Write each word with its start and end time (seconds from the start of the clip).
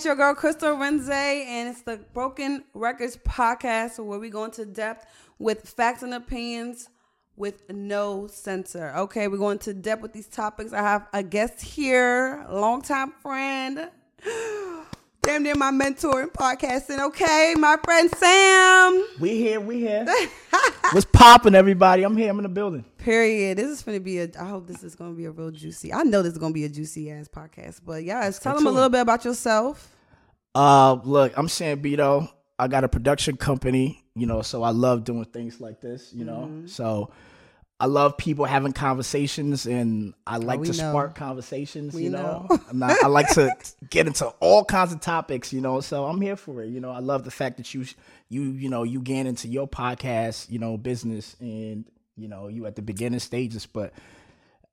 It's 0.00 0.06
your 0.06 0.16
girl 0.16 0.34
Crystal 0.34 0.74
Arinze, 0.74 1.10
and 1.10 1.68
it's 1.68 1.82
the 1.82 1.98
Broken 2.14 2.64
Records 2.72 3.18
podcast 3.18 4.02
where 4.02 4.18
we 4.18 4.30
go 4.30 4.44
into 4.46 4.64
depth 4.64 5.04
with 5.38 5.68
facts 5.68 6.02
and 6.02 6.14
opinions 6.14 6.88
with 7.36 7.70
no 7.70 8.26
censor. 8.26 8.94
Okay, 8.96 9.28
we're 9.28 9.36
going 9.36 9.58
to 9.58 9.74
depth 9.74 10.00
with 10.00 10.14
these 10.14 10.26
topics. 10.26 10.72
I 10.72 10.80
have 10.80 11.06
a 11.12 11.22
guest 11.22 11.60
here, 11.60 12.46
longtime 12.48 13.12
friend, 13.20 13.90
damn 15.30 15.44
near 15.44 15.54
my 15.54 15.70
mentor 15.70 16.22
in 16.22 16.28
podcasting. 16.28 16.98
Okay, 16.98 17.54
my 17.56 17.76
friend 17.84 18.10
Sam. 18.16 19.06
We 19.20 19.36
here, 19.36 19.60
we 19.60 19.78
here. 19.78 20.04
What's 20.90 21.06
popping, 21.06 21.54
everybody? 21.54 22.02
I'm 22.02 22.16
here. 22.16 22.30
I'm 22.30 22.38
in 22.38 22.42
the 22.42 22.48
building. 22.48 22.84
Period. 22.98 23.58
This 23.58 23.68
is 23.68 23.82
going 23.82 23.96
to 23.96 24.02
be 24.02 24.18
a. 24.18 24.28
I 24.40 24.48
hope 24.48 24.66
this 24.66 24.82
is 24.82 24.96
going 24.96 25.12
to 25.12 25.16
be 25.16 25.26
a 25.26 25.30
real 25.30 25.52
juicy. 25.52 25.92
I 25.92 26.02
know 26.02 26.22
this 26.22 26.32
is 26.32 26.38
going 26.38 26.52
to 26.52 26.54
be 26.54 26.64
a 26.64 26.68
juicy 26.68 27.12
ass 27.12 27.28
podcast. 27.28 27.80
But 27.86 28.02
yeah, 28.02 28.28
tell 28.30 28.56
them 28.56 28.66
a 28.66 28.70
little 28.70 28.88
bit 28.88 29.02
about 29.02 29.24
yourself. 29.24 29.94
Uh, 30.52 30.94
look, 31.04 31.32
I'm 31.36 31.46
Sam 31.46 31.80
Bito. 31.80 32.28
I 32.58 32.66
got 32.66 32.82
a 32.82 32.88
production 32.88 33.36
company, 33.36 34.04
you 34.16 34.26
know, 34.26 34.42
so 34.42 34.64
I 34.64 34.70
love 34.70 35.04
doing 35.04 35.24
things 35.26 35.60
like 35.60 35.80
this, 35.80 36.12
you 36.12 36.24
know. 36.24 36.48
Mm-hmm. 36.50 36.66
So 36.66 37.12
I 37.80 37.86
love 37.86 38.18
people 38.18 38.44
having 38.44 38.74
conversations, 38.74 39.64
and 39.64 40.12
I 40.26 40.36
oh, 40.36 40.40
like 40.40 40.60
oh, 40.60 40.64
to 40.64 40.68
know. 40.68 40.90
spark 40.90 41.14
conversations. 41.14 41.94
We 41.94 42.04
you 42.04 42.10
know, 42.10 42.46
know. 42.50 42.60
not, 42.74 43.02
I 43.02 43.06
like 43.06 43.28
to 43.30 43.50
get 43.90 44.06
into 44.06 44.26
all 44.38 44.66
kinds 44.66 44.92
of 44.92 45.00
topics. 45.00 45.50
You 45.50 45.62
know, 45.62 45.80
so 45.80 46.04
I'm 46.04 46.20
here 46.20 46.36
for 46.36 46.62
it. 46.62 46.68
You 46.68 46.80
know, 46.80 46.90
I 46.90 46.98
love 46.98 47.24
the 47.24 47.30
fact 47.30 47.56
that 47.56 47.72
you, 47.72 47.86
you, 48.28 48.42
you 48.42 48.68
know, 48.68 48.82
you 48.82 49.00
get 49.00 49.24
into 49.24 49.48
your 49.48 49.66
podcast, 49.66 50.50
you 50.50 50.58
know, 50.58 50.76
business, 50.76 51.36
and 51.40 51.86
you 52.16 52.28
know, 52.28 52.48
you 52.48 52.66
at 52.66 52.76
the 52.76 52.82
beginning 52.82 53.18
stages, 53.18 53.64
but 53.64 53.94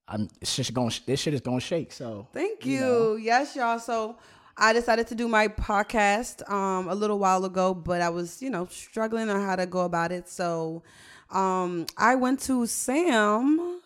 I'm 0.09 0.27
it's 0.41 0.57
just 0.57 0.73
going. 0.73 0.91
This 1.05 1.21
shit 1.21 1.33
is 1.33 1.39
going 1.39 1.59
to 1.59 1.65
shake. 1.65 1.93
So 1.93 2.27
thank 2.33 2.65
you. 2.65 2.73
you 2.73 2.81
know. 2.81 3.15
Yes, 3.15 3.55
y'all. 3.55 3.79
So. 3.79 4.17
I 4.59 4.73
decided 4.73 5.05
to 5.09 5.13
do 5.13 5.27
my 5.27 5.49
podcast 5.49 6.49
um, 6.49 6.87
a 6.87 6.95
little 6.95 7.19
while 7.19 7.45
ago, 7.45 7.75
but 7.75 8.01
I 8.01 8.09
was, 8.09 8.41
you 8.41 8.49
know, 8.49 8.65
struggling 8.71 9.29
on 9.29 9.39
how 9.39 9.55
to 9.55 9.67
go 9.67 9.81
about 9.81 10.11
it. 10.11 10.27
So 10.27 10.81
um, 11.31 11.85
I 11.97 12.15
went 12.15 12.39
to 12.41 12.65
Sam 12.65 13.81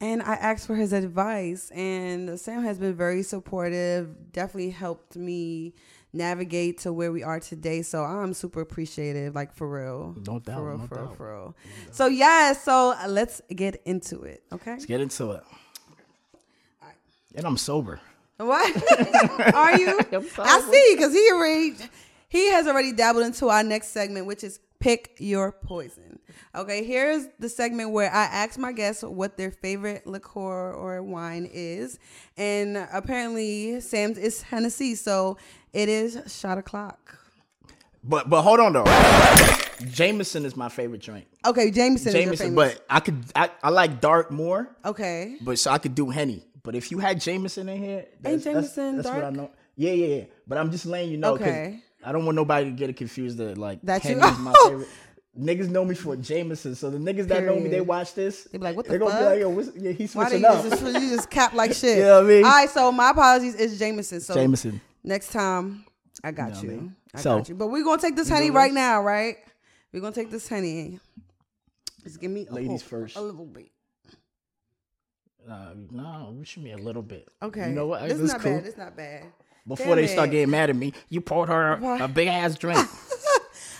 and 0.00 0.22
I 0.22 0.34
asked 0.34 0.66
for 0.66 0.74
his 0.74 0.92
advice, 0.92 1.70
and 1.70 2.38
Sam 2.38 2.62
has 2.64 2.78
been 2.78 2.94
very 2.94 3.22
supportive. 3.22 4.32
Definitely 4.32 4.70
helped 4.70 5.16
me 5.16 5.72
navigate 6.12 6.78
to 6.78 6.92
where 6.92 7.10
we 7.10 7.22
are 7.22 7.40
today. 7.40 7.82
So 7.82 8.02
I'm 8.02 8.34
super 8.34 8.60
appreciative, 8.60 9.34
like 9.34 9.54
for 9.54 9.68
real. 9.68 10.14
No 10.26 10.38
doubt. 10.38 10.56
For 10.56 10.68
real, 10.68 10.78
no 10.78 10.86
for 10.86 10.94
doubt. 10.94 11.04
real, 11.06 11.14
for 11.14 11.32
real. 11.32 11.56
No 11.86 11.92
so 11.92 12.06
yeah, 12.06 12.52
so 12.52 12.94
let's 13.08 13.40
get 13.54 13.80
into 13.84 14.22
it. 14.22 14.42
Okay. 14.52 14.72
Let's 14.72 14.86
get 14.86 15.00
into 15.00 15.32
it. 15.32 15.42
All 16.82 16.88
right. 16.88 16.96
And 17.34 17.46
I'm 17.46 17.56
sober. 17.56 18.00
What? 18.36 18.76
are 19.54 19.78
you? 19.78 20.00
I 20.38 20.60
see, 20.70 20.94
because 20.96 21.12
he 21.12 21.30
already 21.32 21.74
he 22.34 22.50
has 22.50 22.66
already 22.66 22.90
dabbled 22.90 23.24
into 23.24 23.48
our 23.48 23.62
next 23.62 23.88
segment, 23.88 24.26
which 24.26 24.42
is 24.42 24.58
pick 24.80 25.14
your 25.18 25.52
poison. 25.52 26.18
Okay, 26.56 26.82
here's 26.82 27.28
the 27.38 27.48
segment 27.48 27.92
where 27.92 28.10
I 28.12 28.24
ask 28.24 28.58
my 28.58 28.72
guests 28.72 29.04
what 29.04 29.36
their 29.36 29.52
favorite 29.52 30.04
liqueur 30.04 30.72
or 30.72 31.00
wine 31.00 31.48
is. 31.52 32.00
And 32.36 32.76
apparently 32.92 33.80
Sam's 33.80 34.18
is 34.18 34.42
Hennessy, 34.42 34.96
so 34.96 35.38
it 35.72 35.88
is 35.88 36.18
shot 36.26 36.58
o'clock. 36.58 37.18
But 38.02 38.28
but 38.28 38.42
hold 38.42 38.58
on 38.58 38.72
though. 38.72 38.84
Jameson 39.88 40.44
is 40.44 40.56
my 40.56 40.68
favorite 40.68 41.02
drink. 41.02 41.26
Okay, 41.46 41.70
Jameson. 41.70 42.12
Jameson, 42.12 42.54
but 42.56 42.84
I 42.90 42.98
could 42.98 43.24
I, 43.36 43.50
I 43.62 43.70
like 43.70 44.00
dark 44.00 44.32
more. 44.32 44.76
Okay. 44.84 45.36
But 45.40 45.60
so 45.60 45.70
I 45.70 45.78
could 45.78 45.94
do 45.94 46.10
Henny. 46.10 46.44
But 46.64 46.74
if 46.74 46.90
you 46.90 46.98
had 46.98 47.20
Jameson 47.20 47.68
in 47.68 47.80
here, 47.80 48.06
that's, 48.20 48.34
Ain't 48.34 48.44
Jameson 48.44 48.96
that's, 48.96 49.08
that's 49.08 49.16
what 49.16 49.24
I 49.24 49.30
know. 49.30 49.50
Yeah, 49.76 49.92
yeah, 49.92 50.16
yeah. 50.16 50.24
But 50.48 50.58
I'm 50.58 50.72
just 50.72 50.86
letting 50.86 51.10
you 51.10 51.16
know. 51.16 51.34
Okay. 51.34 51.80
I 52.04 52.12
don't 52.12 52.24
want 52.24 52.36
nobody 52.36 52.66
to 52.66 52.70
get 52.70 52.90
it 52.90 52.96
confused 52.96 53.38
that 53.38 53.58
like 53.58 53.80
that 53.82 54.04
you. 54.04 54.18
is 54.18 54.38
my 54.38 54.54
favorite. 54.64 54.88
Niggas 55.38 55.68
know 55.68 55.84
me 55.84 55.96
for 55.96 56.14
Jameson, 56.14 56.76
so 56.76 56.90
the 56.90 56.98
niggas 56.98 57.26
that 57.26 57.42
know 57.42 57.58
me, 57.58 57.68
they 57.68 57.80
watch 57.80 58.14
this. 58.14 58.44
They 58.44 58.58
be 58.58 58.62
like, 58.62 58.76
"What 58.76 58.86
the 58.86 58.92
they 58.92 58.98
fuck?" 59.00 59.08
Gonna 59.08 59.20
be 59.20 59.30
like, 59.30 59.40
Yo, 59.40 59.48
what's, 59.48 59.70
yeah, 59.76 59.90
he's 59.90 60.12
switching 60.12 60.42
Why 60.42 60.48
up. 60.48 60.64
You 60.64 60.70
just, 60.70 60.82
you 60.84 61.10
just 61.10 61.28
cap 61.28 61.54
like 61.54 61.72
shit. 61.74 61.96
you 61.98 62.04
know 62.04 62.22
what 62.22 62.26
I 62.26 62.28
mean? 62.28 62.44
All 62.44 62.50
right, 62.52 62.70
so 62.70 62.92
my 62.92 63.10
apologies. 63.10 63.56
It's 63.56 63.76
Jameson. 63.76 64.20
So 64.20 64.34
Jameson. 64.34 64.80
Next 65.02 65.32
time, 65.32 65.86
I 66.22 66.30
got 66.30 66.62
you. 66.62 66.68
Know 66.68 66.74
you. 66.74 66.78
I, 66.78 66.82
mean? 66.82 66.96
I 67.14 67.20
so, 67.20 67.38
got 67.38 67.48
you. 67.48 67.56
But 67.56 67.66
we're 67.66 67.82
gonna 67.82 68.00
take 68.00 68.14
this 68.14 68.28
honey 68.28 68.52
right 68.52 68.72
now, 68.72 69.02
right? 69.02 69.38
We're 69.92 69.98
gonna 69.98 70.14
take 70.14 70.30
this 70.30 70.48
honey. 70.48 71.00
Just 72.04 72.20
give 72.20 72.30
me 72.30 72.46
ladies 72.48 72.82
oh, 72.84 72.88
first. 72.88 73.16
A 73.16 73.20
little 73.20 73.46
bit. 73.46 73.72
Uh, 75.50 75.74
no, 75.90 76.34
wish 76.38 76.56
me 76.56 76.72
a 76.72 76.78
little 76.78 77.02
bit. 77.02 77.28
Okay. 77.42 77.70
You 77.70 77.74
know 77.74 77.86
what? 77.88 78.02
This 78.02 78.18
is 78.18 78.32
not 78.32 78.40
cool. 78.40 78.56
bad. 78.56 78.66
It's 78.66 78.78
not 78.78 78.96
bad. 78.96 79.24
Before 79.66 79.86
Damn 79.86 79.96
they 79.96 80.04
it. 80.04 80.08
start 80.08 80.30
getting 80.30 80.50
mad 80.50 80.68
at 80.70 80.76
me, 80.76 80.92
you 81.08 81.20
poured 81.20 81.48
her 81.48 81.72
a, 81.74 82.04
a 82.04 82.08
big 82.08 82.28
ass 82.28 82.56
drink. 82.56 82.86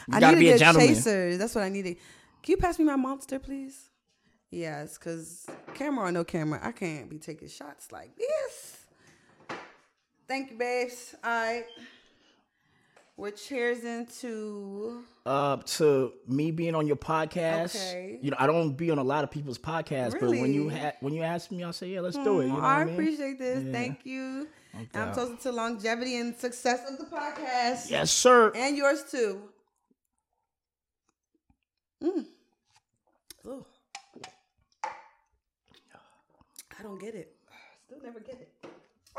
You 0.07 0.17
I 0.19 0.21
gotta 0.21 0.37
need 0.37 0.41
be 0.41 0.51
a 0.51 0.59
gentleman. 0.59 0.89
chasers. 0.89 1.39
That's 1.39 1.55
what 1.55 1.65
I 1.65 1.71
needed. 1.71 1.97
Can 2.43 2.51
you 2.53 2.57
pass 2.59 2.79
me 2.79 2.85
my 2.85 2.95
monster, 2.97 3.39
please? 3.39 3.89
Yes, 4.51 4.99
because 4.99 5.47
camera 5.73 6.05
or 6.09 6.13
no 6.13 6.25
camera, 6.25 6.61
I 6.63 6.73
can't 6.73 7.09
be 7.09 7.19
taking 7.19 7.49
shots 7.49 7.91
like 7.91 8.11
this. 8.15 8.85
Thank 10.29 10.51
you, 10.51 10.59
babes. 10.59 11.15
All 11.25 11.31
right. 11.31 11.65
We're 13.17 13.31
cheers 13.31 13.85
into 13.85 15.05
Uh, 15.25 15.57
to 15.59 16.13
me 16.29 16.51
being 16.51 16.75
on 16.75 16.87
your 16.87 16.97
podcast. 16.97 17.75
Okay. 17.77 18.19
You 18.21 18.31
know, 18.33 18.37
I 18.39 18.47
don't 18.47 18.75
be 18.77 18.91
on 18.91 18.99
a 18.99 19.03
lot 19.05 19.25
of 19.25 19.31
people's 19.31 19.59
podcasts, 19.59 20.21
but 20.21 20.29
when 20.29 20.53
you 20.53 20.69
Really? 20.69 20.81
ha- 20.81 20.93
when 21.01 21.15
you 21.15 21.23
ask 21.23 21.51
me, 21.51 21.63
I'll 21.65 21.73
say, 21.73 21.89
yeah, 21.89 22.01
let's 22.01 22.19
do 22.19 22.41
it. 22.41 22.47
You 22.47 22.49
know 22.51 22.55
what 22.57 22.65
I 22.65 22.81
I 22.81 22.85
mean? 22.85 22.93
appreciate 22.95 23.39
this. 23.39 23.65
Thank 23.73 24.05
you. 24.05 24.49
And 24.77 24.89
I'm 24.95 25.15
toasting 25.15 25.39
to 25.39 25.53
longevity 25.53 26.17
and 26.17 26.37
success 26.37 26.81
of 26.91 26.99
the 26.99 27.05
podcast. 27.05 27.91
Yes, 27.91 28.11
sir. 28.11 28.53
And 28.55 28.77
yours 28.77 29.05
too. 29.11 29.43
Mm. 32.03 32.27
Ooh. 33.47 33.65
I 34.85 36.83
don't 36.83 37.01
get 37.01 37.15
it. 37.15 37.35
Still 37.87 37.99
never 38.03 38.21
get 38.21 38.41
it. 38.41 38.67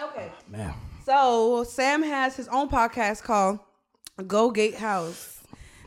Okay. 0.02 0.32
Man. 0.50 0.74
So 1.06 1.64
Sam 1.64 2.04
has 2.04 2.36
his 2.36 2.48
own 2.50 2.70
podcast 2.70 3.24
called 3.24 3.60
GoldGate 4.20 4.76
House. 4.76 5.42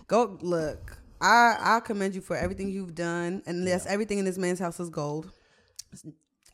Go 0.06 0.38
look. 0.40 0.96
I 1.20 1.56
I 1.60 1.80
commend 1.80 2.14
you 2.14 2.20
for 2.20 2.36
everything 2.36 2.70
you've 2.70 2.94
done, 2.94 3.42
and 3.44 3.66
yes, 3.66 3.86
everything 3.86 4.18
in 4.18 4.24
this 4.24 4.38
man's 4.38 4.60
house 4.60 4.80
is 4.80 4.88
gold. 4.88 5.30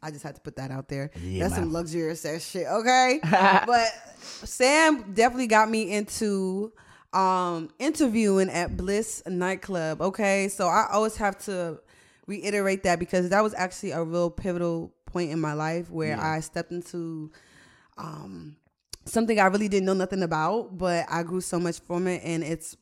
I 0.04 0.10
just 0.10 0.22
had 0.22 0.34
to 0.34 0.40
put 0.40 0.56
that 0.56 0.70
out 0.70 0.88
there. 0.88 1.10
Yeah, 1.22 1.44
That's 1.44 1.56
some 1.56 1.72
luxurious 1.72 2.24
ass 2.24 2.46
shit, 2.46 2.66
okay? 2.66 3.20
but 3.66 3.88
Sam 4.20 5.12
definitely 5.14 5.46
got 5.46 5.70
me 5.70 5.92
into 5.92 6.72
um 7.12 7.70
interviewing 7.78 8.50
at 8.50 8.76
Bliss 8.76 9.22
nightclub. 9.26 10.02
Okay, 10.02 10.48
so 10.48 10.68
I 10.68 10.88
always 10.92 11.16
have 11.16 11.38
to 11.44 11.80
reiterate 12.26 12.82
that 12.84 12.98
because 12.98 13.30
that 13.30 13.42
was 13.42 13.54
actually 13.54 13.92
a 13.92 14.02
real 14.02 14.30
pivotal 14.30 14.92
point 15.06 15.30
in 15.30 15.40
my 15.40 15.52
life 15.52 15.90
where 15.90 16.20
I 16.20 16.40
stepped 16.40 16.72
into 16.72 17.30
um 17.96 18.56
something 19.04 19.38
I 19.38 19.46
really 19.46 19.68
didn't 19.68 19.86
know 19.86 19.94
nothing 19.94 20.22
about, 20.22 20.76
but 20.76 21.06
I 21.08 21.22
grew 21.22 21.40
so 21.40 21.58
much 21.58 21.80
from 21.80 22.06
it, 22.08 22.22
and 22.24 22.42
it's 22.42 22.76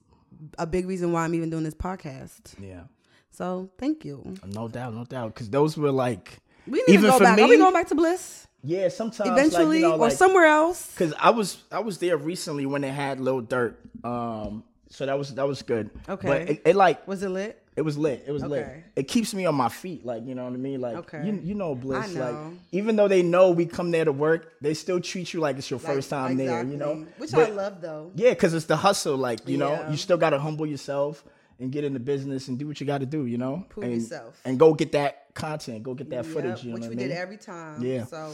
a 0.59 0.67
big 0.67 0.87
reason 0.87 1.13
why 1.13 1.25
I'm 1.25 1.35
even 1.35 1.51
doing 1.51 1.65
this 1.65 1.75
podcast. 1.75 2.55
Yeah. 2.61 2.85
So 3.31 3.71
thank 3.79 4.05
you. 4.05 4.37
No 4.47 4.69
doubt, 4.69 4.95
no 4.95 5.05
doubt. 5.05 5.35
Because 5.35 5.49
those 5.51 5.77
were 5.77 5.91
like, 5.91 6.39
We 6.67 6.79
need 6.87 6.95
Even 6.95 7.03
to 7.03 7.11
go 7.13 7.19
for 7.19 7.25
back. 7.25 7.39
Are 7.39 7.43
me- 7.45 7.51
we 7.51 7.57
going 7.59 7.73
back 7.73 7.89
to 7.89 7.95
Bliss 7.95 8.47
yeah, 8.65 8.89
sometimes 8.89 9.29
eventually, 9.31 9.67
like, 9.67 9.75
you 9.77 9.89
know, 9.89 9.95
or 9.95 9.99
like, 10.09 10.13
somewhere 10.13 10.47
else? 10.47 10.95
Cause 10.97 11.13
I 11.19 11.31
was 11.31 11.63
I 11.73 11.81
was 11.81 11.99
there 11.99 12.17
recently 12.17 12.65
when 12.67 12.83
they 12.83 12.91
had 12.93 13.19
Lil 13.21 13.43
Durk. 13.43 13.75
Um, 14.05 14.63
so 14.89 15.05
that 15.07 15.19
was 15.19 15.35
that 15.35 15.47
was 15.49 15.63
good. 15.63 15.91
Okay. 16.09 16.29
But 16.29 16.43
it, 16.49 16.63
it 16.67 16.77
like 16.77 17.07
Was 17.09 17.23
it 17.23 17.31
lit? 17.31 17.59
it 17.75 17.83
was 17.83 17.97
lit. 17.99 18.23
It 18.27 18.31
was 18.33 18.43
Okay. 18.45 18.51
lit. 18.51 18.85
It 18.95 19.09
keeps 19.09 19.35
me 19.35 19.47
on 19.47 19.55
my 19.57 19.69
feet, 19.69 20.05
like 20.07 20.25
you 20.27 20.35
know 20.37 20.45
what 20.45 20.53
I 20.53 20.57
mean. 20.59 20.81
Like 20.81 20.97
Okay. 20.97 21.27
you 21.27 21.41
you 21.43 21.55
know 21.55 21.75
Bliss. 21.75 22.15
Know. 22.15 22.21
Like 22.31 22.59
even 22.71 22.95
though 22.95 23.09
they 23.09 23.23
know 23.23 23.51
we 23.51 23.67
come 23.67 23.91
there 23.91 24.05
to 24.05 24.13
work, 24.13 24.53
they 24.61 24.75
still 24.75 25.01
treat 25.01 25.33
you 25.33 25.41
like 25.41 25.57
it's 25.59 25.69
your 25.71 25.81
Like, 25.81 25.95
first 25.95 26.11
time 26.11 26.37
there. 26.37 26.63
You 26.63 26.77
know. 26.77 27.07
which 27.19 27.33
But- 27.33 27.49
I 27.49 27.53
love 27.53 27.81
though. 27.81 28.13
Yeah, 28.15 28.31
because 28.31 28.55
it's 28.55 28.67
the 28.67 28.77
hustle. 28.77 29.17
Like 29.17 29.49
you 29.49 29.57
know, 29.57 29.89
you 29.91 29.97
still 29.97 30.19
gotta 30.19 30.39
humble 30.39 30.67
yourself 30.67 31.25
and 31.63 31.73
get 31.73 31.85
into 31.85 32.01
business 32.01 32.49
and 32.49 32.59
do 32.59 32.67
what 32.67 32.81
you 32.81 32.87
got 32.87 32.99
to 32.99 33.07
do. 33.07 33.25
You 33.27 33.39
know, 33.39 33.65
Prove 33.69 33.85
and, 33.85 33.95
yourself. 33.95 34.41
and 34.45 34.59
go 34.59 34.75
get 34.75 34.93
that 34.93 35.33
content. 35.35 35.83
Go 35.83 35.95
get 35.95 36.11
that 36.11 36.25
Yep, 36.25 36.35
footage. 36.35 36.65
You 36.65 36.73
which 36.75 36.83
what 36.83 36.91
we 36.91 36.97
I 36.97 36.99
mean? 36.99 37.09
did 37.09 37.17
every 37.17 37.37
time. 37.39 37.83
Yeah. 37.83 38.05
So 38.05 38.33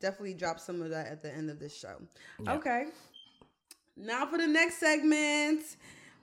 definitely 0.00 0.34
drop 0.34 0.58
some 0.58 0.82
of 0.82 0.90
that 0.90 1.06
at 1.08 1.22
the 1.22 1.32
end 1.32 1.50
of 1.50 1.58
this 1.58 1.76
show. 1.76 1.96
Okay. 2.48 2.86
Now 3.96 4.26
for 4.26 4.38
the 4.38 4.46
next 4.46 4.78
segment. 4.78 5.62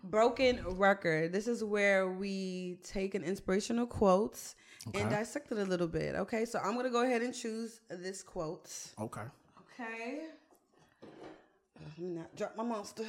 Broken 0.04 0.64
record. 0.78 1.34
This 1.34 1.48
is 1.48 1.64
where 1.64 2.08
we 2.10 2.78
take 2.84 3.14
an 3.16 3.24
inspirational 3.24 3.86
quote 3.88 4.40
and 4.94 5.10
dissect 5.10 5.52
it 5.52 5.58
a 5.58 5.64
little 5.66 5.88
bit. 5.88 6.16
Okay, 6.16 6.46
so 6.46 6.60
I'm 6.60 6.76
gonna 6.76 6.92
go 6.92 7.04
ahead 7.04 7.22
and 7.24 7.34
choose 7.34 7.82
this 7.90 8.22
quote. 8.24 8.70
Okay. 9.02 9.22
Okay. 9.74 10.20
Let 11.82 12.00
me 12.00 12.08
not 12.10 12.34
drop 12.36 12.56
my 12.56 12.64
monster. 12.64 13.06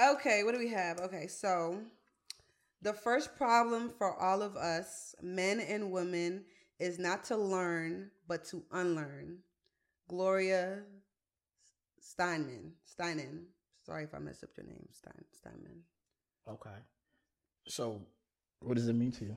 Okay, 0.00 0.44
what 0.44 0.52
do 0.52 0.58
we 0.58 0.68
have? 0.68 1.00
Okay, 1.00 1.26
so 1.26 1.78
the 2.82 2.92
first 2.92 3.36
problem 3.36 3.90
for 3.96 4.14
all 4.20 4.42
of 4.42 4.56
us, 4.56 5.14
men 5.22 5.60
and 5.60 5.90
women, 5.90 6.44
is 6.78 6.98
not 6.98 7.24
to 7.24 7.36
learn, 7.36 8.10
but 8.26 8.44
to 8.46 8.62
unlearn. 8.72 9.38
Gloria 10.08 10.80
Steinman. 12.00 12.72
Steinen. 12.86 13.44
Sorry 13.86 14.04
if 14.04 14.14
I 14.14 14.18
messed 14.18 14.44
up 14.44 14.50
your 14.56 14.66
name, 14.66 14.86
Stein 14.92 15.24
Steinman. 15.32 15.82
Okay. 16.48 16.70
So, 17.68 18.00
what 18.60 18.76
does 18.76 18.88
it 18.88 18.94
mean 18.94 19.12
to 19.12 19.24
you? 19.24 19.36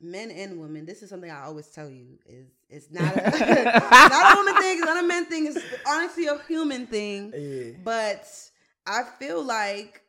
Men 0.00 0.30
and 0.30 0.60
women. 0.60 0.86
This 0.86 1.02
is 1.02 1.10
something 1.10 1.30
I 1.30 1.42
always 1.44 1.66
tell 1.68 1.90
you. 1.90 2.18
Is 2.24 2.46
it's 2.68 2.90
not 2.90 3.16
a, 3.16 3.20
not 3.80 4.34
a 4.34 4.36
woman 4.36 4.62
thing. 4.62 4.78
It's 4.78 4.86
not 4.86 5.04
a 5.04 5.06
man 5.06 5.24
thing. 5.26 5.46
It's 5.46 5.58
honestly 5.86 6.26
a 6.26 6.38
human 6.46 6.86
thing. 6.86 7.32
Yeah. 7.38 7.72
But 7.82 8.26
I 8.88 9.02
feel 9.18 9.42
like 9.44 10.02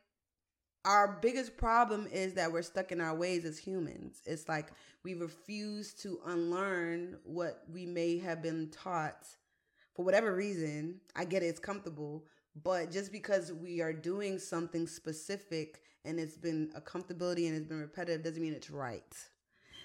our 0.85 1.19
biggest 1.21 1.57
problem 1.57 2.07
is 2.11 2.33
that 2.35 2.51
we're 2.51 2.61
stuck 2.61 2.93
in 2.93 3.01
our 3.01 3.13
ways 3.13 3.43
as 3.43 3.57
humans. 3.57 4.21
It's 4.25 4.47
like 4.47 4.69
we 5.03 5.13
refuse 5.13 5.93
to 5.95 6.19
unlearn 6.25 7.17
what 7.25 7.63
we 7.71 7.85
may 7.85 8.17
have 8.19 8.41
been 8.41 8.69
taught 8.69 9.27
for 9.93 10.05
whatever 10.05 10.33
reason. 10.33 11.01
I 11.13 11.25
get 11.25 11.43
it, 11.43 11.47
it's 11.47 11.59
comfortable, 11.59 12.23
but 12.63 12.89
just 12.89 13.11
because 13.11 13.51
we 13.51 13.81
are 13.81 13.91
doing 13.91 14.39
something 14.39 14.87
specific 14.87 15.81
and 16.05 16.17
it's 16.17 16.37
been 16.37 16.71
a 16.73 16.79
comfortability 16.79 17.47
and 17.47 17.57
it's 17.57 17.67
been 17.67 17.81
repetitive 17.81 18.23
doesn't 18.23 18.41
mean 18.41 18.53
it's 18.53 18.71
right. 18.71 19.13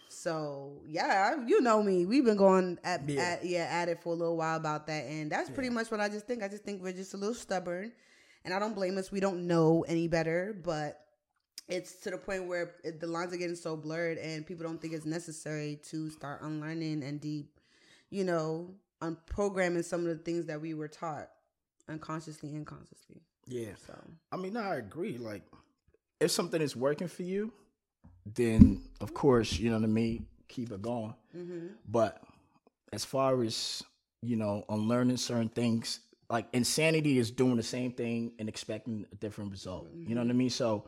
So 0.09 0.83
yeah, 0.87 1.45
you 1.45 1.61
know 1.61 1.83
me. 1.83 2.07
We've 2.07 2.25
been 2.25 2.37
going 2.37 2.79
at 2.85 3.09
yeah, 3.09 3.21
at, 3.21 3.45
yeah, 3.45 3.69
at 3.69 3.89
it 3.89 4.01
for 4.01 4.13
a 4.13 4.17
little 4.17 4.37
while 4.37 4.57
about 4.57 4.87
that, 4.87 5.07
and 5.07 5.33
that's 5.33 5.51
pretty 5.51 5.71
much 5.71 5.91
what 5.91 5.99
I 5.99 6.09
just 6.09 6.27
think. 6.27 6.45
I 6.45 6.49
just 6.49 6.63
think 6.63 6.83
we're 6.83 6.93
just 6.93 7.15
a 7.15 7.17
little 7.17 7.35
stubborn, 7.35 7.91
and 8.45 8.55
I 8.55 8.59
don't 8.59 8.75
blame 8.75 8.99
us. 8.99 9.11
We 9.11 9.21
don't 9.21 9.47
know 9.47 9.85
any 9.89 10.09
better, 10.09 10.57
but 10.63 11.01
it's 11.69 11.97
to 12.03 12.11
the 12.11 12.19
point 12.19 12.47
where 12.47 12.75
it, 12.85 13.01
the 13.01 13.07
lines 13.07 13.33
are 13.33 13.37
getting 13.37 13.57
so 13.57 13.77
blurred, 13.77 14.19
and 14.19 14.47
people 14.47 14.65
don't 14.65 14.81
think 14.81 14.95
it's 14.95 15.07
necessary 15.07 15.81
to 15.91 16.11
start 16.11 16.43
unlearning 16.43 17.03
and 17.03 17.21
deep, 17.21 17.61
you 18.11 18.25
know, 18.25 18.75
unprogramming 19.03 19.85
some 19.85 20.01
of 20.01 20.07
the 20.07 20.23
things 20.23 20.47
that 20.47 20.61
we 20.61 20.75
were 20.75 20.89
taught 20.89 21.31
unconsciously 21.89 22.55
and 22.55 22.67
consciously. 22.67 23.23
Yeah. 23.47 23.73
So 23.87 23.95
I 24.33 24.37
mean, 24.37 24.55
no, 24.55 24.61
I 24.61 24.77
agree. 24.77 25.19
Like, 25.19 25.43
if 26.21 26.31
something 26.31 26.63
is 26.63 26.75
working 26.75 27.09
for 27.09 27.23
you 27.23 27.53
then 28.27 28.83
of 29.01 29.15
course, 29.15 29.59
you 29.59 29.71
know 29.71 29.77
what 29.77 29.85
I 29.85 29.89
mean, 29.89 30.27
keep 30.49 30.73
it 30.73 30.83
going. 30.83 31.15
Mm-hmm. 31.37 31.67
But 31.89 32.23
as 32.93 33.05
far 33.05 33.43
as, 33.43 33.83
you 34.23 34.37
know, 34.37 34.65
unlearning 34.69 35.19
certain 35.19 35.49
things, 35.49 36.01
like 36.31 36.47
insanity 36.53 37.19
is 37.19 37.31
doing 37.31 37.57
the 37.57 37.63
same 37.63 37.93
thing 37.93 38.33
and 38.39 38.49
expecting 38.49 39.07
a 39.13 39.15
different 39.17 39.51
result. 39.51 39.87
Mm-hmm. 39.87 40.09
You 40.09 40.15
know 40.15 40.21
what 40.21 40.27
I 40.27 40.31
mm-hmm. 40.31 40.39
mean? 40.39 40.51
So 40.51 40.85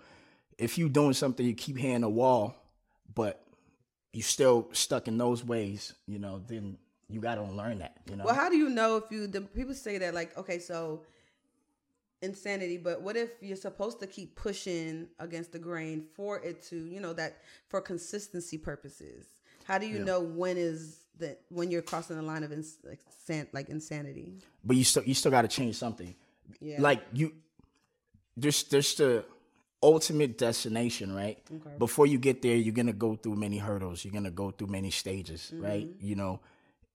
if 0.59 0.79
you 0.79 0.89
doing 0.89 1.13
something, 1.13 1.45
you 1.45 1.55
keep 1.55 1.77
hitting 1.77 2.03
a 2.03 2.09
wall, 2.09 2.55
but 3.15 3.43
you 4.13 4.23
still 4.23 4.69
stuck 4.73 5.09
in 5.09 5.19
those 5.19 5.45
ways, 5.45 5.95
you 6.07 6.19
know, 6.19 6.43
then 6.47 6.79
you 7.09 7.21
got 7.21 7.37
to 7.37 7.43
learn 7.43 7.81
that, 7.81 7.99
you 8.09 8.17
know? 8.17 8.25
Well, 8.25 8.35
how 8.35 8.49
do 8.49 8.57
you 8.57 8.71
know 8.71 8.97
if 8.97 9.05
you, 9.11 9.27
the 9.27 9.43
people 9.43 9.75
say 9.75 9.99
that 9.99 10.15
like, 10.15 10.37
okay, 10.39 10.59
so 10.59 11.03
insanity 12.23 12.79
but 12.79 13.03
what 13.03 13.17
if 13.17 13.31
you're 13.41 13.57
supposed 13.57 14.01
to 14.01 14.07
keep 14.07 14.35
pushing 14.37 15.07
against 15.19 15.53
the 15.53 15.59
grain 15.59 16.05
for 16.15 16.39
it 16.41 16.63
to 16.63 16.87
you 16.87 16.99
know 16.99 17.13
that 17.13 17.39
for 17.69 17.81
consistency 17.81 18.57
purposes 18.57 19.27
how 19.65 19.77
do 19.77 19.87
you 19.87 19.99
yeah. 19.99 20.05
know 20.05 20.21
when 20.21 20.57
is 20.57 21.01
that 21.19 21.41
when 21.49 21.71
you're 21.71 21.83
crossing 21.83 22.17
the 22.17 22.23
line 22.23 22.45
of 22.45 22.53
ins- 22.53 22.79
like, 22.85 23.01
like 23.53 23.69
insanity 23.69 24.35
but 24.65 24.77
you 24.77 24.85
still 24.85 25.03
you 25.05 25.15
still 25.15 25.31
got 25.31 25.43
to 25.43 25.49
change 25.49 25.77
something 25.77 26.15
yeah 26.61 26.81
like 26.81 27.03
you 27.13 27.33
there's 28.37 28.65
there's 28.65 28.95
the 28.97 29.25
ultimate 29.83 30.39
destination 30.39 31.15
right 31.15 31.39
okay. 31.55 31.77
before 31.79 32.07
you 32.07 32.19
get 32.19 32.43
there 32.43 32.57
you're 32.57 32.75
gonna 32.75 32.93
go 32.93 33.15
through 33.15 33.37
many 33.37 33.59
hurdles 33.59 34.05
you're 34.05 34.13
gonna 34.13 34.31
go 34.31 34.51
through 34.51 34.67
many 34.67 34.91
stages 34.91 35.53
mm-hmm. 35.53 35.65
right 35.65 35.89
you 36.01 36.15
know 36.15 36.41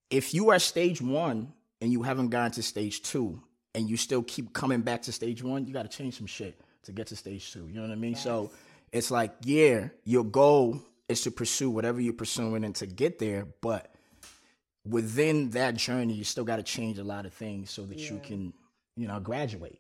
if 0.10 0.34
you 0.34 0.50
are 0.50 0.60
stage 0.60 1.02
one 1.02 1.54
and 1.80 1.92
you 1.92 2.04
haven't 2.04 2.30
gotten 2.30 2.52
to 2.52 2.64
stage 2.64 3.02
two 3.02 3.42
and 3.74 3.90
you 3.90 3.98
still 3.98 4.22
keep 4.24 4.54
coming 4.54 4.82
back 4.82 5.02
to 5.04 5.12
stage 5.12 5.44
one, 5.44 5.66
you 5.66 5.74
got 5.74 5.90
to 5.90 5.98
change 5.98 6.18
some 6.18 6.28
shit 6.28 6.60
to 6.84 6.92
get 6.92 7.08
to 7.08 7.16
stage 7.16 7.52
two. 7.52 7.68
You 7.68 7.76
know 7.76 7.82
what 7.82 7.92
I 7.92 7.96
mean? 7.96 8.12
Yes. 8.12 8.24
So 8.24 8.52
it's 8.92 9.10
like, 9.10 9.34
yeah, 9.44 9.88
your 10.04 10.26
goal 10.26 10.82
is 11.08 11.22
to 11.22 11.32
pursue 11.32 11.70
whatever 11.70 12.02
you're 12.02 12.14
pursuing 12.14 12.64
and 12.64 12.76
to 12.76 12.86
get 12.86 13.20
there, 13.20 13.48
but 13.62 13.96
within 14.88 15.50
that 15.52 15.76
journey, 15.76 16.14
you 16.14 16.24
still 16.24 16.44
got 16.44 16.58
to 16.58 16.64
change 16.64 16.98
a 16.98 17.04
lot 17.04 17.26
of 17.26 17.34
things 17.34 17.72
so 17.72 17.84
that 17.86 17.98
yeah. 17.98 18.12
you 18.12 18.20
can, 18.24 18.54
you 18.96 19.08
know, 19.08 19.20
graduate. 19.20 19.80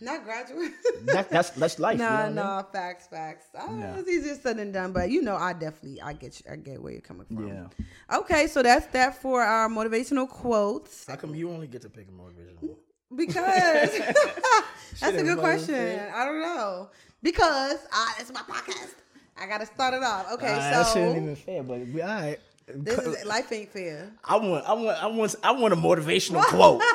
Not 0.00 0.24
graduate. 0.24 0.72
that, 1.06 1.28
that's 1.28 1.50
that's 1.56 1.78
life. 1.78 1.98
No, 1.98 2.04
you 2.04 2.34
know 2.34 2.42
no, 2.42 2.42
I 2.42 2.56
mean? 2.58 2.66
facts, 2.72 3.06
facts. 3.08 3.46
Oh, 3.58 3.76
yeah. 3.76 3.96
It's 3.96 4.08
easier 4.08 4.36
said 4.36 4.56
than 4.56 4.70
done, 4.70 4.92
but 4.92 5.10
you 5.10 5.22
know, 5.22 5.36
I 5.36 5.52
definitely 5.52 6.00
I 6.00 6.12
get 6.12 6.40
you, 6.40 6.52
I 6.52 6.56
get 6.56 6.80
where 6.80 6.92
you're 6.92 7.02
coming 7.02 7.26
from. 7.26 7.48
Yeah. 7.48 8.16
Okay, 8.18 8.46
so 8.46 8.62
that's 8.62 8.86
that 8.88 9.20
for 9.20 9.42
our 9.42 9.68
motivational 9.68 10.28
quotes. 10.28 11.06
How 11.06 11.16
come 11.16 11.34
you 11.34 11.50
only 11.50 11.66
get 11.66 11.82
to 11.82 11.90
pick 11.90 12.06
a 12.08 12.12
motivational? 12.12 12.76
Because 13.14 13.98
that's 15.00 15.16
a 15.16 15.22
good 15.22 15.38
question. 15.38 16.00
I 16.14 16.24
don't 16.24 16.40
know. 16.40 16.90
Because 17.22 17.78
I, 17.92 18.14
it's 18.20 18.32
my 18.32 18.40
podcast. 18.40 18.94
I 19.36 19.46
gotta 19.46 19.66
start 19.66 19.94
it 19.94 20.02
off. 20.02 20.32
Okay, 20.34 20.52
uh, 20.52 20.54
so 20.54 20.60
that 20.60 20.86
shouldn't 20.92 21.16
even 21.16 21.36
fair, 21.36 21.62
but 21.62 21.80
we 21.88 22.02
all 22.02 22.08
right. 22.08 22.38
This 22.66 22.98
is, 22.98 23.24
life 23.24 23.50
ain't 23.52 23.70
fair. 23.70 24.10
I 24.24 24.36
want, 24.36 24.68
I 24.68 24.72
want, 24.72 25.02
I 25.02 25.06
want, 25.06 25.34
I 25.42 25.50
want 25.52 25.72
a 25.74 25.76
motivational 25.76 26.42
quote. 26.42 26.82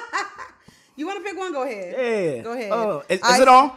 You 0.98 1.06
want 1.06 1.24
to 1.24 1.24
pick 1.24 1.38
one? 1.38 1.54
Go 1.54 1.64
ahead. 1.64 1.96
Yeah. 1.96 2.42
Go 2.42 2.54
ahead. 2.54 2.72
Oh, 2.72 3.04
is, 3.08 3.22
is 3.24 3.40
it 3.40 3.48
on? 3.48 3.72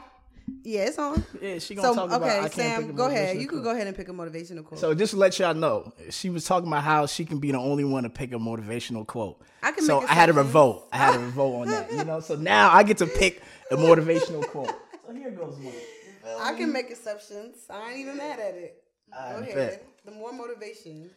Yeah, 0.65 0.87
it's 0.87 0.99
on. 0.99 1.23
Yeah, 1.41 1.59
she 1.59 1.75
gonna 1.75 1.89
so, 1.89 1.95
talk 1.95 2.11
about. 2.11 2.47
Okay, 2.47 2.49
Sam, 2.55 2.95
go 2.95 3.07
ahead. 3.07 3.39
You 3.41 3.47
could 3.47 3.63
go 3.63 3.71
ahead 3.71 3.87
and 3.87 3.95
pick 3.95 4.09
a 4.09 4.13
motivational 4.13 4.65
quote. 4.65 4.81
So 4.81 4.95
just 4.95 5.13
to 5.13 5.19
let 5.19 5.39
y'all 5.39 5.55
know, 5.55 5.93
she 6.09 6.31
was 6.31 6.45
talking 6.45 6.67
about 6.67 6.83
how 6.83 7.07
she 7.07 7.27
can 7.27 7.39
be 7.39 7.53
the 7.53 7.59
only 7.59 7.85
one 7.85 8.05
to 8.05 8.11
pick 8.11 8.33
a 8.33 8.37
motivational 8.37 9.07
quote. 9.07 9.41
I 9.63 9.73
can. 9.73 9.85
So 9.85 10.01
I 10.01 10.15
had 10.15 10.31
a 10.31 10.33
revolt. 10.33 10.89
I 10.93 10.97
had 10.97 11.15
a 11.17 11.19
revolt 11.27 11.63
on 11.63 11.69
that. 11.69 11.93
You 11.93 12.05
know. 12.05 12.21
So 12.21 12.37
now 12.37 12.71
I 12.71 12.83
get 12.83 12.99
to 12.99 13.07
pick 13.07 13.43
a 13.71 13.77
motivational 13.77 14.47
quote. 14.49 14.75
So 15.07 15.13
here 15.15 15.31
goes 15.31 15.57
one. 15.57 15.75
I 16.41 16.55
can 16.55 16.73
make 16.73 16.91
exceptions. 16.91 17.67
I 17.69 17.91
ain't 17.91 18.01
even 18.01 18.17
mad 18.17 18.41
at 18.41 18.55
it. 18.55 18.83
I 19.13 19.33
go 19.33 19.39
ahead. 19.41 19.55
Bet. 19.55 19.87
The 20.07 20.13
more 20.13 20.33
motivation. 20.33 21.11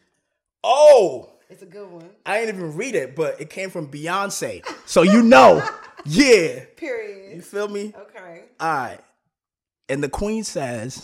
Oh. 0.64 1.30
It's 1.50 1.62
a 1.62 1.66
good 1.66 1.90
one. 1.90 2.08
I 2.24 2.40
didn't 2.40 2.56
even 2.56 2.76
read 2.76 2.94
it, 2.94 3.14
but 3.14 3.40
it 3.40 3.50
came 3.50 3.70
from 3.70 3.88
Beyonce. 3.88 4.66
So 4.86 5.02
you 5.02 5.22
know. 5.22 5.62
Yeah. 6.06 6.66
Period. 6.76 7.36
You 7.36 7.40
feel 7.40 7.66
me? 7.66 7.94
Okay. 7.98 8.42
All 8.60 8.74
right. 8.74 8.98
And 9.88 10.04
the 10.04 10.10
queen 10.10 10.44
says, 10.44 11.02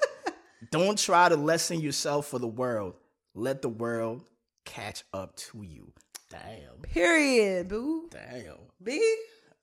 Don't 0.70 0.98
try 0.98 1.28
to 1.28 1.36
lessen 1.36 1.82
yourself 1.82 2.28
for 2.28 2.38
the 2.38 2.46
world. 2.46 2.94
Let 3.34 3.60
the 3.60 3.68
world 3.68 4.24
catch 4.64 5.04
up 5.12 5.36
to 5.36 5.62
you. 5.62 5.92
Damn. 6.30 6.80
Period, 6.82 7.68
boo. 7.68 8.08
Damn. 8.10 8.56
B? 8.82 9.16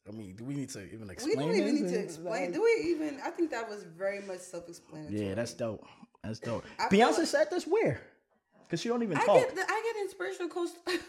I 0.08 0.12
mean, 0.12 0.36
do 0.36 0.44
we 0.44 0.54
need 0.54 0.70
to 0.70 0.84
even 0.94 1.10
explain? 1.10 1.38
We 1.38 1.44
don't 1.44 1.56
even 1.56 1.76
need 1.76 1.92
to 1.92 2.00
explain. 2.00 2.52
Do 2.52 2.62
we 2.62 2.92
even? 2.92 3.20
I 3.26 3.32
think 3.32 3.50
that 3.50 3.68
was 3.68 3.84
very 3.98 4.22
much 4.22 4.40
self-explanatory. 4.40 5.30
Yeah, 5.30 5.34
that's 5.34 5.54
dope. 5.54 5.84
That's 6.24 6.40
dope. 6.40 6.64
I 6.80 6.90
Beyonce 6.90 7.20
like, 7.20 7.28
said 7.28 7.48
this 7.50 7.66
where? 7.66 8.02
Because 8.70 8.82
she 8.82 8.90
don't 8.90 9.02
even 9.02 9.18
I 9.18 9.26
talk. 9.26 9.36
Get 9.38 9.56
the, 9.56 9.62
I 9.62 9.94
get 9.94 10.04
inspirational 10.04 10.50
quotes. 10.50 10.74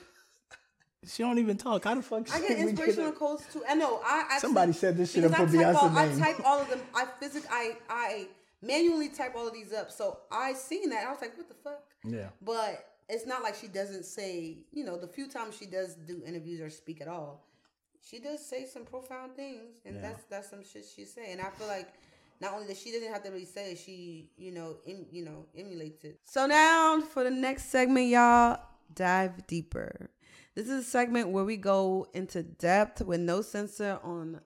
She 1.06 1.22
don't 1.22 1.38
even 1.38 1.56
talk. 1.56 1.84
How 1.84 1.94
the 1.94 2.02
fuck? 2.02 2.30
I 2.30 2.40
get 2.40 2.58
inspirational 2.58 3.12
quotes 3.12 3.50
too. 3.50 3.62
I 3.66 3.74
know. 3.74 4.02
I 4.04 4.36
somebody 4.38 4.72
said 4.72 4.98
this 4.98 5.12
shit 5.12 5.24
and 5.24 5.34
put 5.34 5.48
Beyonce 5.48 5.74
all, 5.74 5.88
name. 5.88 6.22
I 6.22 6.26
type 6.26 6.40
all 6.44 6.60
of 6.60 6.68
them. 6.68 6.80
I 6.94 7.06
physically, 7.18 7.48
I, 7.50 7.76
I 7.88 8.26
manually 8.60 9.08
type 9.08 9.34
all 9.34 9.48
of 9.48 9.54
these 9.54 9.72
up. 9.72 9.90
So 9.90 10.18
I 10.30 10.52
seen 10.52 10.90
that. 10.90 11.06
I 11.06 11.10
was 11.10 11.22
like, 11.22 11.38
what 11.38 11.48
the 11.48 11.54
fuck? 11.54 11.82
Yeah. 12.04 12.28
But 12.42 12.84
it's 13.08 13.26
not 13.26 13.42
like 13.42 13.54
she 13.54 13.66
doesn't 13.66 14.04
say. 14.04 14.58
You 14.72 14.84
know, 14.84 14.98
the 14.98 15.08
few 15.08 15.26
times 15.26 15.56
she 15.56 15.64
does 15.64 15.94
do 15.94 16.22
interviews 16.26 16.60
or 16.60 16.68
speak 16.68 17.00
at 17.00 17.08
all, 17.08 17.46
she 18.06 18.18
does 18.18 18.44
say 18.44 18.66
some 18.66 18.84
profound 18.84 19.36
things, 19.36 19.80
and 19.86 19.96
yeah. 19.96 20.02
that's 20.02 20.24
that's 20.24 20.50
some 20.50 20.62
shit 20.62 20.84
she 20.84 21.06
say. 21.06 21.32
And 21.32 21.40
I 21.40 21.48
feel 21.48 21.66
like 21.66 21.88
not 22.40 22.54
only 22.54 22.66
that 22.66 22.76
she 22.76 22.90
doesn't 22.92 23.12
have 23.12 23.22
to 23.24 23.30
really 23.30 23.44
say 23.44 23.72
it, 23.72 23.78
she 23.78 24.30
you 24.36 24.52
know 24.52 24.76
em, 24.86 25.06
you 25.10 25.24
know 25.24 25.46
emulates 25.56 26.04
it. 26.04 26.20
So 26.24 26.46
now 26.46 27.00
for 27.00 27.24
the 27.24 27.30
next 27.30 27.70
segment, 27.70 28.08
y'all 28.08 28.60
dive 28.94 29.46
deeper. 29.46 30.10
This 30.54 30.68
is 30.68 30.86
a 30.86 30.88
segment 30.88 31.28
where 31.28 31.44
we 31.44 31.56
go 31.56 32.06
into 32.12 32.42
depth 32.42 33.02
with 33.02 33.20
no 33.20 33.40
censor 33.40 33.98
on 34.02 34.40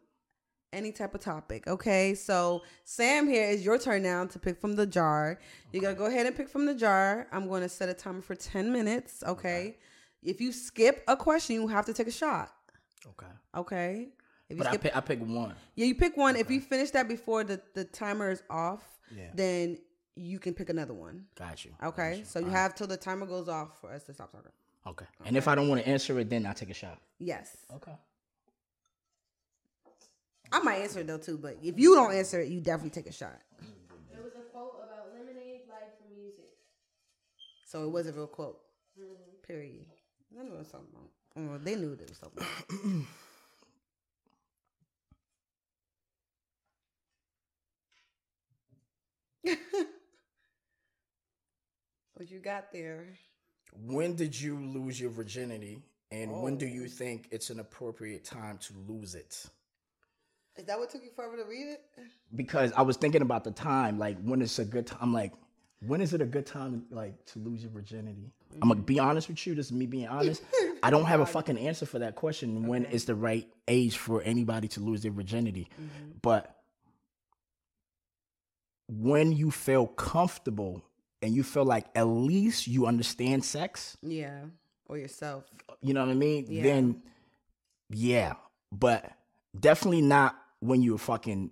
any 0.73 0.93
type 0.93 1.15
of 1.15 1.21
topic. 1.21 1.67
Okay, 1.67 2.15
so 2.15 2.63
Sam, 2.85 3.29
here 3.29 3.49
is 3.49 3.65
your 3.65 3.79
turn 3.79 4.03
now 4.03 4.27
to 4.27 4.39
pick 4.39 4.61
from 4.61 4.75
the 4.77 4.87
jar. 4.87 5.39
You 5.73 5.81
gotta 5.81 5.95
go 5.95 6.07
ahead 6.07 6.27
and 6.27 6.37
pick 6.37 6.49
from 6.49 6.67
the 6.67 6.75
jar. 6.75 7.29
I'm 7.33 7.49
going 7.49 7.63
to 7.63 7.69
set 7.69 7.89
a 7.89 7.95
timer 7.95 8.21
for 8.21 8.35
ten 8.35 8.73
minutes. 8.73 9.23
Okay? 9.23 9.31
okay. 9.31 9.77
If 10.23 10.41
you 10.41 10.53
skip 10.53 11.05
a 11.07 11.17
question, 11.17 11.57
you 11.57 11.69
have 11.69 11.87
to 11.87 11.93
take 11.93 12.09
a 12.09 12.13
shot. 12.13 12.51
Okay. 13.07 13.33
Okay. 13.55 14.09
If 14.55 14.59
you 14.59 14.65
but 14.65 14.73
skip, 14.73 14.81
I, 14.81 14.83
pick, 14.83 14.97
I 14.97 15.01
pick 15.01 15.21
one. 15.21 15.55
Yeah, 15.75 15.87
you 15.87 15.97
pick 15.97 16.17
one. 16.17 16.35
Okay. 16.35 16.41
If 16.41 16.51
you 16.51 16.61
finish 16.61 16.91
that 16.93 17.09
before 17.09 17.43
the, 17.43 17.61
the 17.75 17.85
timer 17.85 18.31
is 18.31 18.41
off, 18.49 18.85
yeah. 19.11 19.31
then 19.35 19.79
you 20.15 20.39
can 20.39 20.55
pick 20.55 20.69
another 20.69 20.95
one. 20.95 21.25
Got 21.37 21.65
you. 21.65 21.73
Okay. 21.83 22.11
Got 22.11 22.19
you. 22.19 22.25
So 22.25 22.39
you 22.39 22.47
All 22.47 22.53
have 22.53 22.71
right. 22.71 22.77
till 22.77 22.87
the 22.87 22.97
timer 22.97 23.27
goes 23.27 23.49
off 23.49 23.81
for 23.81 23.91
us 23.91 24.05
to 24.05 24.15
stop 24.15 24.31
talking. 24.31 24.53
Okay. 24.87 25.05
okay. 25.05 25.29
And 25.29 25.37
if 25.37 25.49
I 25.49 25.57
don't 25.57 25.69
want 25.69 25.83
to 25.83 25.89
answer 25.89 26.17
it, 26.21 26.31
then 26.31 26.47
I 26.47 26.53
take 26.53 26.71
a 26.71 26.75
shot. 26.75 27.01
Yes. 27.19 27.57
Okay. 27.75 27.95
I 30.53 30.61
might 30.61 30.77
answer 30.77 31.01
it 31.01 31.09
though 31.09 31.19
too, 31.19 31.37
but 31.37 31.57
if 31.61 31.77
you 31.77 31.97
don't 31.97 32.15
answer 32.15 32.39
it, 32.41 32.49
you 32.49 32.61
definitely 32.61 32.91
take 32.91 33.09
a 33.09 33.13
shot. 33.13 33.41
It 34.13 34.23
was 34.23 34.35
a 34.37 34.53
quote 34.53 34.85
about 34.85 35.09
lemonade, 35.13 35.63
life, 35.69 35.99
and 36.07 36.17
music. 36.17 36.51
So 37.65 37.83
it 37.83 37.91
was 37.91 38.07
a 38.07 38.13
real 38.13 38.29
quote. 38.29 38.61
Mm-hmm. 38.97 39.43
Period. 39.45 39.87
I 40.39 40.45
knew 40.45 40.51
what 40.51 40.57
I 40.57 40.59
was 40.61 40.69
talking 40.69 40.87
about. 40.93 41.11
Well, 41.35 41.59
they 41.61 41.75
knew 41.75 41.91
what 41.91 41.99
they 41.99 42.05
was 42.09 42.19
talking 42.21 43.07
what 52.15 52.31
you 52.31 52.39
got 52.39 52.73
there? 52.73 53.05
When 53.87 54.15
did 54.15 54.39
you 54.41 54.57
lose 54.59 55.01
your 55.01 55.11
virginity, 55.11 55.83
and 56.11 56.43
when 56.43 56.57
do 56.57 56.67
Oh. 56.67 56.69
you 56.69 56.89
think 56.89 57.29
it's 57.31 57.51
an 57.51 57.59
appropriate 57.61 58.25
time 58.25 58.59
to 58.59 58.75
lose 58.87 59.15
it? 59.15 59.47
Is 60.57 60.67
that 60.67 60.79
what 60.79 60.91
took 60.91 61.03
you 61.03 61.11
forever 61.17 61.37
to 61.37 61.45
read 61.45 61.67
it? 61.67 61.81
Because 62.37 62.73
I 62.73 62.83
was 62.83 62.97
thinking 62.97 63.23
about 63.23 63.43
the 63.43 63.51
time, 63.51 63.99
like 63.99 64.17
when 64.23 64.41
it's 64.41 64.61
a 64.61 64.65
good 64.65 64.87
time. 64.87 64.99
I'm 65.03 65.13
like, 65.13 65.33
when 65.81 66.01
is 66.01 66.15
it 66.15 66.21
a 66.21 66.25
good 66.27 66.47
time, 66.47 66.85
like 66.91 67.25
to 67.27 67.41
lose 67.41 67.63
your 67.63 67.73
virginity? 67.73 68.31
I'm 68.63 68.69
gonna 68.69 68.81
be 68.81 69.01
honest 69.01 69.29
with 69.29 69.45
you. 69.45 69.57
This 69.57 69.67
is 69.67 69.73
me 69.73 69.87
being 69.87 70.07
honest. 70.07 70.43
I 70.85 70.91
don't 70.91 71.07
have 71.07 71.19
a 71.19 71.27
fucking 71.37 71.59
answer 71.59 71.87
for 71.87 71.99
that 71.99 72.15
question. 72.15 72.69
When 72.69 72.85
is 72.85 73.05
the 73.07 73.17
right 73.17 73.49
age 73.67 73.99
for 73.99 74.23
anybody 74.23 74.69
to 74.69 74.81
lose 74.81 75.03
their 75.03 75.11
virginity? 75.11 75.69
Mm-hmm. 75.75 76.11
But 76.23 76.55
when 78.89 79.33
you 79.33 79.51
feel 79.51 79.87
comfortable 79.87 80.83
and 81.23 81.35
you 81.35 81.43
feel 81.43 81.65
like 81.65 81.87
at 81.95 82.05
least 82.07 82.67
you 82.67 82.87
understand 82.87 83.45
sex, 83.45 83.97
Yeah, 84.03 84.41
or 84.87 84.99
yourself. 84.99 85.45
you 85.81 85.95
know 85.95 86.01
what 86.05 86.11
I 86.11 86.15
mean? 86.15 86.47
Yeah. 86.49 86.63
Then, 86.63 87.03
yeah, 87.91 88.35
but 88.73 89.11
definitely 89.59 90.03
not 90.03 90.37
when 90.61 90.83
you're 90.83 90.99
fucking 90.99 91.51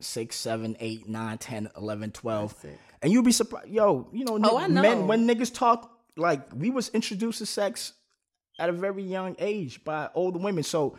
six, 0.00 0.36
seven, 0.36 0.76
eight, 0.80 1.08
nine, 1.08 1.38
10, 1.38 1.70
11, 1.76 2.12
12. 2.12 2.50
That's 2.50 2.62
sick. 2.62 2.78
And 3.02 3.12
you'll 3.12 3.22
be 3.22 3.32
surprised. 3.32 3.68
Yo, 3.68 4.08
you 4.12 4.24
know, 4.24 4.38
Oh, 4.42 4.66
know. 4.66 4.82
men, 4.82 5.06
when 5.06 5.26
niggas 5.26 5.52
talk, 5.54 5.90
like, 6.16 6.40
we 6.54 6.70
was 6.70 6.88
introduced 6.90 7.38
to 7.38 7.46
sex 7.46 7.92
at 8.58 8.68
a 8.68 8.72
very 8.72 9.02
young 9.02 9.36
age 9.38 9.82
by 9.84 10.08
older 10.14 10.38
women. 10.38 10.62
So, 10.64 10.96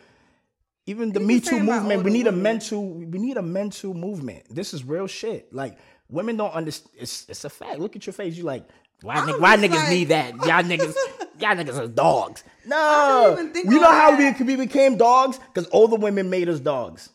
even 0.90 1.12
the 1.12 1.20
Me 1.20 1.40
Too 1.40 1.60
movement, 1.60 2.02
we 2.02 2.10
need 2.10 2.26
a 2.26 2.32
mental, 2.32 2.86
we 2.94 3.18
need 3.18 3.36
a 3.36 3.42
mental 3.42 3.94
movement. 3.94 4.44
This 4.54 4.74
is 4.74 4.84
real 4.84 5.06
shit. 5.06 5.52
Like, 5.52 5.78
women 6.08 6.36
don't 6.36 6.52
understand. 6.52 6.94
It's, 6.98 7.26
it's 7.28 7.44
a 7.44 7.50
fact. 7.50 7.78
Look 7.78 7.96
at 7.96 8.06
your 8.06 8.12
face. 8.12 8.36
You 8.36 8.44
like, 8.44 8.68
why, 9.02 9.16
nigg- 9.26 9.40
why 9.40 9.56
niggas 9.56 9.70
like- 9.70 9.88
need 9.90 10.08
that? 10.08 10.30
Y'all 10.34 10.62
niggas, 10.62 10.94
y'all 11.38 11.56
niggas 11.56 11.78
are 11.78 11.88
dogs. 11.88 12.44
No, 12.66 13.38
you 13.54 13.80
know 13.80 13.90
how 13.90 14.16
we, 14.16 14.24
that. 14.30 14.40
we 14.40 14.56
became 14.56 14.96
dogs 14.96 15.38
because 15.38 15.68
older 15.72 15.96
women 15.96 16.28
made 16.28 16.48
us 16.48 16.60
dogs 16.60 17.08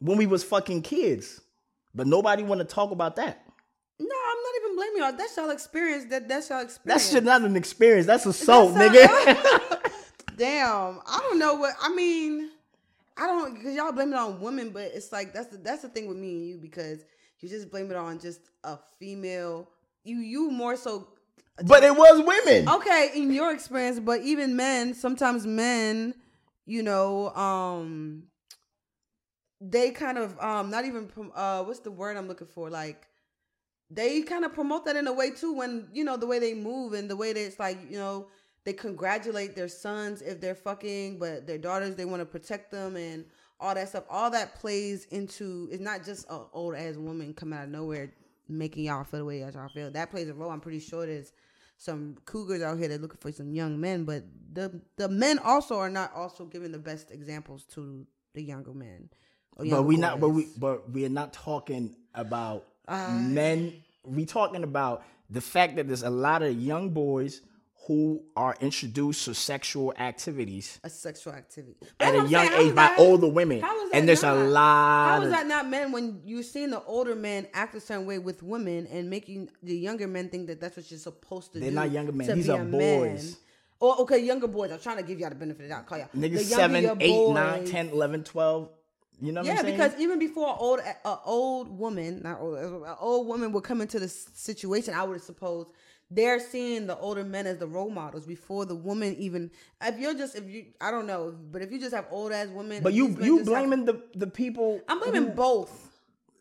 when 0.00 0.18
we 0.18 0.26
was 0.26 0.44
fucking 0.44 0.82
kids. 0.82 1.40
But 1.94 2.06
nobody 2.06 2.42
want 2.42 2.60
to 2.60 2.64
talk 2.66 2.90
about 2.90 3.16
that. 3.16 3.44
No, 3.98 4.06
I'm 4.06 4.36
not 4.42 4.54
even 4.64 4.76
blaming 4.76 4.96
y'all. 5.02 5.12
That's 5.16 5.36
y'all 5.36 5.50
experience. 5.50 6.06
That 6.10 6.28
that's 6.28 6.48
y'all 6.50 6.60
That's 6.60 6.76
experience. 6.76 7.10
shit 7.12 7.24
not 7.24 7.42
an 7.42 7.54
experience. 7.56 8.06
That's 8.06 8.26
assault, 8.26 8.74
That's 8.74 8.96
nigga. 8.96 9.78
Damn, 10.38 11.00
I 11.06 11.18
don't 11.28 11.38
know 11.38 11.54
what 11.54 11.74
I 11.80 11.94
mean. 11.94 12.50
I 13.16 13.26
don't 13.26 13.54
because 13.54 13.74
y'all 13.74 13.92
blame 13.92 14.12
it 14.12 14.16
on 14.16 14.40
women, 14.40 14.70
but 14.70 14.90
it's 14.94 15.12
like 15.12 15.32
that's 15.32 15.48
the 15.48 15.58
that's 15.58 15.82
the 15.82 15.88
thing 15.88 16.06
with 16.08 16.16
me 16.16 16.34
and 16.34 16.48
you 16.48 16.58
because 16.58 17.04
you 17.40 17.48
just 17.48 17.70
blame 17.70 17.90
it 17.90 17.96
on 17.96 18.18
just 18.18 18.40
a 18.64 18.78
female. 18.98 19.68
You 20.04 20.18
you 20.18 20.50
more 20.50 20.76
so 20.76 21.08
but 21.64 21.84
it 21.84 21.94
was 21.94 22.22
women. 22.24 22.68
okay 22.68 23.10
in 23.14 23.30
your 23.32 23.52
experience, 23.52 24.00
but 24.00 24.22
even 24.22 24.56
men 24.56 24.94
sometimes 24.94 25.46
men, 25.46 26.14
you 26.64 26.82
know, 26.82 27.28
um, 27.30 28.24
they 29.60 29.90
kind 29.90 30.18
of 30.18 30.38
um 30.40 30.70
not 30.70 30.84
even 30.84 31.10
uh 31.34 31.62
what's 31.62 31.80
the 31.80 31.90
word 31.90 32.16
I'm 32.16 32.26
looking 32.28 32.48
for 32.48 32.70
like 32.70 33.06
they 33.90 34.22
kind 34.22 34.44
of 34.44 34.54
promote 34.54 34.86
that 34.86 34.96
in 34.96 35.06
a 35.06 35.12
way 35.12 35.30
too 35.30 35.52
when 35.52 35.88
you 35.92 36.02
know 36.02 36.16
the 36.16 36.26
way 36.26 36.38
they 36.38 36.54
move 36.54 36.94
and 36.94 37.08
the 37.08 37.16
way 37.16 37.32
that 37.32 37.40
it's 37.40 37.58
like 37.58 37.78
you 37.88 37.98
know 37.98 38.26
they 38.64 38.72
congratulate 38.72 39.54
their 39.56 39.68
sons 39.68 40.22
if 40.22 40.40
they're 40.40 40.54
fucking 40.54 41.18
but 41.18 41.46
their 41.46 41.58
daughters 41.58 41.94
they 41.96 42.04
want 42.04 42.20
to 42.20 42.26
protect 42.26 42.70
them 42.70 42.96
and 42.96 43.24
all 43.60 43.74
that 43.74 43.88
stuff 43.88 44.04
all 44.10 44.30
that 44.30 44.54
plays 44.56 45.06
into 45.06 45.68
it's 45.70 45.80
not 45.82 46.04
just 46.04 46.28
an 46.30 46.40
old 46.52 46.74
ass 46.74 46.96
woman 46.96 47.32
coming 47.34 47.58
out 47.58 47.64
of 47.64 47.70
nowhere 47.70 48.12
making 48.48 48.84
y'all 48.84 49.04
feel 49.04 49.20
the 49.20 49.24
way 49.24 49.40
y'all 49.40 49.68
feel 49.68 49.90
that 49.90 50.10
plays 50.10 50.28
a 50.28 50.34
role 50.34 50.50
i'm 50.50 50.60
pretty 50.60 50.80
sure 50.80 51.06
there's 51.06 51.32
some 51.78 52.16
cougars 52.26 52.62
out 52.62 52.78
here 52.78 52.88
that 52.88 53.00
looking 53.00 53.18
for 53.20 53.32
some 53.32 53.52
young 53.52 53.80
men 53.80 54.04
but 54.04 54.22
the 54.52 54.80
the 54.96 55.08
men 55.08 55.38
also 55.40 55.76
are 55.78 55.90
not 55.90 56.12
also 56.14 56.44
giving 56.44 56.70
the 56.72 56.78
best 56.78 57.10
examples 57.10 57.64
to 57.64 58.06
the 58.34 58.42
younger 58.42 58.72
men 58.72 59.08
or 59.56 59.64
but 59.64 59.66
younger 59.66 59.82
we 59.82 59.96
not. 59.96 60.20
But 60.20 60.30
we 60.30 60.48
but 60.56 60.90
we 60.90 61.04
are 61.04 61.10
not 61.10 61.32
talking 61.32 61.94
about 62.14 62.64
Uh, 62.88 63.10
men. 63.20 63.74
We 64.04 64.24
talking 64.24 64.64
about 64.64 65.04
the 65.30 65.40
fact 65.40 65.76
that 65.76 65.86
there's 65.86 66.02
a 66.02 66.10
lot 66.10 66.42
of 66.42 66.58
young 66.60 66.90
boys 66.90 67.42
who 67.88 68.22
are 68.36 68.54
introduced 68.60 69.24
to 69.24 69.34
sexual 69.34 69.92
activities 69.98 70.78
a 70.84 70.88
sexual 70.90 71.32
activity 71.32 71.76
at 71.82 71.88
That's 71.98 72.14
a 72.16 72.18
I'm 72.20 72.26
young 72.28 72.46
saying. 72.48 72.68
Age 72.68 72.74
by 72.76 72.82
that- 72.88 72.98
older 73.00 73.26
women, 73.26 73.60
how 73.60 73.84
is 73.84 73.90
that 73.90 73.96
and 73.98 74.08
there's 74.08 74.22
a 74.22 74.32
lot. 74.34 75.18
How 75.18 75.24
of, 75.24 75.30
that 75.30 75.46
not 75.48 75.68
men 75.68 75.90
when 75.90 76.20
you're 76.24 76.44
seeing 76.44 76.70
the 76.70 76.82
older 76.84 77.16
men 77.16 77.48
act 77.52 77.74
a 77.74 77.80
certain 77.80 78.06
way 78.06 78.18
with 78.20 78.42
women 78.42 78.86
and 78.86 79.10
making 79.10 79.48
the 79.62 79.76
younger 79.76 80.06
men 80.06 80.28
think 80.28 80.46
that 80.46 80.60
that's 80.60 80.76
what 80.76 80.88
you're 80.90 81.00
supposed 81.00 81.52
to 81.54 81.58
They're 81.60 81.70
do? 81.70 81.74
not 81.74 81.90
younger 81.90 82.12
men. 82.12 82.34
These 82.36 82.48
are 82.48 82.64
boys. 82.64 83.24
man? 83.24 83.36
Oh, 83.80 84.02
okay, 84.04 84.18
younger 84.18 84.46
boys. 84.46 84.70
I'm 84.70 84.78
trying 84.78 84.98
to 84.98 85.02
give 85.02 85.18
y'all 85.18 85.30
the 85.30 85.34
benefit 85.34 85.62
of 85.62 85.68
the 85.68 85.74
doubt. 85.74 85.86
Call 85.86 85.98
y'all 85.98 86.06
Niggas 86.16 86.20
the 86.20 86.28
younger 86.28 86.44
seven, 86.44 86.82
your 86.84 86.96
eight, 87.00 87.32
nine, 87.34 87.64
10, 87.64 87.88
11, 87.88 88.22
12. 88.24 88.68
You 89.20 89.32
know 89.32 89.40
what 89.40 89.46
Yeah, 89.46 89.52
I'm 89.54 89.58
saying? 89.58 89.76
because 89.76 90.00
even 90.00 90.18
before 90.20 90.48
an 90.50 90.56
old 90.58 90.80
a 90.80 91.16
old 91.24 91.76
woman, 91.76 92.20
not 92.22 92.40
old, 92.40 92.58
an 92.58 92.94
old 93.00 93.26
woman 93.26 93.50
would 93.52 93.64
come 93.64 93.80
into 93.80 93.98
the 93.98 94.08
situation, 94.08 94.94
I 94.94 95.02
would 95.02 95.20
suppose 95.22 95.66
they're 96.14 96.40
seeing 96.40 96.86
the 96.86 96.96
older 96.98 97.24
men 97.24 97.46
as 97.46 97.58
the 97.58 97.66
role 97.66 97.90
models 97.90 98.26
before 98.26 98.64
the 98.66 98.74
woman 98.74 99.14
even. 99.16 99.50
If 99.82 99.98
you're 99.98 100.14
just 100.14 100.36
if 100.36 100.48
you, 100.48 100.66
I 100.80 100.90
don't 100.90 101.06
know, 101.06 101.34
but 101.50 101.62
if 101.62 101.72
you 101.72 101.78
just 101.80 101.94
have 101.94 102.06
old 102.10 102.32
ass 102.32 102.48
women, 102.48 102.82
but 102.82 102.92
you 102.92 103.08
you 103.08 103.38
just 103.38 103.50
have- 103.50 103.64
blaming 103.68 103.84
the 103.84 104.02
the 104.14 104.26
people. 104.26 104.80
I'm 104.88 104.98
blaming 105.00 105.28
who- 105.28 105.30
both. 105.30 105.88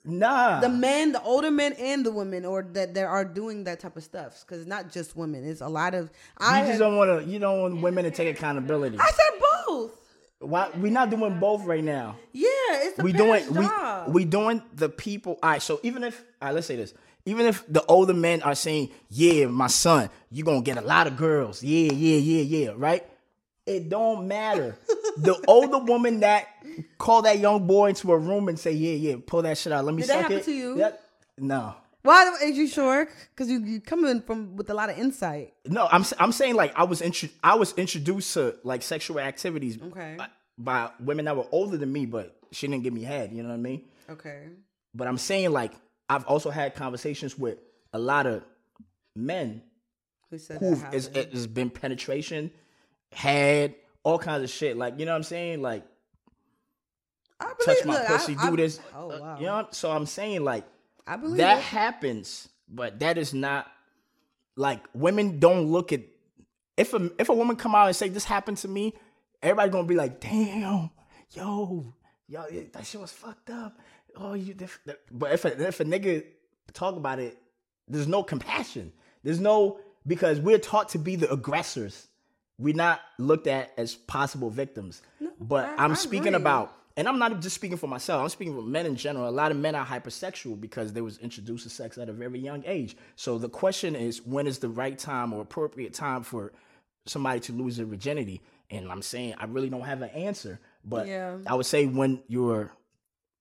Nah. 0.04 0.60
the 0.62 0.70
men, 0.70 1.12
the 1.12 1.22
older 1.22 1.51
men, 1.51 1.74
and 1.74 2.04
the 2.04 2.12
women, 2.12 2.44
or 2.44 2.63
that 2.74 2.96
that 2.96 3.06
are 3.06 3.24
doing 3.24 3.66
that 3.66 3.80
type 3.80 3.96
of 3.98 4.04
stuff. 4.04 4.42
Because 4.42 4.62
it's 4.62 4.68
not 4.68 4.92
just 4.92 5.16
women; 5.16 5.48
it's 5.48 5.62
a 5.62 5.68
lot 5.70 5.94
of. 5.94 6.10
I 6.40 6.62
you 6.62 6.68
just 6.68 6.72
have- 6.72 6.80
don't 6.80 6.98
want 6.98 7.24
to. 7.24 7.30
You 7.30 7.38
don't 7.38 7.62
want 7.62 7.82
women 7.82 8.06
to 8.06 8.12
take 8.12 8.36
accountability. 8.36 8.98
I 9.00 9.12
said 9.12 9.40
both. 9.68 9.92
Why 10.40 10.72
we're 10.75 10.92
not 10.92 11.12
doing 11.12 11.40
both 11.40 11.66
right 11.66 11.84
now? 11.84 12.18
Yeah, 12.34 12.48
it's 12.72 12.98
the 12.98 13.04
we 13.04 13.12
doing 13.13 13.44
parents' 13.44 13.51
we 13.51 13.63
job. 13.66 14.12
we 14.12 14.25
doing 14.25 14.63
the 14.74 14.90
people. 14.90 15.38
All 15.44 15.51
right. 15.51 15.62
So 15.62 15.80
even 15.84 16.04
if 16.04 16.20
all 16.42 16.48
right, 16.48 16.56
let's 16.56 16.66
say 16.66 16.75
this. 16.78 16.96
Even 17.25 17.46
if 17.46 17.63
the 17.68 17.86
older 17.86 18.13
men 18.13 18.42
are 18.42 18.56
saying, 18.56 18.90
"Yeah, 19.10 19.46
my 19.48 19.68
son, 19.68 20.10
you 20.32 20.44
gonna 20.44 20.62
get 20.62 20.78
a 20.78 20.82
lot 20.82 21.08
of 21.08 21.18
girls," 21.18 21.63
yeah, 21.63 21.92
yeah, 21.92 22.18
yeah, 22.18 22.42
yeah, 22.42 22.74
right? 22.75 23.06
It 23.66 23.90
don't 23.90 24.28
matter. 24.28 24.75
the 25.18 25.42
older 25.48 25.78
woman 25.78 26.22
that 26.22 26.48
call 26.98 27.22
that 27.24 27.38
young 27.40 27.68
boy 27.68 27.90
into 27.90 28.12
a 28.12 28.18
room 28.18 28.50
and 28.50 28.58
say, 28.60 28.72
"Yeah, 28.72 28.94
yeah, 28.94 29.16
pull 29.25 29.44
that 29.44 29.58
shit 29.58 29.72
out. 29.72 29.86
Let 29.86 29.94
me 29.96 30.01
Did 30.01 30.10
that 30.10 30.22
happen 30.24 30.38
it." 30.38 30.46
to 30.46 30.51
you? 30.51 30.75
That- 30.78 31.01
no. 31.38 31.75
Why 32.04 32.36
are 32.42 32.48
you 32.48 32.68
sure? 32.68 33.08
Because 33.30 33.48
you 33.51 33.60
you 33.63 33.80
come 33.80 34.04
in 34.06 34.22
from 34.24 34.56
with 34.56 34.72
a 34.72 34.74
lot 34.74 34.90
of 34.90 34.98
insight. 34.98 35.54
No, 35.68 35.88
I'm 35.92 36.04
I'm 36.20 36.32
saying 36.32 36.56
like 36.56 36.74
I 36.75 36.84
was 36.86 37.00
intro- 37.01 37.30
I 37.44 37.54
was 37.54 37.74
introduced 37.74 38.34
to 38.34 38.56
like 38.63 38.82
sexual 38.82 39.20
activities 39.20 39.78
Okay. 39.80 40.16
by, 40.18 40.28
by 40.58 40.90
women 41.00 41.25
that 41.25 41.38
were 41.38 41.46
older 41.51 41.78
than 41.78 41.94
me, 41.94 42.08
but 42.08 42.36
she 42.51 42.66
didn't 42.68 42.82
give 42.84 42.94
me 42.94 43.04
head. 43.04 43.32
You 43.32 43.44
know 43.44 43.50
what 43.50 43.56
I 43.56 43.60
mean? 43.60 43.84
Okay. 44.10 44.48
But 44.96 45.08
I'm 45.08 45.20
saying 45.20 45.51
like 45.51 45.74
I've 46.12 46.25
also 46.25 46.50
had 46.50 46.75
conversations 46.75 47.38
with 47.38 47.58
a 47.94 48.00
lot 48.00 48.25
of 48.27 48.44
men 49.15 49.62
Who 50.30 50.38
said 50.38 50.60
who 50.60 50.75
that? 50.75 50.94
is 50.94 51.08
happened? 51.08 51.32
has 51.34 51.48
been 51.48 51.70
penetration, 51.70 52.51
had 53.13 53.75
all 54.03 54.20
kinds 54.20 54.44
of 54.44 54.50
shit. 54.50 54.75
Like 54.77 55.00
you 55.00 55.06
know 55.06 55.12
what 55.13 55.18
I'm 55.18 55.24
saying? 55.24 55.62
Like 55.62 55.84
I 57.39 57.46
believe, 57.58 57.77
touch 57.77 57.86
my 57.86 57.94
look, 57.94 58.08
pussy, 58.08 58.36
I- 58.39 58.50
do 58.50 58.58
this. 58.58 58.80
Oh 58.96 59.12
Uh, 59.12 59.20
wow. 59.20 59.39
You 59.39 59.46
know? 59.46 59.68
So 59.72 59.91
I'm 59.91 60.06
saying 60.06 60.44
like 60.44 60.65
I 61.08 61.15
believe 61.18 61.38
that 61.38 61.58
it. 61.60 61.63
happens, 61.63 62.50
but 62.70 63.00
that 63.00 63.18
is 63.18 63.34
not 63.34 63.68
like 64.56 64.82
women 64.94 65.39
don't 65.39 65.68
look 65.72 65.91
at 65.94 66.01
if 66.77 66.94
a 66.94 67.10
if 67.20 67.30
a 67.30 67.34
woman 67.34 67.56
come 67.56 67.74
out 67.75 67.88
and 67.88 67.96
say 67.96 68.10
this 68.10 68.25
happened 68.25 68.58
to 68.58 68.68
me, 68.68 68.94
everybody 69.41 69.70
gonna 69.72 69.88
be 69.88 69.96
like, 69.96 70.20
damn, 70.20 70.89
yo, 71.32 71.94
yo, 72.31 72.43
that 72.73 72.85
shit 72.85 73.01
was 73.01 73.11
fucked 73.11 73.50
up. 73.50 73.77
Oh, 74.15 74.33
you, 74.33 74.53
diff- 74.53 74.79
but 75.11 75.31
if 75.33 75.45
a, 75.45 75.67
if 75.67 75.79
a 75.79 75.85
nigga 75.85 76.23
talk 76.73 76.95
about 76.95 77.19
it, 77.19 77.38
there's 77.88 78.07
no 78.07 78.23
compassion. 78.23 78.91
There's 79.23 79.39
no 79.39 79.79
because 80.07 80.39
we're 80.39 80.57
taught 80.57 80.89
to 80.89 80.97
be 80.97 81.15
the 81.15 81.31
aggressors. 81.31 82.07
We're 82.57 82.75
not 82.75 83.01
looked 83.17 83.47
at 83.47 83.71
as 83.77 83.95
possible 83.95 84.50
victims. 84.50 85.01
but 85.39 85.65
I- 85.65 85.83
I'm 85.83 85.91
I 85.91 85.95
speaking 85.95 86.35
about 86.35 86.73
and 86.97 87.07
I'm 87.07 87.19
not 87.19 87.39
just 87.41 87.55
speaking 87.55 87.77
for 87.77 87.88
myself. 87.88 88.21
I'm 88.21 88.29
speaking 88.29 88.55
for 88.55 88.61
men 88.61 88.85
in 88.85 88.95
general. 88.95 89.27
A 89.27 89.31
lot 89.31 89.51
of 89.51 89.57
men 89.57 89.75
are 89.75 89.85
hypersexual 89.85 90.59
because 90.59 90.93
they 90.93 91.01
was 91.01 91.17
introduced 91.19 91.63
to 91.63 91.69
sex 91.69 91.97
at 91.97 92.09
a 92.09 92.13
very 92.13 92.39
young 92.39 92.63
age. 92.65 92.97
So 93.15 93.38
the 93.38 93.50
question 93.50 93.95
is, 93.95 94.21
when 94.25 94.45
is 94.47 94.59
the 94.59 94.69
right 94.69 94.97
time 94.97 95.31
or 95.33 95.41
appropriate 95.41 95.93
time 95.93 96.23
for 96.23 96.51
somebody 97.05 97.39
to 97.41 97.53
lose 97.53 97.77
their 97.77 97.85
virginity? 97.85 98.41
And 98.69 98.91
I'm 98.91 99.01
saying 99.01 99.35
I 99.38 99.45
really 99.45 99.69
don't 99.69 99.81
have 99.81 100.01
an 100.01 100.09
answer, 100.09 100.59
but 100.83 101.07
Yeah. 101.07 101.38
I 101.47 101.53
would 101.55 101.65
say 101.65 101.85
when 101.85 102.23
you're, 102.27 102.71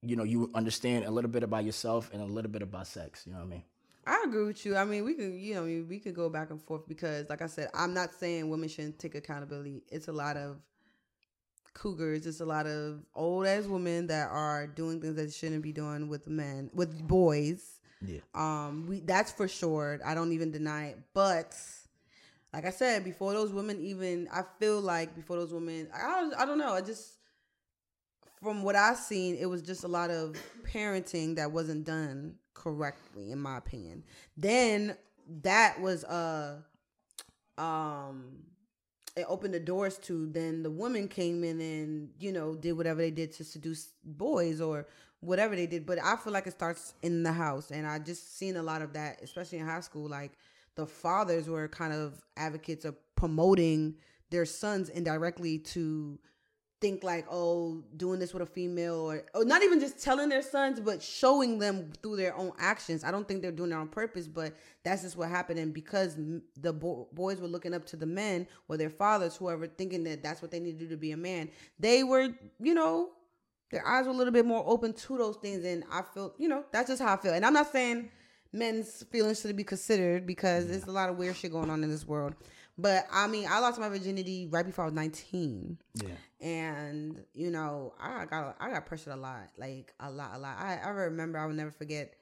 you 0.02 0.16
know, 0.16 0.24
you 0.24 0.50
understand 0.54 1.04
a 1.04 1.10
little 1.10 1.30
bit 1.30 1.42
about 1.42 1.64
yourself 1.64 2.10
and 2.12 2.22
a 2.22 2.24
little 2.26 2.50
bit 2.50 2.62
about 2.62 2.86
sex. 2.86 3.24
You 3.26 3.32
know 3.32 3.38
what 3.38 3.44
I 3.46 3.48
mean? 3.48 3.64
I 4.06 4.24
agree 4.26 4.44
with 4.46 4.64
you. 4.64 4.76
I 4.76 4.84
mean, 4.84 5.04
we 5.04 5.14
can, 5.14 5.38
you 5.38 5.54
know, 5.54 5.64
we 5.64 5.98
could 6.00 6.14
go 6.14 6.28
back 6.28 6.50
and 6.50 6.60
forth 6.62 6.88
because, 6.88 7.28
like 7.28 7.42
I 7.42 7.46
said, 7.46 7.68
I'm 7.74 7.92
not 7.92 8.12
saying 8.14 8.48
women 8.48 8.68
shouldn't 8.68 8.98
take 8.98 9.14
accountability. 9.14 9.82
It's 9.88 10.08
a 10.08 10.12
lot 10.12 10.36
of 10.36 10.56
cougars. 11.74 12.26
It's 12.26 12.40
a 12.40 12.44
lot 12.44 12.66
of 12.66 13.02
old 13.14 13.46
ass 13.46 13.64
women 13.64 14.06
that 14.08 14.28
are 14.30 14.66
doing 14.66 15.00
things 15.00 15.16
that 15.16 15.32
shouldn't 15.32 15.62
be 15.62 15.72
doing 15.72 16.08
with 16.08 16.26
men, 16.26 16.70
with 16.74 17.06
boys. 17.06 17.78
Yeah. 18.04 18.20
Um, 18.34 18.86
we 18.88 19.00
that's 19.00 19.30
for 19.30 19.46
sure. 19.46 20.00
I 20.04 20.14
don't 20.14 20.32
even 20.32 20.50
deny 20.50 20.88
it. 20.88 20.98
But 21.12 21.54
like 22.52 22.64
I 22.64 22.70
said, 22.70 23.04
before 23.04 23.32
those 23.32 23.52
women 23.52 23.80
even, 23.80 24.28
I 24.32 24.42
feel 24.58 24.80
like 24.80 25.14
before 25.14 25.36
those 25.36 25.52
women, 25.52 25.88
I 25.94 26.30
I 26.38 26.46
don't 26.46 26.58
know. 26.58 26.72
I 26.72 26.80
just 26.80 27.12
from 28.42 28.62
what 28.62 28.76
I've 28.76 28.96
seen, 28.96 29.36
it 29.36 29.46
was 29.46 29.62
just 29.62 29.84
a 29.84 29.88
lot 29.88 30.10
of 30.10 30.36
parenting 30.62 31.36
that 31.36 31.52
wasn't 31.52 31.84
done 31.84 32.36
correctly, 32.54 33.30
in 33.30 33.38
my 33.38 33.58
opinion. 33.58 34.04
Then 34.36 34.96
that 35.42 35.80
was 35.80 36.04
uh 36.04 36.56
um 37.58 38.24
it 39.16 39.24
opened 39.28 39.54
the 39.54 39.60
doors 39.60 39.98
to 39.98 40.26
then 40.26 40.62
the 40.62 40.70
women 40.70 41.06
came 41.06 41.44
in 41.44 41.60
and 41.60 42.10
you 42.18 42.32
know 42.32 42.54
did 42.54 42.72
whatever 42.72 43.00
they 43.00 43.10
did 43.10 43.32
to 43.32 43.44
seduce 43.44 43.92
boys 44.04 44.60
or 44.60 44.88
whatever 45.20 45.54
they 45.54 45.66
did 45.66 45.84
but 45.86 45.98
i 46.02 46.16
feel 46.16 46.32
like 46.32 46.46
it 46.46 46.52
starts 46.52 46.94
in 47.02 47.22
the 47.22 47.32
house 47.32 47.70
and 47.70 47.86
i 47.86 47.98
just 47.98 48.38
seen 48.38 48.56
a 48.56 48.62
lot 48.62 48.82
of 48.82 48.92
that 48.92 49.20
especially 49.22 49.58
in 49.58 49.66
high 49.66 49.80
school 49.80 50.08
like 50.08 50.32
the 50.74 50.86
fathers 50.86 51.48
were 51.48 51.68
kind 51.68 51.92
of 51.92 52.20
advocates 52.36 52.84
of 52.84 52.96
promoting 53.14 53.94
their 54.30 54.46
sons 54.46 54.88
indirectly 54.88 55.58
to 55.58 56.18
think 56.80 57.04
like 57.04 57.26
oh 57.30 57.82
doing 57.96 58.18
this 58.18 58.32
with 58.32 58.42
a 58.42 58.46
female 58.46 58.94
or, 58.94 59.22
or 59.34 59.44
not 59.44 59.62
even 59.62 59.80
just 59.80 60.02
telling 60.02 60.28
their 60.28 60.42
sons 60.42 60.80
but 60.80 61.02
showing 61.02 61.58
them 61.58 61.92
through 62.02 62.16
their 62.16 62.36
own 62.36 62.52
actions. 62.58 63.04
I 63.04 63.10
don't 63.10 63.28
think 63.28 63.42
they're 63.42 63.52
doing 63.52 63.72
it 63.72 63.74
on 63.74 63.88
purpose 63.88 64.26
but 64.26 64.54
that's 64.84 65.02
just 65.02 65.16
what 65.16 65.28
happened. 65.28 65.58
And 65.58 65.74
because 65.74 66.16
the 66.56 66.72
bo- 66.72 67.08
boys 67.12 67.40
were 67.40 67.48
looking 67.48 67.74
up 67.74 67.84
to 67.86 67.96
the 67.96 68.06
men 68.06 68.46
or 68.68 68.76
their 68.76 68.90
fathers 68.90 69.36
whoever 69.36 69.66
thinking 69.66 70.04
that 70.04 70.22
that's 70.22 70.42
what 70.42 70.50
they 70.50 70.60
need 70.60 70.78
to 70.78 70.84
do 70.84 70.90
to 70.90 70.96
be 70.96 71.12
a 71.12 71.16
man 71.16 71.50
they 71.78 72.02
were 72.02 72.28
you 72.58 72.74
know 72.74 73.10
their 73.70 73.86
eyes 73.86 74.06
were 74.06 74.12
a 74.12 74.16
little 74.16 74.32
bit 74.32 74.46
more 74.46 74.64
open 74.66 74.92
to 74.92 75.18
those 75.18 75.36
things. 75.36 75.64
And 75.64 75.84
i 75.92 76.02
feel 76.02 76.34
you 76.38 76.48
know 76.48 76.64
that's 76.72 76.88
just 76.88 77.02
how 77.02 77.14
i 77.14 77.16
feel. 77.16 77.34
And 77.34 77.44
i'm 77.44 77.52
not 77.52 77.70
saying 77.70 78.10
men's 78.52 79.04
feelings 79.10 79.40
should 79.40 79.56
be 79.56 79.64
considered 79.64 80.26
because 80.26 80.66
there's 80.66 80.84
a 80.84 80.92
lot 80.92 81.08
of 81.08 81.16
weird 81.16 81.36
shit 81.36 81.52
going 81.52 81.70
on 81.70 81.84
in 81.84 81.90
this 81.90 82.06
world 82.06 82.34
but 82.80 83.06
I 83.12 83.26
mean, 83.26 83.46
I 83.48 83.58
lost 83.60 83.78
my 83.78 83.88
virginity 83.88 84.46
right 84.46 84.64
before 84.64 84.84
I 84.84 84.86
was 84.86 84.94
19. 84.94 85.78
Yeah. 85.94 86.08
And, 86.40 87.20
you 87.34 87.50
know, 87.50 87.94
I 88.00 88.24
got 88.24 88.56
I 88.60 88.70
got 88.70 88.86
pressured 88.86 89.12
a 89.12 89.16
lot. 89.16 89.48
Like 89.58 89.92
a 90.00 90.10
lot, 90.10 90.30
a 90.34 90.38
lot. 90.38 90.56
I, 90.58 90.78
I 90.82 90.88
remember 90.88 91.38
I 91.38 91.46
will 91.46 91.54
never 91.54 91.70
forget. 91.70 92.14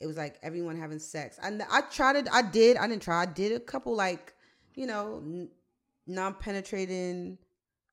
It 0.00 0.06
was 0.06 0.16
like 0.16 0.38
everyone 0.42 0.78
having 0.78 0.98
sex. 0.98 1.38
And 1.42 1.62
I 1.70 1.80
tried 1.82 2.16
it, 2.16 2.28
I 2.32 2.42
did, 2.42 2.76
I 2.76 2.86
didn't 2.86 3.02
try. 3.02 3.22
I 3.22 3.26
did 3.26 3.52
a 3.52 3.60
couple 3.60 3.94
like, 3.96 4.34
you 4.74 4.86
know, 4.86 5.22
n- 5.24 5.48
non-penetrating 6.06 7.38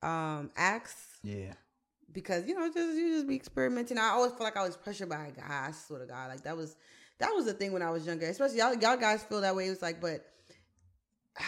um 0.04 0.52
acts. 0.56 0.96
Yeah. 1.24 1.54
Because, 2.12 2.46
you 2.48 2.54
know, 2.56 2.68
just 2.68 2.98
you 2.98 3.14
just 3.14 3.28
be 3.28 3.36
experimenting. 3.36 3.98
I 3.98 4.10
always 4.10 4.34
feel 4.34 4.44
like 4.44 4.58
I 4.58 4.64
was 4.64 4.76
pressured 4.76 5.10
by 5.10 5.28
a 5.28 5.32
guy, 5.32 5.68
I 5.68 5.72
swear 5.72 6.00
to 6.00 6.06
God. 6.06 6.30
Like 6.30 6.44
that 6.44 6.58
was 6.58 6.76
that 7.20 7.34
was 7.34 7.46
the 7.46 7.54
thing 7.54 7.72
when 7.72 7.82
I 7.82 7.92
was 7.92 8.06
younger. 8.06 8.26
Especially 8.28 8.58
y'all 8.58 8.74
y'all 8.76 8.98
guys 8.98 9.24
feel 9.24 9.42
that 9.42 9.56
way. 9.56 9.68
It 9.68 9.70
was 9.70 9.82
like, 9.82 10.02
but 10.02 10.26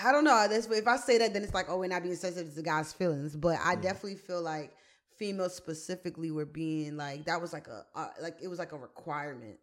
I 0.04 0.12
don't 0.12 0.24
know. 0.24 0.48
This 0.48 0.68
if 0.68 0.88
I 0.88 0.98
say 0.98 1.18
that, 1.18 1.34
then 1.34 1.44
it's 1.44 1.54
like, 1.54 1.66
oh, 1.70 1.78
we're 1.78 1.88
not 1.88 2.04
being 2.04 2.16
sensitive 2.16 2.50
to 2.52 2.56
the 2.56 2.64
guy's 2.64 2.94
feelings. 2.94 3.36
But 3.36 3.58
I 3.64 3.76
definitely 3.76 4.16
feel 4.16 4.42
like 4.42 4.74
females 5.18 5.56
specifically 5.56 6.32
were 6.32 6.46
being 6.46 6.98
like 6.98 7.26
that 7.26 7.40
was 7.42 7.54
like 7.54 7.68
a 7.68 7.86
uh, 7.96 8.08
like 8.22 8.38
it 8.42 8.48
was 8.48 8.60
like 8.60 8.72
a 8.72 8.78
requirement 8.78 9.58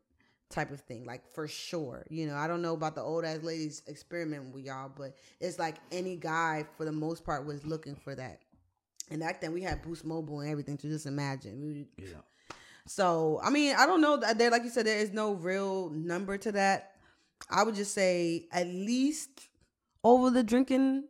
type 0.51 0.71
of 0.73 0.81
thing, 0.81 1.05
like 1.07 1.27
for 1.33 1.49
sure. 1.49 2.05
You 2.11 2.27
know, 2.27 2.35
I 2.37 2.47
don't 2.49 2.61
know 2.61 2.75
about 2.75 2.95
the 2.97 3.03
old 3.03 3.25
ass 3.25 3.43
ladies 3.43 3.83
experimenting 3.89 4.53
with 4.53 4.65
y'all, 4.65 4.91
but 4.95 5.17
it's 5.41 5.59
like 5.59 5.77
any 5.91 6.17
guy 6.17 6.67
for 6.77 6.85
the 6.85 6.93
most 6.93 7.25
part 7.25 7.47
was 7.47 7.65
looking 7.65 7.95
for 7.95 8.15
that. 8.15 8.41
And 9.11 9.21
back 9.21 9.41
then 9.41 9.53
we 9.53 9.63
had 9.63 9.83
Boost 9.83 10.05
Mobile 10.05 10.41
and 10.41 10.51
everything. 10.51 10.77
To 10.79 10.89
just 10.89 11.07
imagine, 11.07 11.87
Yeah. 11.97 12.07
so 12.87 13.41
I 13.43 13.51
mean, 13.51 13.75
I 13.77 13.87
don't 13.87 14.01
know. 14.01 14.17
that 14.19 14.39
There, 14.39 14.51
like 14.51 14.65
you 14.65 14.71
said, 14.71 14.87
there 14.87 14.99
is 14.99 15.13
no 15.13 15.33
real 15.33 15.91
number 15.91 16.37
to 16.39 16.53
that. 16.53 16.97
I 17.49 17.63
would 17.63 17.75
just 17.75 17.95
say 17.95 18.47
at 18.53 18.67
least 18.67 19.49
over 20.05 20.31
the 20.31 20.43
drinking 20.43 21.05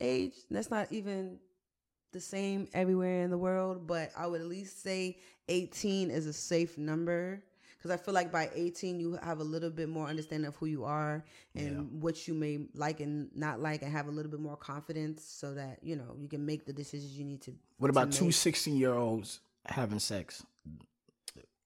age. 0.00 0.34
That's 0.50 0.70
not 0.70 0.90
even 0.92 1.38
the 2.12 2.20
same 2.20 2.68
everywhere 2.74 3.22
in 3.22 3.30
the 3.30 3.38
world, 3.38 3.86
but 3.86 4.10
I 4.16 4.26
would 4.26 4.40
at 4.40 4.46
least 4.48 4.82
say 4.82 5.18
18 5.48 6.10
is 6.10 6.26
a 6.26 6.32
safe 6.32 6.76
number 6.78 7.42
because 7.78 7.90
I 7.90 7.96
feel 7.96 8.12
like 8.12 8.30
by 8.32 8.50
18 8.54 9.00
you 9.00 9.18
have 9.22 9.38
a 9.40 9.44
little 9.44 9.70
bit 9.70 9.88
more 9.88 10.06
understanding 10.06 10.46
of 10.48 10.56
who 10.56 10.66
you 10.66 10.84
are 10.84 11.24
and 11.54 11.70
Yeah. 11.76 11.80
what 12.00 12.28
you 12.28 12.34
may 12.34 12.66
like 12.74 13.00
and 13.00 13.30
not 13.34 13.60
like 13.60 13.82
and 13.82 13.90
have 13.92 14.06
a 14.06 14.10
little 14.10 14.30
bit 14.30 14.40
more 14.40 14.56
confidence 14.56 15.22
so 15.24 15.54
that, 15.54 15.78
you 15.82 15.96
know, 15.96 16.14
you 16.18 16.28
can 16.28 16.44
make 16.44 16.66
the 16.66 16.72
decisions 16.72 17.16
you 17.16 17.24
need 17.24 17.40
to. 17.42 17.54
What 17.78 17.90
about 17.90 18.12
to 18.12 18.18
two 18.18 18.32
16 18.32 18.76
year 18.76 18.92
olds 18.94 19.40
having 19.66 19.98
sex? 19.98 20.44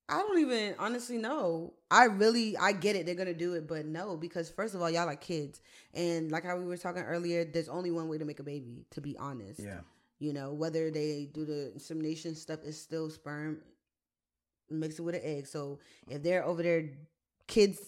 I 0.09 0.19
don't 0.19 0.39
even 0.39 0.75
honestly 0.79 1.17
know. 1.17 1.73
I 1.91 2.05
really 2.05 2.57
I 2.57 2.73
get 2.73 2.95
it. 2.97 3.07
They're 3.07 3.15
gonna 3.15 3.33
do 3.35 3.55
it, 3.55 3.67
but 3.67 3.87
no, 3.87 4.17
because 4.17 4.51
first 4.51 4.75
of 4.75 4.83
all, 4.83 4.91
y'all 4.91 5.09
are 5.09 5.17
kids, 5.17 5.61
and 5.95 6.31
like 6.31 6.45
how 6.45 6.57
we 6.57 6.65
were 6.65 6.77
talking 6.77 7.03
earlier, 7.03 7.45
there's 7.45 7.69
only 7.69 7.91
one 7.91 8.09
way 8.09 8.19
to 8.19 8.25
make 8.25 8.39
a 8.39 8.43
baby. 8.43 8.85
To 8.91 9.01
be 9.01 9.17
honest, 9.17 9.61
yeah. 9.61 9.81
you 10.19 10.33
know 10.33 10.53
whether 10.53 10.91
they 10.91 11.31
do 11.33 11.45
the 11.47 11.73
insemination 11.73 12.35
stuff 12.35 12.61
is 12.65 12.81
still 12.81 13.09
sperm 13.09 13.61
mixed 14.71 15.01
with 15.01 15.15
an 15.15 15.23
egg. 15.25 15.47
So 15.47 15.79
if 16.09 16.23
they're 16.23 16.45
over 16.45 16.63
there, 16.63 16.91
kids 17.47 17.81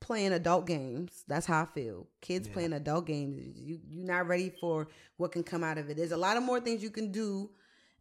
playing 0.00 0.32
adult 0.32 0.66
games, 0.66 1.24
that's 1.28 1.46
how 1.46 1.62
I 1.62 1.66
feel. 1.66 2.08
Kids 2.20 2.48
Yeah. 2.48 2.54
playing 2.54 2.72
adult 2.72 3.06
games, 3.06 3.56
you 3.56 3.78
you're 3.88 4.06
not 4.06 4.26
ready 4.26 4.50
for 4.60 4.88
what 5.16 5.30
can 5.30 5.44
come 5.44 5.62
out 5.62 5.78
of 5.78 5.90
it. 5.90 5.96
There's 5.96 6.12
a 6.12 6.16
lot 6.16 6.36
of 6.36 6.42
more 6.42 6.58
things 6.60 6.82
you 6.82 6.90
can 6.90 7.12
do. 7.12 7.50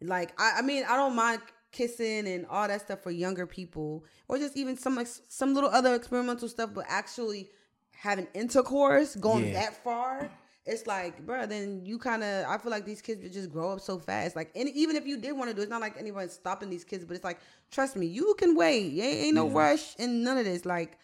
Like 0.02 0.32
I, 0.42 0.60
I 0.60 0.62
mean, 0.64 0.84
I 0.88 0.96
don't 0.96 1.16
mind 1.16 1.42
kissing 1.72 2.28
and 2.28 2.46
all 2.48 2.68
that 2.68 2.82
stuff 2.82 3.02
for 3.04 3.12
younger 3.12 3.46
people, 3.46 4.04
or 4.28 4.38
just 4.38 4.58
even 4.58 4.78
some 4.78 4.96
like 4.96 5.08
some 5.28 5.54
little 5.54 5.70
other 5.70 5.94
experimental 5.96 6.48
stuff, 6.48 6.72
but 6.74 6.86
actually 6.88 7.50
having 7.96 8.28
intercourse 8.34 9.16
going 9.16 9.46
Yeah. 9.48 9.54
that 9.54 9.84
far. 9.84 10.32
It's 10.66 10.86
like, 10.86 11.26
bro, 11.26 11.48
then 11.48 11.82
you 11.84 11.98
kind 11.98 12.24
of. 12.24 12.46
I 12.48 12.58
feel 12.60 12.70
like 12.70 12.86
these 12.86 13.02
kids 13.02 13.28
just 13.34 13.50
grow 13.52 13.72
up 13.72 13.80
so 13.82 13.98
fast. 13.98 14.36
Like, 14.36 14.52
and 14.56 14.70
even 14.70 14.96
if 14.96 15.08
you 15.08 15.18
did 15.18 15.32
want 15.32 15.50
to 15.50 15.56
do, 15.56 15.62
it's 15.62 15.70
not 15.70 15.82
like 15.82 15.98
anyone's 15.98 16.34
stopping 16.34 16.70
these 16.70 16.84
kids. 16.84 17.06
But 17.06 17.16
it's 17.16 17.24
like, 17.24 17.40
trust 17.72 17.96
me, 17.96 18.06
you 18.06 18.36
can 18.38 18.56
wait. 18.56 18.92
Ain't, 19.00 19.02
ain't 19.26 19.36
no 19.36 19.48
Yeah. 19.48 19.58
rush 19.58 19.96
and 19.98 20.24
none 20.24 20.38
of 20.38 20.46
this. 20.46 20.66
Like, 20.66 21.00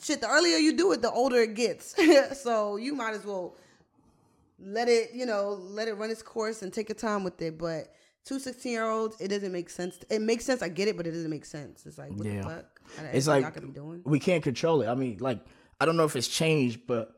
shit. 0.00 0.22
The 0.22 0.28
earlier 0.28 0.56
you 0.56 0.74
do 0.74 0.92
it, 0.92 1.02
the 1.02 1.10
older 1.10 1.36
it 1.42 1.54
gets. 1.54 1.94
so 2.42 2.76
you 2.76 2.94
might 2.94 3.12
as 3.14 3.26
well 3.26 3.56
let 4.58 4.88
it, 4.88 5.10
you 5.12 5.26
know, 5.26 5.50
let 5.60 5.88
it 5.88 5.94
run 5.94 6.10
its 6.10 6.22
course 6.22 6.62
and 6.62 6.72
take 6.72 6.88
your 6.88 6.96
time 6.96 7.24
with 7.24 7.40
it. 7.42 7.58
But 7.58 7.92
two 8.24 8.38
16 8.38 8.72
year 8.72 8.88
olds, 8.88 9.20
it 9.20 9.28
doesn't 9.28 9.52
make 9.52 9.68
sense. 9.70 9.98
It 10.10 10.20
makes 10.22 10.44
sense. 10.44 10.62
I 10.62 10.68
get 10.68 10.88
it, 10.88 10.96
but 10.96 11.06
it 11.06 11.10
doesn't 11.12 11.30
make 11.30 11.44
sense. 11.44 11.84
It's 11.86 11.98
like, 11.98 12.10
what 12.12 12.26
Yeah. 12.26 12.42
the 12.42 12.48
fuck? 12.48 12.80
It's 13.12 13.26
like 13.26 13.44
we 14.04 14.18
can't 14.18 14.42
control 14.42 14.82
it. 14.82 14.88
I 14.88 14.94
mean, 14.94 15.18
like 15.20 15.40
I 15.80 15.86
don't 15.86 15.96
know 15.96 16.04
if 16.04 16.16
it's 16.16 16.28
changed, 16.28 16.86
but 16.86 17.12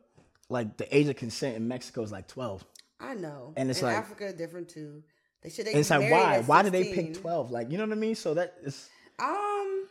like 0.48 0.76
the 0.76 0.96
age 0.96 1.08
of 1.08 1.16
consent 1.16 1.56
in 1.56 1.66
Mexico 1.68 2.02
is 2.02 2.12
like 2.12 2.28
12. 2.28 2.64
I 3.00 3.14
know. 3.14 3.52
And 3.56 3.68
it's 3.70 3.80
In 3.80 3.86
like- 3.86 3.96
Africa 3.96 4.32
different 4.32 4.68
too. 4.68 5.02
They 5.42 5.50
should. 5.50 5.66
They 5.66 5.74
it's 5.74 5.90
like 5.90 6.10
why? 6.10 6.40
Why 6.44 6.62
did 6.62 6.72
they 6.72 6.92
pick 6.92 7.14
12? 7.14 7.50
Like, 7.50 7.70
you 7.70 7.78
know 7.78 7.84
what 7.84 7.92
I 7.92 7.96
mean? 7.96 8.14
So 8.14 8.34
that 8.34 8.54
is 8.64 8.88
Um, 9.18 9.86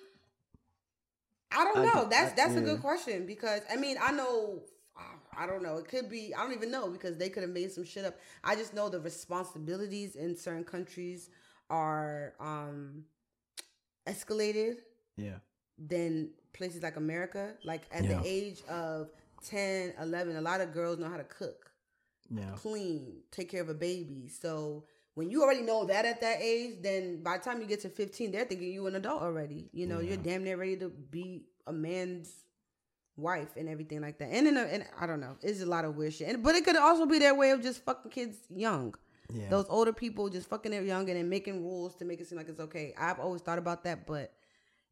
I 1.51 1.63
don't 1.63 1.85
know. 1.85 2.07
that's 2.09 2.33
I- 2.33 2.35
that's 2.35 2.51
a 2.55 2.59
yeah. 2.59 2.65
good 2.65 2.81
question 2.81 3.25
because 3.25 3.61
I 3.71 3.75
mean 3.77 3.97
I 4.01 4.11
know 4.11 4.63
I 5.37 5.45
don't 5.45 5.61
know. 5.63 5.77
It 5.77 5.87
could 5.87 6.09
be 6.09 6.33
I 6.33 6.41
don't 6.43 6.53
even 6.53 6.71
know 6.71 6.89
because 6.89 7.17
they 7.17 7.29
could 7.29 7.43
have 7.43 7.51
made 7.51 7.71
some 7.71 7.83
shit 7.83 8.05
up. 8.05 8.15
I 8.43 8.55
just 8.55 8.73
know 8.73 8.89
the 8.89 8.99
responsibilities 8.99 10.15
in 10.15 10.35
certain 10.37 10.63
countries 10.63 11.29
are 11.69 12.33
um 12.39 13.03
escalated 14.07 14.77
yeah. 15.17 15.39
than 15.77 16.29
places 16.53 16.83
like 16.83 16.95
America. 16.95 17.53
Like 17.63 17.83
at 17.91 18.03
Yeah. 18.05 18.19
the 18.19 18.27
age 18.27 18.63
of 18.69 19.11
10, 19.43 19.93
11, 19.99 20.35
a 20.35 20.41
lot 20.41 20.61
of 20.61 20.73
girls 20.73 20.99
know 20.99 21.09
how 21.09 21.17
to 21.17 21.23
cook 21.23 21.71
Yeah. 22.29 22.53
clean, 22.55 23.21
take 23.31 23.49
care 23.49 23.61
of 23.61 23.69
a 23.69 23.73
baby. 23.73 24.27
So 24.29 24.85
when 25.15 25.29
you 25.29 25.43
already 25.43 25.61
know 25.61 25.85
that 25.85 26.05
at 26.05 26.21
that 26.21 26.41
age, 26.41 26.81
then 26.81 27.23
by 27.23 27.37
the 27.37 27.43
time 27.43 27.61
you 27.61 27.67
get 27.67 27.81
to 27.81 27.89
15, 27.89 28.31
they're 28.31 28.45
thinking 28.45 28.71
you 28.71 28.87
an 28.87 28.95
adult 28.95 29.21
already. 29.21 29.69
You 29.73 29.87
know, 29.87 29.99
you're 29.99 30.17
damn 30.17 30.43
near 30.43 30.57
ready 30.57 30.77
to 30.77 30.89
be 30.89 31.45
a 31.67 31.73
man's 31.73 32.44
wife 33.17 33.55
and 33.55 33.69
everything 33.69 34.01
like 34.01 34.17
that. 34.19 34.29
And 34.31 34.47
in 34.47 34.57
a, 34.57 34.61
and 34.61 34.85
I 34.99 35.05
don't 35.05 35.19
know, 35.19 35.37
it's 35.41 35.61
a 35.61 35.65
lot 35.65 35.85
of 35.85 35.95
weird 35.95 36.13
shit. 36.13 36.27
And, 36.29 36.43
but 36.43 36.55
it 36.55 36.65
could 36.65 36.75
also 36.75 37.05
be 37.05 37.19
their 37.19 37.35
way 37.35 37.51
of 37.51 37.61
just 37.61 37.83
fucking 37.83 38.11
kids 38.11 38.37
young. 38.49 38.93
Yeah. 39.33 39.49
Those 39.49 39.65
older 39.69 39.93
people 39.93 40.29
just 40.29 40.49
fucking 40.49 40.71
their 40.71 40.83
young 40.83 41.09
and 41.09 41.17
then 41.17 41.29
making 41.29 41.63
rules 41.63 41.95
to 41.95 42.05
make 42.05 42.21
it 42.21 42.27
seem 42.27 42.37
like 42.37 42.49
it's 42.49 42.59
okay. 42.59 42.93
I've 42.97 43.19
always 43.19 43.41
thought 43.41 43.57
about 43.57 43.83
that, 43.85 44.05
but 44.05 44.33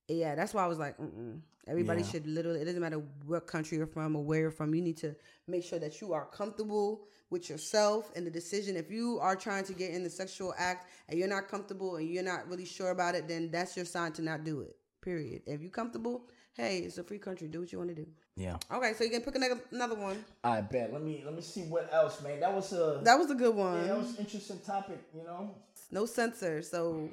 yeah, 0.07 0.35
that's 0.35 0.53
why 0.53 0.63
I 0.63 0.67
was 0.67 0.79
like, 0.79 0.97
Mm-mm. 0.97 1.39
everybody 1.67 2.01
Yeah. 2.01 2.07
should 2.07 2.27
literally. 2.27 2.61
It 2.61 2.65
doesn't 2.65 2.81
matter 2.81 3.01
what 3.25 3.45
country 3.47 3.77
you're 3.77 3.87
from 3.87 4.15
or 4.15 4.23
where 4.23 4.39
you're 4.39 4.51
from. 4.51 4.73
You 4.73 4.81
need 4.81 4.97
to 4.97 5.15
make 5.47 5.63
sure 5.63 5.79
that 5.79 6.01
you 6.01 6.13
are 6.13 6.25
comfortable 6.25 7.05
with 7.29 7.49
yourself 7.49 8.11
and 8.15 8.25
the 8.25 8.31
decision. 8.31 8.75
If 8.75 8.91
you 8.91 9.19
are 9.21 9.35
trying 9.35 9.63
to 9.65 9.73
get 9.73 9.91
in 9.91 10.03
the 10.03 10.09
sexual 10.09 10.53
act 10.57 10.89
and 11.09 11.17
you're 11.19 11.27
not 11.27 11.47
comfortable 11.47 11.95
and 11.97 12.09
you're 12.09 12.23
not 12.23 12.47
really 12.49 12.65
sure 12.65 12.91
about 12.91 13.15
it, 13.15 13.27
then 13.27 13.49
that's 13.51 13.75
your 13.75 13.85
sign 13.85 14.11
to 14.13 14.21
not 14.21 14.43
do 14.43 14.61
it. 14.61 14.75
Period. 15.01 15.41
If 15.45 15.61
you're 15.61 15.71
comfortable, 15.71 16.27
hey, 16.53 16.79
it's 16.79 16.97
a 16.97 17.03
free 17.03 17.19
country. 17.19 17.47
Do 17.47 17.61
what 17.61 17.71
you 17.71 17.77
want 17.77 17.89
to 17.89 17.95
do. 17.95 18.07
Yeah. 18.35 18.57
Okay, 18.71 18.93
so 18.93 19.03
you 19.03 19.09
can 19.11 19.21
pick 19.21 19.35
another 19.35 19.59
another 19.71 19.95
one. 19.95 20.23
I 20.43 20.61
bet. 20.61 20.91
Let 20.91 21.03
me 21.03 21.21
let 21.25 21.35
me 21.35 21.41
see 21.41 21.61
what 21.63 21.89
else, 21.93 22.21
man. 22.21 22.39
That 22.39 22.53
was 22.53 22.71
a 22.73 23.01
That 23.03 23.17
was 23.19 23.29
a 23.31 23.35
good 23.35 23.55
one. 23.55 23.81
yeah, 23.81 23.87
that 23.87 23.97
was 23.97 24.11
an 24.11 24.25
interesting 24.25 24.59
topic. 24.65 24.99
You 25.15 25.23
know. 25.23 25.55
no 25.91 26.05
censor, 26.05 26.61
so 26.61 27.09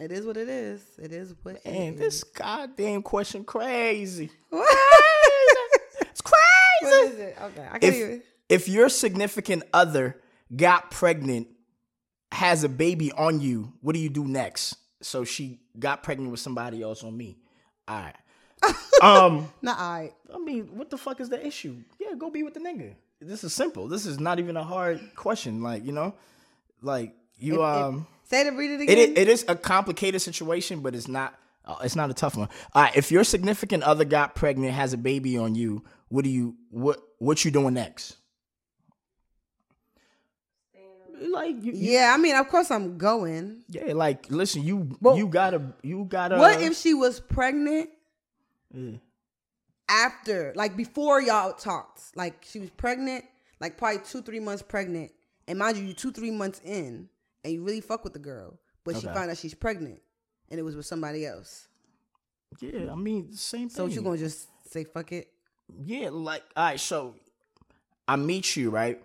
it 0.00 0.10
is 0.10 0.26
what 0.26 0.36
it 0.36 0.48
is. 0.48 0.82
It 1.00 1.12
is 1.12 1.34
what. 1.42 1.56
it 1.56 1.62
And 1.64 1.98
this 1.98 2.24
goddamn 2.24 3.02
question 3.02 3.44
crazy. 3.44 4.30
What? 4.50 4.78
It's 6.00 6.20
crazy. 6.20 6.42
what 6.82 7.12
is 7.12 7.18
it? 7.18 7.36
Okay, 7.40 7.68
I 7.70 7.78
can 7.78 7.92
hear 7.92 8.06
if 8.08 8.12
it. 8.12 8.26
if 8.48 8.68
your 8.68 8.88
significant 8.88 9.62
other 9.72 10.20
got 10.54 10.90
pregnant, 10.90 11.48
has 12.32 12.64
a 12.64 12.68
baby 12.68 13.12
on 13.12 13.40
you, 13.40 13.72
what 13.82 13.94
do 13.94 14.00
you 14.00 14.08
do 14.08 14.24
next? 14.24 14.76
So 15.00 15.24
she 15.24 15.60
got 15.78 16.02
pregnant 16.02 16.30
with 16.30 16.40
somebody 16.40 16.82
else 16.82 17.02
on 17.04 17.16
me. 17.16 17.38
All 17.88 18.00
right. 18.00 18.14
um, 19.02 19.48
Not 19.60 19.78
I. 19.78 20.12
I 20.32 20.38
mean, 20.38 20.68
what 20.76 20.90
the 20.90 20.96
fuck 20.98 21.20
is 21.20 21.28
the 21.28 21.44
issue? 21.44 21.76
Yeah, 21.98 22.14
go 22.16 22.30
be 22.30 22.42
with 22.42 22.54
the 22.54 22.60
nigga. 22.60 22.94
This 23.20 23.42
is 23.44 23.52
simple. 23.52 23.88
This 23.88 24.06
is 24.06 24.20
not 24.20 24.38
even 24.38 24.56
a 24.56 24.62
hard 24.64 25.00
question. 25.16 25.62
Like 25.62 25.84
you 25.84 25.92
know, 25.92 26.14
like 26.80 27.14
you 27.38 27.54
if- 27.54 27.60
um. 27.60 28.06
Say 28.24 28.46
it. 28.46 28.54
Read 28.54 28.70
it 28.70 28.80
It, 28.80 28.82
again. 28.84 28.98
i- 28.98 29.20
it 29.20 29.28
is 29.28 29.44
a 29.48 29.54
complicated 29.56 30.22
situation, 30.22 30.80
but 30.80 30.94
it's 30.94 31.08
not. 31.08 31.34
Uh, 31.64 31.76
it's 31.84 31.94
not 31.94 32.10
a 32.10 32.14
tough 32.14 32.36
one. 32.36 32.48
All 32.74 32.82
right, 32.82 32.96
if 32.96 33.12
your 33.12 33.22
significant 33.24 33.82
other 33.84 34.04
got 34.04 34.34
pregnant, 34.34 34.72
has 34.74 34.92
a 34.92 34.96
baby 34.96 35.36
on 35.38 35.54
you, 35.54 35.84
what 36.08 36.24
do 36.24 36.30
you 36.30 36.56
what 36.70 37.00
what 37.18 37.44
you 37.44 37.50
doing 37.50 37.74
next? 37.74 38.16
Like 41.30 41.56
you, 41.62 41.72
you- 41.72 41.92
yeah, 41.92 42.12
I 42.14 42.18
mean, 42.18 42.34
of 42.36 42.48
course 42.48 42.70
I'm 42.70 42.98
going. 42.98 43.62
yeah, 43.68 43.92
like 43.94 44.30
listen, 44.30 44.62
you 44.62 44.96
Well, 45.00 45.16
you 45.16 45.26
gotta 45.28 45.62
you 45.82 46.04
gotta. 46.04 46.36
what 46.38 46.60
if 46.62 46.76
she 46.76 46.94
was 46.94 47.20
pregnant 47.20 47.90
Yeah. 48.74 48.96
after, 49.88 50.52
like 50.56 50.76
before 50.76 51.20
y'all 51.20 51.52
talked? 51.52 52.00
Like 52.16 52.44
she 52.48 52.58
was 52.58 52.70
pregnant, 52.70 53.24
like 53.60 53.76
probably 53.76 54.00
two, 54.04 54.22
three 54.22 54.40
months 54.40 54.62
pregnant, 54.62 55.12
and 55.46 55.58
mind 55.58 55.76
you, 55.76 55.84
you 55.84 55.92
two, 55.94 56.12
three 56.12 56.30
months 56.30 56.60
in, 56.64 57.08
and 57.44 57.52
you 57.52 57.62
really 57.62 57.80
fuck 57.80 58.04
with 58.04 58.12
the 58.12 58.18
girl, 58.18 58.58
but 58.84 58.96
she 58.96 59.06
found 59.06 59.30
out 59.30 59.36
she's 59.36 59.54
pregnant, 59.54 60.00
and 60.50 60.58
it 60.58 60.62
was 60.62 60.76
with 60.76 60.86
somebody 60.86 61.26
else. 61.26 61.68
Yeah, 62.60 62.92
I 62.92 62.94
mean 62.94 63.32
same 63.32 63.68
thing. 63.68 63.76
So 63.76 63.86
you 63.86 64.02
gonna 64.02 64.18
just 64.18 64.48
say 64.70 64.84
fuck 64.84 65.12
it? 65.12 65.28
Yeah, 65.84 66.10
like 66.10 66.42
all 66.56 66.64
right, 66.64 66.80
so 66.80 67.14
I 68.08 68.16
meet 68.16 68.56
you, 68.56 68.70
right? 68.70 69.02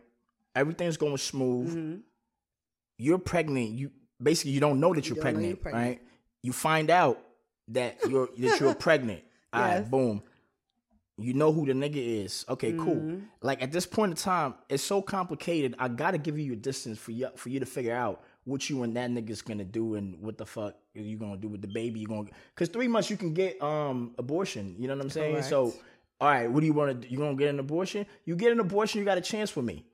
Everything's 0.58 0.98
going 0.98 1.18
smooth. 1.18 1.70
Mm-hmm. 1.70 1.96
You're 2.98 3.20
pregnant. 3.20 3.70
You 3.72 3.92
basically 4.22 4.52
you 4.52 4.60
don't 4.60 4.80
know 4.80 4.94
that 4.94 5.06
You 5.06 5.10
you're 5.10 5.18
know 5.18 5.22
pregnant, 5.22 5.48
you're 5.48 5.58
pregnant. 5.58 5.88
right? 6.00 6.02
You 6.44 6.54
find 6.54 6.90
out 6.90 7.20
that 7.70 7.98
you're 8.10 8.28
that 8.38 8.60
you're 8.60 8.76
pregnant. 8.76 9.24
All 9.54 9.62
right, 9.62 9.78
Yes. 9.80 9.88
boom. 9.90 10.24
You 11.20 11.34
know 11.34 11.52
who 11.52 11.66
the 11.66 11.74
nigga 11.74 11.96
is. 12.26 12.46
Okay, 12.48 12.72
Mm-hmm. 12.74 12.84
cool. 12.86 13.22
Like 13.42 13.62
at 13.64 13.72
this 13.72 13.86
point 13.88 14.12
in 14.12 14.18
time, 14.18 14.54
it's 14.70 14.84
so 14.84 15.02
complicated. 15.02 15.76
I 15.80 15.88
gotta 15.88 16.18
give 16.20 16.38
you 16.38 16.46
your 16.46 16.56
distance 16.56 17.00
for 17.00 17.12
you 17.12 17.30
for 17.36 17.50
you 17.50 17.60
to 17.60 17.66
figure 17.66 17.96
out 17.96 18.24
what 18.46 18.70
you 18.70 18.84
and 18.84 18.96
that 18.96 19.10
nigga's 19.12 19.42
gonna 19.42 19.64
do 19.66 19.96
and 19.96 20.20
what 20.22 20.38
the 20.38 20.46
fuck 20.46 20.76
are 20.96 21.02
you 21.02 21.18
gonna 21.18 21.38
do 21.38 21.48
with 21.48 21.62
the 21.62 21.68
baby. 21.68 22.00
You 22.00 22.08
gonna 22.08 22.30
because 22.54 22.70
three 22.70 22.88
months 22.88 23.10
you 23.10 23.18
can 23.18 23.34
get 23.34 23.62
um 23.62 24.14
abortion. 24.18 24.76
You 24.80 24.88
know 24.88 24.96
what 24.96 25.04
I'm 25.06 25.10
saying? 25.10 25.44
So 25.44 25.74
all 26.22 26.30
right, 26.30 26.50
what 26.52 26.62
do 26.62 26.66
you 26.66 26.74
want 26.74 26.90
to 27.02 27.08
do? 27.08 27.12
You 27.14 27.18
gonna 27.20 27.36
get 27.36 27.50
an 27.50 27.60
abortion? 27.60 28.06
You 28.26 28.36
get 28.36 28.52
an 28.52 28.60
abortion, 28.60 29.00
you 29.00 29.06
got 29.06 29.18
a 29.18 29.22
chance 29.22 29.56
with 29.56 29.66
me. 29.66 29.86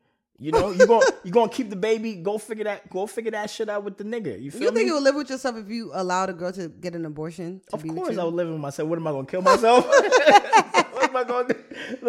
You 0.44 0.52
know, 0.52 0.72
you 0.72 0.86
gonna 0.86 1.06
you 1.24 1.32
gonna 1.32 1.50
keep 1.50 1.70
the 1.70 1.78
baby. 1.78 2.16
Go 2.16 2.38
figure 2.38 2.66
that. 2.66 2.90
Go 2.90 3.08
figure 3.08 3.32
that 3.32 3.50
shit 3.50 3.70
out 3.70 3.86
with 3.86 3.98
the 3.98 4.04
nigga. 4.04 4.42
You 4.42 4.52
feel 4.52 4.60
me? 4.60 4.66
You 4.66 4.72
me? 4.72 4.76
think 4.76 4.88
you 4.88 4.94
would 4.96 5.04
live 5.04 5.16
with 5.16 5.30
yourself 5.30 5.56
if 5.56 5.70
you 5.70 5.92
allowed 5.94 6.30
a 6.32 6.34
girl 6.34 6.52
to 6.52 6.68
get 6.68 6.96
an 6.96 7.06
abortion? 7.06 7.62
Of 7.72 7.88
course. 7.88 8.18
I 8.18 8.26
would 8.26 8.34
live 8.34 8.50
with 8.50 8.60
myself. 8.60 8.90
What 8.90 9.00
am 9.00 9.08
I 9.08 9.12
gonna 9.12 9.26
kill 9.26 9.42
myself? 9.42 9.88
what 9.88 11.10
am 11.10 11.16
I 11.16 11.24
gonna? 11.24 11.48
Do? 11.48 11.56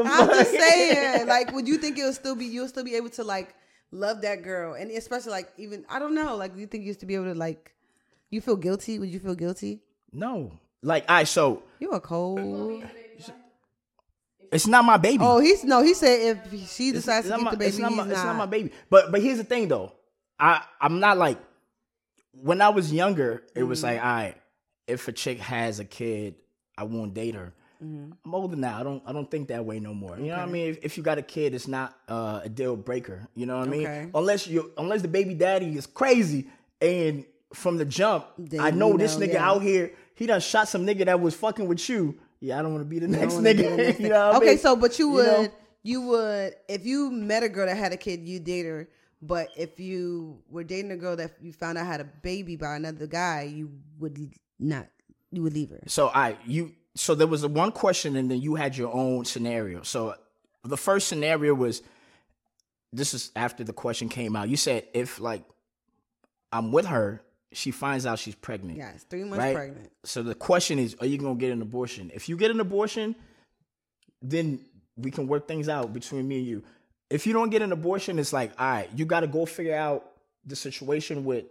I'm 0.04 0.28
just 0.30 0.50
saying, 0.50 1.28
like, 1.28 1.52
would 1.52 1.68
you 1.68 1.78
think 1.78 1.96
it'll 1.96 2.12
still 2.12 2.34
be 2.34 2.46
you'll 2.46 2.66
still 2.66 2.82
be 2.82 2.96
able 2.96 3.10
to 3.10 3.22
like 3.22 3.54
love 3.92 4.22
that 4.22 4.42
girl, 4.42 4.74
and 4.74 4.90
especially 4.90 5.30
like 5.30 5.52
even 5.56 5.84
I 5.88 6.00
don't 6.00 6.16
know, 6.16 6.34
like, 6.34 6.54
do 6.54 6.60
you 6.60 6.66
think 6.66 6.82
you 6.82 6.88
used 6.88 7.00
to 7.00 7.06
be 7.06 7.14
able 7.14 7.32
to 7.32 7.38
like, 7.38 7.72
you 8.30 8.40
feel 8.40 8.56
guilty? 8.56 8.98
Would 8.98 9.10
you 9.10 9.20
feel 9.20 9.36
guilty? 9.36 9.84
No, 10.12 10.58
like 10.82 11.04
I 11.08 11.22
so 11.22 11.62
You 11.78 11.92
a 11.92 12.00
cold. 12.00 12.82
It's 14.54 14.66
not 14.66 14.84
my 14.84 14.96
baby. 14.96 15.18
Oh, 15.22 15.40
he's 15.40 15.64
no. 15.64 15.82
He 15.82 15.94
said 15.94 16.38
if 16.52 16.70
she 16.70 16.92
decides 16.92 17.26
it's 17.26 17.32
to 17.32 17.36
keep 17.38 17.44
my- 17.44 17.50
the 17.50 17.56
baby, 17.56 17.68
it's 17.68 17.78
not, 17.78 17.88
he's 17.90 17.96
my, 17.98 18.04
not. 18.04 18.12
it's 18.12 18.24
not 18.24 18.36
my 18.36 18.46
baby. 18.46 18.70
But 18.88 19.10
but 19.12 19.20
here's 19.20 19.38
the 19.38 19.44
thing 19.44 19.68
though. 19.68 19.92
I 20.38 20.62
I'm 20.80 21.00
not 21.00 21.18
like 21.18 21.38
when 22.32 22.60
I 22.62 22.68
was 22.70 22.92
younger. 22.92 23.42
It 23.54 23.62
was 23.64 23.80
Mm-hmm. 23.82 23.86
like, 23.96 24.04
all 24.04 24.12
right, 24.14 24.34
if 24.86 25.08
a 25.08 25.12
chick 25.12 25.38
has 25.40 25.80
a 25.80 25.84
kid, 25.84 26.36
I 26.76 26.84
won't 26.84 27.14
date 27.14 27.34
her. 27.34 27.52
Mm-hmm. 27.82 28.12
I'm 28.24 28.34
older 28.34 28.56
now. 28.56 28.78
I 28.80 28.82
don't 28.82 29.02
I 29.06 29.12
don't 29.12 29.30
think 29.30 29.48
that 29.48 29.64
way 29.64 29.80
no 29.80 29.92
more. 29.94 30.16
You 30.18 30.26
know 30.28 30.36
what 30.38 30.40
I 30.40 30.46
mean? 30.46 30.70
If, 30.70 30.78
if 30.84 30.96
you 30.96 31.02
got 31.02 31.18
a 31.18 31.22
kid, 31.22 31.54
it's 31.54 31.68
not 31.68 31.96
uh, 32.08 32.40
a 32.44 32.48
deal 32.48 32.76
breaker. 32.76 33.26
You 33.34 33.46
know 33.46 33.58
what 33.58 33.68
I 33.68 33.70
mean? 33.70 33.82
Okay. 33.86 34.08
Unless 34.14 34.46
you 34.46 34.72
unless 34.78 35.02
the 35.02 35.08
baby 35.08 35.34
daddy 35.34 35.76
is 35.76 35.86
crazy 35.86 36.46
and 36.80 37.24
from 37.52 37.76
the 37.76 37.84
jump, 37.84 38.26
Then 38.38 38.60
I 38.60 38.70
know 38.70 38.92
you 38.92 38.98
this 38.98 39.16
nigga 39.16 39.34
yeah. 39.34 39.48
out 39.50 39.62
here. 39.62 39.92
He 40.16 40.26
done 40.26 40.40
shot 40.40 40.68
some 40.68 40.86
nigga 40.86 41.04
that 41.06 41.20
was 41.20 41.34
fucking 41.34 41.66
with 41.68 41.88
you. 41.88 42.16
Yeah, 42.44 42.58
I 42.58 42.62
don't 42.62 42.72
want 42.74 42.82
to 42.84 42.88
be 42.88 42.98
the 42.98 43.08
next 43.08 43.34
nigga. 43.34 43.56
the 43.56 43.76
next 43.76 44.00
you 44.00 44.08
know 44.10 44.26
what 44.26 44.34
I 44.34 44.36
okay, 44.38 44.46
mean? 44.48 44.58
so 44.58 44.76
but 44.76 44.98
you 44.98 45.08
You 45.08 45.12
would 45.14 45.24
know? 45.26 45.48
you 45.82 46.00
would 46.02 46.54
if 46.68 46.84
you 46.84 47.10
met 47.10 47.42
a 47.42 47.48
girl 47.48 47.66
that 47.66 47.76
had 47.76 47.92
a 47.92 47.96
kid, 47.96 48.20
you 48.28 48.38
date 48.38 48.66
her. 48.66 48.88
But 49.22 49.48
if 49.56 49.80
you 49.80 50.42
were 50.50 50.64
dating 50.64 50.90
a 50.90 50.96
girl 50.98 51.16
that 51.16 51.32
you 51.40 51.52
found 51.52 51.78
out 51.78 51.86
had 51.86 52.02
a 52.02 52.04
baby 52.04 52.56
by 52.56 52.76
another 52.76 53.06
guy, 53.06 53.42
you 53.42 53.70
would 53.98 54.18
not. 54.58 54.88
You 55.32 55.42
would 55.42 55.54
leave 55.54 55.70
her. 55.70 55.82
So 55.86 56.08
I 56.08 56.36
you 56.44 56.72
so 56.94 57.14
there 57.14 57.26
was 57.26 57.46
one 57.46 57.72
question 57.72 58.14
and 58.16 58.30
then 58.30 58.40
you 58.40 58.54
had 58.56 58.76
your 58.76 58.92
own 58.92 59.24
scenario. 59.24 59.82
So 59.82 60.14
the 60.64 60.76
first 60.76 61.08
scenario 61.08 61.54
was 61.54 61.82
this 62.92 63.14
is 63.14 63.32
after 63.34 63.64
the 63.64 63.72
question 63.72 64.08
came 64.10 64.36
out. 64.36 64.48
You 64.50 64.56
said 64.58 64.86
if 64.92 65.18
like 65.18 65.44
I'm 66.52 66.70
with 66.72 66.86
her, 66.86 67.22
she 67.54 67.70
finds 67.70 68.06
out 68.06 68.18
she's 68.18 68.34
pregnant. 68.34 68.76
Yes, 68.78 69.04
three 69.08 69.24
months 69.24 69.38
right? 69.38 69.54
pregnant. 69.54 69.90
So 70.04 70.22
the 70.22 70.34
question 70.34 70.78
is, 70.78 70.96
are 71.00 71.06
you 71.06 71.18
gonna 71.18 71.34
get 71.34 71.52
an 71.52 71.62
abortion? 71.62 72.10
If 72.14 72.28
you 72.28 72.36
get 72.36 72.50
an 72.50 72.60
abortion, 72.60 73.14
then 74.22 74.60
we 74.96 75.10
can 75.10 75.26
work 75.26 75.48
things 75.48 75.68
out 75.68 75.92
between 75.92 76.26
me 76.26 76.38
and 76.38 76.46
you. 76.46 76.62
If 77.10 77.26
you 77.26 77.32
don't 77.32 77.50
get 77.50 77.62
an 77.62 77.72
abortion, 77.72 78.18
it's 78.18 78.32
like, 78.32 78.52
all 78.58 78.66
right, 78.66 78.88
you 78.94 79.04
got 79.04 79.20
to 79.20 79.26
go 79.26 79.44
figure 79.44 79.74
out 79.76 80.10
the 80.46 80.56
situation 80.56 81.24
with 81.24 81.44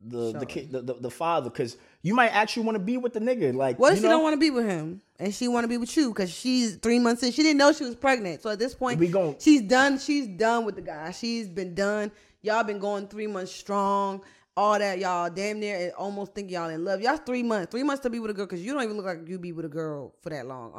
the 0.00 0.32
the 0.32 0.46
kid, 0.46 0.70
the, 0.70 0.80
the, 0.80 0.94
the 0.94 1.10
father, 1.10 1.50
because 1.50 1.76
you 2.02 2.14
might 2.14 2.28
actually 2.28 2.64
want 2.64 2.76
to 2.76 2.82
be 2.82 2.96
with 2.96 3.12
the 3.12 3.20
nigga. 3.20 3.54
Like, 3.54 3.78
What 3.78 3.92
if 3.92 3.98
you 3.98 4.02
she 4.02 4.08
know, 4.08 4.14
don't 4.14 4.22
want 4.22 4.34
to 4.34 4.40
be 4.40 4.50
with 4.50 4.64
him 4.64 5.02
and 5.18 5.34
she 5.34 5.48
want 5.48 5.64
to 5.64 5.68
be 5.68 5.76
with 5.76 5.94
you 5.96 6.10
because 6.10 6.30
she's 6.32 6.76
three 6.76 6.98
months 6.98 7.22
in? 7.22 7.32
She 7.32 7.42
didn't 7.42 7.58
know 7.58 7.72
she 7.72 7.84
was 7.84 7.96
pregnant. 7.96 8.42
So 8.42 8.50
at 8.50 8.58
this 8.58 8.74
point, 8.74 8.98
We 9.00 9.08
gon- 9.08 9.36
she's 9.38 9.62
done. 9.62 9.98
She's 9.98 10.26
done 10.28 10.64
with 10.64 10.76
the 10.76 10.82
guy. 10.82 11.10
She's 11.10 11.48
been 11.48 11.74
done. 11.74 12.12
Y'all 12.42 12.62
been 12.62 12.78
going 12.78 13.08
three 13.08 13.26
months 13.26 13.52
strong. 13.52 14.22
All 14.58 14.76
that 14.76 14.98
y'all 14.98 15.30
damn 15.30 15.60
near 15.60 15.76
and 15.76 15.92
almost 15.92 16.34
think 16.34 16.50
y'all 16.50 16.68
in 16.68 16.84
love. 16.84 17.00
Y'all 17.00 17.16
three 17.16 17.44
months, 17.44 17.70
three 17.70 17.84
months 17.84 18.02
to 18.02 18.10
be 18.10 18.18
with 18.18 18.32
a 18.32 18.34
girl 18.34 18.44
because 18.44 18.60
you 18.60 18.74
don't 18.74 18.82
even 18.82 18.96
look 18.96 19.06
like 19.06 19.20
you 19.28 19.38
be 19.38 19.52
with 19.52 19.64
a 19.64 19.68
girl 19.68 20.12
for 20.20 20.30
that 20.30 20.48
long. 20.48 20.72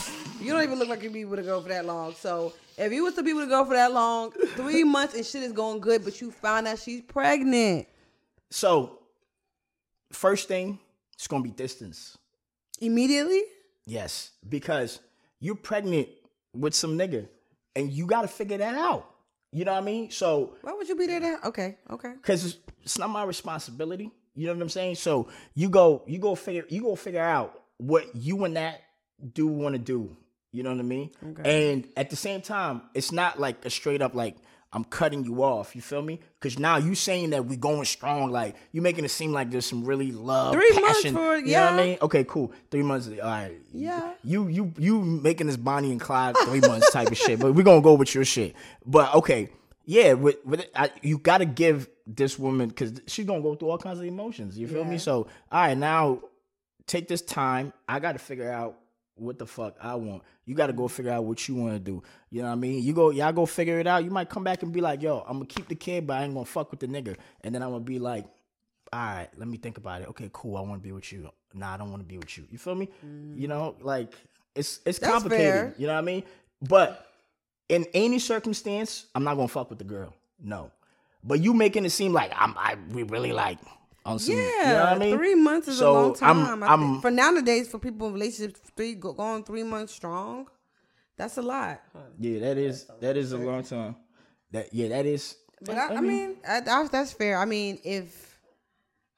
you 0.40 0.52
don't 0.52 0.62
even 0.62 0.78
look 0.78 0.86
like 0.88 1.02
you 1.02 1.10
be 1.10 1.24
with 1.24 1.40
a 1.40 1.42
girl 1.42 1.60
for 1.60 1.68
that 1.70 1.84
long. 1.84 2.14
So 2.14 2.52
if 2.78 2.92
you 2.92 3.02
was 3.02 3.14
to 3.14 3.24
be 3.24 3.32
with 3.32 3.42
a 3.42 3.46
girl 3.48 3.64
for 3.64 3.74
that 3.74 3.92
long, 3.92 4.30
three 4.30 4.84
months 4.96 5.16
and 5.16 5.26
shit 5.26 5.42
is 5.42 5.50
going 5.50 5.80
good, 5.80 6.04
but 6.04 6.20
you 6.20 6.30
found 6.30 6.68
out 6.68 6.78
she's 6.78 7.00
pregnant 7.00 7.88
So, 8.50 9.00
first 10.12 10.46
thing, 10.46 10.78
it's 11.14 11.26
gonna 11.26 11.42
be 11.42 11.50
distance. 11.50 12.16
immediately. 12.80 13.42
Yes, 13.84 14.30
because 14.48 15.00
you're 15.40 15.56
pregnant 15.56 16.06
with 16.54 16.72
some 16.72 16.96
nigga, 16.96 17.26
and 17.74 17.90
you 17.90 18.06
got 18.06 18.22
to 18.22 18.28
figure 18.28 18.58
that 18.58 18.76
out. 18.76 19.10
You 19.54 19.64
know 19.64 19.72
what 19.72 19.82
I 19.82 19.86
mean? 19.86 20.10
So, 20.10 20.56
Why 20.62 20.72
would 20.72 20.88
you 20.88 20.96
be 20.96 21.06
there? 21.06 21.20
To, 21.20 21.46
okay, 21.48 21.76
okay. 21.88 22.12
because 22.14 22.44
it's, 22.44 22.58
it's 22.82 22.98
not 22.98 23.08
my 23.08 23.22
responsibility. 23.22 24.10
You 24.34 24.48
know 24.48 24.54
what 24.54 24.62
I'm 24.62 24.68
saying? 24.68 24.96
So 24.96 25.28
you 25.54 25.68
go, 25.68 26.02
you 26.08 26.18
go 26.18 26.34
figure, 26.34 26.64
you 26.68 26.82
go 26.82 26.96
figure 26.96 27.22
out 27.22 27.62
what 27.76 28.16
you 28.16 28.44
and 28.44 28.56
that 28.56 28.80
do 29.32 29.46
want 29.46 29.76
to 29.76 29.78
do. 29.78 30.16
You 30.50 30.64
know 30.64 30.70
what 30.70 30.80
I 30.80 30.82
mean? 30.82 31.10
Okay. 31.30 31.68
And 31.68 31.88
at 31.96 32.10
the 32.10 32.16
same 32.16 32.40
time, 32.40 32.82
it's 32.94 33.12
not 33.12 33.38
like 33.38 33.64
a 33.64 33.70
straight 33.70 34.02
up 34.02 34.16
like 34.16 34.36
I'm 34.74 34.84
cutting 34.84 35.24
you 35.24 35.44
off. 35.44 35.76
You 35.76 35.80
feel 35.82 36.02
me? 36.02 36.18
Because 36.40 36.58
now 36.58 36.76
you 36.78 36.94
saying 36.96 37.30
that 37.30 37.46
we 37.46 37.56
going 37.56 37.84
strong, 37.84 38.30
like 38.32 38.56
you 38.72 38.82
making 38.82 39.04
it 39.04 39.10
seem 39.10 39.32
like 39.32 39.50
there's 39.50 39.66
some 39.66 39.84
really 39.84 40.10
love, 40.10 40.52
Three 40.54 40.70
months 40.72 41.02
passion. 41.02 41.14
for- 41.14 41.36
you 41.38 41.52
know 41.52 41.60
what 41.64 41.72
I 41.74 41.76
mean? 41.86 41.98
Okay, 42.02 42.24
cool. 42.24 42.52
Three 42.70 42.82
months. 42.82 43.08
All 43.08 43.14
right. 43.18 43.52
Yeah. 43.72 44.12
You 44.24 44.48
you 44.48 44.72
you 44.76 45.00
making 45.00 45.46
this 45.46 45.56
Bonnie 45.56 45.92
and 45.92 46.00
Clyde 46.00 46.36
three 46.44 46.60
months 46.60 46.90
type 46.90 47.08
of 47.10 47.16
shit, 47.16 47.38
but 47.38 47.54
we're 47.54 47.62
gonna 47.62 47.80
go 47.80 47.94
with 47.94 48.14
your 48.14 48.24
shit. 48.24 48.54
But 48.84 49.14
okay, 49.14 49.48
yeah, 49.84 50.14
with, 50.14 50.44
with 50.44 50.60
it, 50.60 50.70
I, 50.74 50.90
you 51.02 51.18
got 51.18 51.38
to 51.38 51.44
give 51.46 51.88
this 52.06 52.38
woman 52.38 52.68
because 52.68 53.00
she's 53.06 53.26
gonna 53.26 53.42
go 53.42 53.54
through 53.54 53.70
all 53.70 53.78
kinds 53.78 53.98
of 54.00 54.04
emotions. 54.06 54.58
You 54.58 54.66
feel 54.66 54.82
Yeah. 54.82 54.90
me? 54.90 54.98
So 54.98 55.28
all 55.52 55.60
right, 55.60 55.78
now 55.78 56.20
take 56.86 57.06
this 57.06 57.22
time. 57.22 57.72
I 57.88 58.00
got 58.00 58.12
to 58.12 58.18
figure 58.18 58.50
out 58.50 58.76
what 59.16 59.38
the 59.38 59.46
fuck 59.46 59.76
I 59.80 59.94
want. 59.94 60.22
You 60.44 60.54
got 60.54 60.66
to 60.68 60.72
go 60.72 60.88
figure 60.88 61.12
out 61.12 61.24
what 61.24 61.46
you 61.48 61.54
want 61.54 61.74
to 61.74 61.78
do. 61.78 62.02
You 62.30 62.42
know 62.42 62.48
what 62.48 62.54
I 62.54 62.56
mean? 62.56 62.82
You 62.82 62.92
go, 62.92 63.10
y'all 63.10 63.32
go 63.32 63.46
figure 63.46 63.78
it 63.78 63.86
out. 63.86 64.04
You 64.04 64.10
might 64.10 64.28
come 64.28 64.44
back 64.44 64.62
and 64.62 64.72
be 64.72 64.80
like, 64.80 65.02
yo, 65.02 65.24
I'm 65.26 65.34
gonna 65.38 65.46
keep 65.46 65.68
the 65.68 65.74
kid, 65.74 66.06
but 66.06 66.18
I 66.18 66.24
ain't 66.24 66.34
gonna 66.34 66.44
fuck 66.44 66.70
with 66.70 66.80
the 66.80 66.88
nigga. 66.88 67.16
And 67.42 67.54
then 67.54 67.62
I'm 67.62 67.70
gonna 67.70 67.80
be 67.84 67.98
like, 67.98 68.26
all 68.92 69.00
right, 69.00 69.28
let 69.36 69.48
me 69.48 69.56
think 69.56 69.78
about 69.78 70.02
it. 70.02 70.08
Okay, 70.08 70.30
cool. 70.32 70.56
I 70.56 70.60
want 70.60 70.74
to 70.74 70.86
be 70.86 70.92
with 70.92 71.12
you. 71.12 71.30
nah, 71.52 71.74
I 71.74 71.76
don't 71.76 71.90
want 71.90 72.02
to 72.02 72.06
be 72.08 72.18
with 72.18 72.36
you. 72.36 72.44
You 72.50 72.58
feel 72.58 72.74
me? 72.74 72.88
Mm. 73.04 73.38
You 73.40 73.48
know, 73.48 73.76
like 73.80 74.14
it's 74.54 74.80
it's 74.84 74.98
That's 74.98 75.12
complicated. 75.12 75.44
fair. 75.52 75.74
You 75.78 75.86
know 75.86 75.94
what 75.94 75.98
I 76.00 76.02
mean? 76.02 76.22
But 76.62 77.06
in 77.68 77.86
any 77.94 78.18
circumstance, 78.18 79.06
I'm 79.14 79.24
not 79.24 79.34
gonna 79.36 79.48
fuck 79.48 79.70
with 79.70 79.78
the 79.78 79.84
girl. 79.84 80.14
No. 80.42 80.70
But 81.22 81.40
you 81.40 81.54
making 81.54 81.84
it 81.86 81.90
seem 81.90 82.12
like 82.12 82.32
I'm 82.36 82.54
I 82.58 82.76
we 82.92 83.02
really 83.04 83.32
like 83.32 83.58
on 84.04 84.18
some 84.18 84.34
Yeah, 84.36 84.42
you 84.68 84.74
know 84.74 84.84
I 84.84 84.98
mean? 84.98 85.16
three 85.16 85.34
months 85.34 85.68
is 85.68 85.78
So, 85.78 85.90
a 85.90 85.92
long 85.92 86.16
I'm- 86.20 86.44
time. 86.46 86.62
I 86.62 86.66
I'm- 86.66 87.00
For 87.00 87.10
nowadays, 87.10 87.68
for 87.68 87.78
people 87.78 88.06
in 88.08 88.12
relationships, 88.14 88.60
three 88.76 88.94
go, 88.94 89.12
going 89.12 89.44
three 89.44 89.62
months 89.62 89.92
strong, 89.94 90.48
that's 91.16 91.36
a 91.38 91.42
lot. 91.42 91.80
Yeah, 92.18 92.40
that 92.40 92.58
is 92.58 92.86
that 93.00 93.16
is 93.16 93.32
a 93.32 93.38
long 93.38 93.62
time. 93.62 93.96
That 94.50 94.72
yeah, 94.74 94.88
that 94.88 95.06
is 95.06 95.36
But 95.64 95.76
I, 95.78 95.94
I 95.96 96.00
mean, 96.00 96.36
I, 96.46 96.60
that's, 96.60 96.90
that's 96.90 97.12
fair. 97.12 97.38
I 97.38 97.44
mean, 97.46 97.78
if 97.84 98.38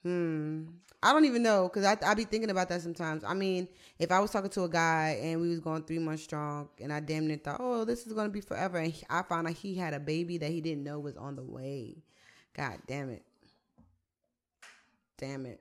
hmm, 0.02 0.64
I 1.02 1.12
don't 1.12 1.24
even 1.24 1.42
know 1.42 1.68
because 1.68 1.84
I 1.84 1.96
I 2.08 2.14
be 2.14 2.24
thinking 2.24 2.50
about 2.50 2.68
that 2.68 2.80
sometimes. 2.82 3.24
I 3.24 3.34
mean, 3.34 3.68
if 3.98 4.12
I 4.12 4.20
was 4.20 4.30
talking 4.30 4.50
to 4.50 4.64
a 4.64 4.68
guy 4.68 5.18
and 5.22 5.40
we 5.40 5.48
was 5.48 5.60
going 5.60 5.82
three 5.82 5.98
months 5.98 6.22
strong, 6.22 6.68
and 6.80 6.92
I 6.92 7.00
damn 7.00 7.26
near 7.26 7.38
thought, 7.38 7.56
oh, 7.60 7.84
this 7.84 8.06
is 8.06 8.12
gonna 8.12 8.28
be 8.28 8.40
forever, 8.40 8.78
and 8.78 8.92
he- 8.92 9.06
I 9.10 9.22
found 9.22 9.46
out 9.48 9.54
he 9.54 9.74
had 9.74 9.94
a 9.94 10.00
baby 10.00 10.38
that 10.38 10.50
he 10.50 10.60
didn't 10.60 10.84
know 10.84 11.00
was 11.00 11.16
on 11.16 11.34
the 11.36 11.44
way. 11.44 11.96
God 12.54 12.78
damn 12.86 13.10
it. 13.10 13.22
Damn 15.18 15.46
it. 15.46 15.60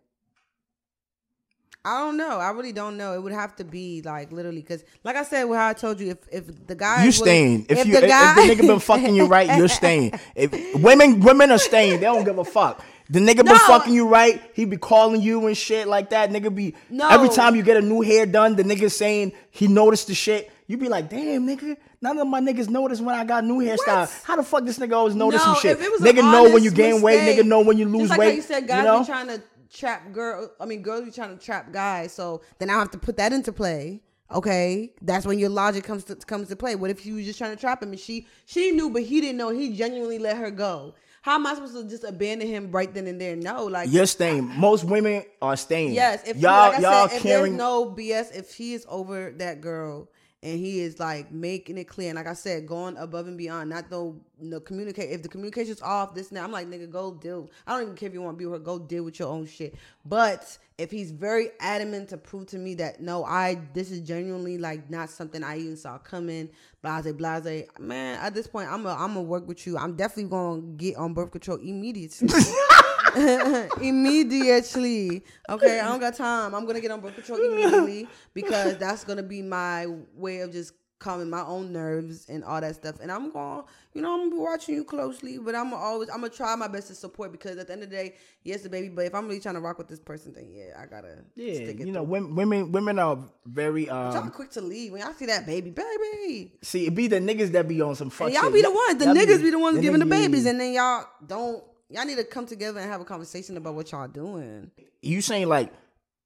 I 1.86 2.00
don't 2.00 2.18
know. 2.18 2.40
I 2.40 2.50
really 2.50 2.74
don't 2.74 2.98
know. 2.98 3.14
It 3.14 3.22
would 3.22 3.32
have 3.32 3.56
to 3.58 3.64
be 3.64 4.02
like 4.02 4.32
literally 4.32 4.62
because, 4.62 4.84
like 5.04 5.16
I 5.16 5.24
said, 5.24 5.46
how 5.48 5.68
I 5.68 5.74
told 5.74 6.00
you, 6.00 6.10
if 6.12 6.18
if 6.32 6.68
the 6.68 6.74
guy 6.74 7.06
you 7.06 7.12
staying. 7.12 7.68
If, 7.70 7.86
you 7.86 7.94
the 7.94 8.06
if, 8.06 8.12
if 8.12 8.58
the 8.58 8.64
nigga 8.64 8.68
been 8.68 8.80
fucking 8.80 9.16
you 9.16 9.28
right, 9.28 9.56
you're 9.56 9.68
staying. 9.68 10.20
If 10.36 10.82
women 10.82 11.20
women 11.20 11.52
are 11.52 11.60
staying, 11.60 12.00
they 12.00 12.06
don't 12.06 12.26
give 12.26 12.40
a 12.40 12.44
fuck. 12.44 12.84
The 13.08 13.20
nigga 13.20 13.46
been 13.46 13.56
fucking 13.60 13.94
you 13.94 14.08
right, 14.08 14.42
he 14.56 14.66
be 14.66 14.78
calling 14.78 15.22
you 15.22 15.46
and 15.46 15.56
shit 15.56 15.88
like 15.88 16.10
that. 16.10 16.32
Nigga 16.32 16.54
be 16.54 16.74
No. 16.90 17.08
every 17.08 17.30
time 17.30 17.56
you 17.56 17.62
get 17.62 17.78
a 17.78 17.82
new 17.82 18.02
hair 18.02 18.26
done, 18.26 18.56
the 18.56 18.64
nigga 18.64 18.92
saying 18.92 19.34
he 19.52 19.68
noticed 19.68 20.08
the 20.08 20.16
shit. 20.16 20.52
You 20.68 20.78
be 20.78 20.90
like, 20.90 21.10
damn 21.10 21.48
nigga, 21.48 21.78
none 22.02 22.18
of 22.18 22.28
my 22.28 22.42
niggas 22.42 22.70
notice 22.70 23.00
when 23.00 23.16
I 23.16 23.24
got 23.24 23.44
new 23.44 23.60
hairstyle. 23.60 24.24
How 24.24 24.36
the 24.36 24.44
fuck 24.44 24.66
this 24.66 24.80
nigga 24.80 24.94
always 24.94 25.16
notice 25.16 25.44
some 25.44 25.56
shit? 25.56 25.78
if 25.80 26.02
Nigga 26.02 26.24
know 26.32 26.52
when 26.52 26.64
you 26.64 26.72
gain 26.72 27.02
weight, 27.02 27.20
nigga 27.20 27.46
know 27.46 27.62
when 27.62 27.78
you 27.78 27.86
lose 27.86 28.10
like 28.10 28.20
weight. 28.20 28.30
How 28.30 28.36
you 28.36 28.42
said 28.42 28.68
guys 28.68 28.84
know? 28.84 29.00
be 29.02 29.06
trying 29.06 29.28
to 29.28 29.42
trap 29.72 30.12
girl. 30.12 30.52
I 30.60 30.66
mean, 30.66 30.82
girls 30.82 31.06
be 31.06 31.12
trying 31.12 31.38
to 31.38 31.44
trap 31.44 31.72
guys. 31.72 32.14
So 32.14 32.42
then 32.58 32.70
I 32.70 32.74
have 32.74 32.90
to 32.92 32.98
put 32.98 33.18
that 33.18 33.32
into 33.32 33.52
play. 33.52 34.02
Okay, 34.32 34.92
that's 35.04 35.26
when 35.26 35.38
your 35.38 35.50
logic 35.50 35.84
comes 35.84 36.04
to 36.06 36.16
comes 36.16 36.48
to 36.50 36.56
play. 36.56 36.76
What 36.76 36.90
if 36.90 37.06
you 37.06 37.16
was 37.16 37.26
just 37.26 37.38
trying 37.38 37.52
to 37.52 37.62
trap 37.62 37.84
him 37.84 37.90
and 37.90 38.00
she 38.00 38.26
she 38.46 38.72
knew 38.72 38.90
but 38.90 39.04
he 39.04 39.22
didn't 39.22 39.38
know? 39.38 39.50
He 39.50 39.76
genuinely 39.76 40.18
let 40.18 40.38
her 40.38 40.50
go. 40.50 40.96
How 41.22 41.36
am 41.36 41.46
I 41.48 41.54
supposed 41.54 41.76
to 41.76 41.84
just 41.88 42.04
abandon 42.04 42.48
him 42.48 42.72
right 42.72 42.92
then 42.92 43.08
and 43.08 43.22
there? 43.22 43.36
No, 43.36 43.66
like 43.66 43.92
You're 43.92 44.06
staying. 44.08 44.48
Most 44.48 44.84
women 44.84 45.24
are 45.42 45.56
staying. 45.56 45.94
Yes, 45.94 46.28
if 46.28 46.38
y'all 46.38 46.72
like 46.72 46.80
I 46.80 46.82
y'all 46.82 47.08
said, 47.08 47.18
if 47.18 47.24
caring. 47.24 47.44
there's 47.44 47.58
no 47.58 47.86
BS, 47.86 48.36
if 48.36 48.54
he 48.54 48.74
is 48.74 48.86
over 48.90 49.32
that 49.38 49.62
girl 49.62 50.10
and 50.46 50.60
he 50.60 50.80
is 50.80 51.00
like 51.00 51.32
making 51.32 51.80
it 51.80 51.86
clear, 51.86 52.10
and 52.10 52.18
like 52.18 52.28
I 52.28 52.34
said, 52.34 52.68
going 52.68 52.96
above 52.98 53.28
and 53.28 53.36
beyond, 53.36 53.72
not 53.72 53.90
though 53.90 54.16
no 54.40 54.60
communicate. 54.60 55.10
If 55.10 55.24
the 55.24 55.28
communication's 55.28 55.82
off, 55.82 56.14
this 56.14 56.32
now 56.32 56.44
I'm 56.44 56.52
like 56.52 56.68
nigga, 56.68 56.90
go 56.90 57.16
deal. 57.16 57.50
I 57.66 57.74
don't 57.74 57.82
even 57.82 57.96
care 57.96 58.08
if 58.08 58.14
you 58.14 58.22
want 58.22 58.38
to 58.38 58.40
be 58.40 58.46
with 58.46 58.60
her, 58.60 58.64
go 58.64 58.78
deal 58.78 59.04
with 59.04 59.18
your 59.18 59.30
own 59.30 59.48
shit. 59.48 59.74
But 60.06 60.56
if 60.78 60.92
he's 60.92 61.10
very 61.10 61.50
adamant 61.60 62.10
to 62.10 62.18
prove 62.18 62.46
to 62.48 62.60
me 62.60 62.76
that 62.76 63.02
no, 63.02 63.26
I 63.26 63.60
this 63.74 63.90
is 63.90 64.02
genuinely 64.02 64.60
like 64.60 64.88
not 64.88 65.10
something 65.10 65.44
I 65.44 65.58
even 65.58 65.78
saw 65.78 65.98
coming, 65.98 66.50
blase 66.84 67.12
blase. 67.12 67.66
Man, 67.80 68.20
at 68.20 68.36
this 68.36 68.46
point, 68.46 68.70
I'm 68.70 68.86
a 68.86 68.90
I'm 68.90 69.16
gonna 69.16 69.24
work 69.24 69.48
with 69.48 69.66
you. 69.66 69.80
I'm 69.80 69.96
definitely 69.96 70.30
gonna 70.30 70.62
get 70.62 70.96
on 70.96 71.16
birth 71.16 71.32
control 71.32 71.58
immediately. 71.58 72.30
immediately. 73.82 75.24
Okay, 75.50 75.80
I 75.80 75.88
don't 75.88 76.00
got 76.00 76.16
time. 76.16 76.54
I'm 76.56 76.66
gonna 76.66 76.82
get 76.82 76.92
on 76.92 77.02
birth 77.02 77.16
control 77.16 77.40
immediately 77.42 78.08
because 78.34 78.78
that's 78.78 79.04
gonna 79.04 79.24
be 79.24 79.42
my 79.42 79.88
way 80.16 80.40
of 80.40 80.52
just 80.52 80.74
calming 80.98 81.30
my 81.30 81.42
own 81.42 81.74
nerves 81.74 82.26
and 82.30 82.42
all 82.44 82.60
that 82.62 82.74
stuff. 82.74 82.96
And 83.02 83.12
I'm 83.12 83.30
going, 83.30 83.64
you 83.94 84.02
know, 84.02 84.14
I'm 84.14 84.20
gonna 84.22 84.32
be 84.32 84.38
watching 84.38 84.76
you 84.76 84.84
closely, 84.86 85.38
but 85.38 85.54
I'm 85.54 85.74
always, 85.74 86.10
I'm 86.10 86.22
gonna 86.22 86.30
try 86.30 86.56
my 86.56 86.68
best 86.70 86.88
to 86.88 86.96
support 86.96 87.32
because 87.34 87.58
at 87.58 87.68
the 87.68 87.74
end 87.74 87.84
of 87.84 87.90
the 87.90 87.96
day, 87.96 88.16
yes, 88.44 88.62
the 88.62 88.70
baby. 88.70 88.88
But 88.90 89.06
if 89.06 89.14
I'm 89.14 89.28
really 89.28 89.42
trying 89.42 89.56
to 89.56 89.62
rock 89.62 89.78
with 89.78 89.88
this 89.90 90.00
person, 90.00 90.34
then 90.34 90.48
yeah, 90.54 90.82
I 90.82 90.86
gotta 90.86 91.18
yeah, 91.36 91.54
stick 91.56 91.80
it. 91.82 91.88
you 91.88 91.92
know, 91.92 92.00
through. 92.04 92.12
women 92.12 92.36
women 92.36 92.72
women 92.72 93.00
are 93.00 93.20
very 93.46 93.88
Y'all 93.88 94.18
um. 94.18 94.32
quick 94.32 94.52
to 94.52 94.62
leave 94.62 94.94
when 94.94 95.02
y'all 95.02 95.14
see 95.14 95.26
that 95.28 95.46
baby, 95.46 95.70
baby. 95.70 96.54
See, 96.62 96.88
it 96.88 96.96
be 96.96 97.08
the 97.08 97.20
niggas 97.20 97.52
that 97.52 97.68
be 97.68 97.82
on 97.82 97.96
some 97.96 98.10
fuck 98.10 98.28
And 98.28 98.34
y'all 98.36 98.44
shit. 98.46 98.54
be 98.54 98.62
the 98.62 98.72
ones, 98.72 98.98
the 98.98 99.06
Y'all 99.06 99.14
niggas 99.16 99.44
be 99.44 99.50
the 99.52 99.60
ones 99.60 99.76
the 99.76 99.82
giving 99.82 100.00
the 100.00 100.06
nigga- 100.06 100.10
babies, 100.10 100.46
and 100.46 100.60
then 100.60 100.74
y'all 100.74 101.06
don't. 101.26 101.64
Y'all 101.90 102.06
need 102.06 102.18
to 102.18 102.24
come 102.24 102.46
together 102.46 102.80
and 102.80 102.90
have 102.90 103.02
a 103.02 103.06
conversation 103.06 103.58
about 103.58 103.76
what 103.76 103.92
y'all 103.92 104.08
doing. 104.08 104.72
you 105.02 105.22
saying 105.22 105.48
like 105.48 105.72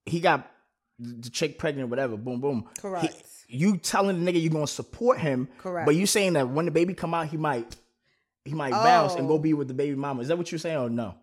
he 0.06 0.20
got 0.20 0.50
the 1.00 1.30
chick 1.30 1.58
pregnant 1.58 1.86
or 1.86 1.90
whatever, 1.90 2.18
boom, 2.18 2.40
boom. 2.42 2.66
Correct. 2.80 3.06
He- 3.14 3.58
you 3.58 3.78
telling 3.78 4.24
the 4.24 4.32
nigga 4.32 4.40
you 4.40 4.50
gonna 4.52 4.68
support 4.68 5.18
him, 5.18 5.48
Correct. 5.58 5.86
But 5.88 5.96
you 5.96 6.06
saying 6.06 6.34
that 6.34 6.48
when 6.50 6.66
the 6.66 6.72
baby 6.72 6.94
come 6.94 7.14
out, 7.16 7.28
he 7.30 7.38
might 7.38 7.76
he 8.46 8.54
might 8.54 8.72
bounce 8.72 9.16
and 9.16 9.26
Oh. 9.26 9.30
go 9.30 9.38
be 9.40 9.54
with 9.54 9.68
the 9.68 9.74
baby 9.74 9.96
mama. 9.96 10.22
Is 10.22 10.28
that 10.30 10.38
what 10.38 10.52
you're 10.52 10.60
saying 10.60 10.78
or 10.78 10.90
no? 10.90 11.16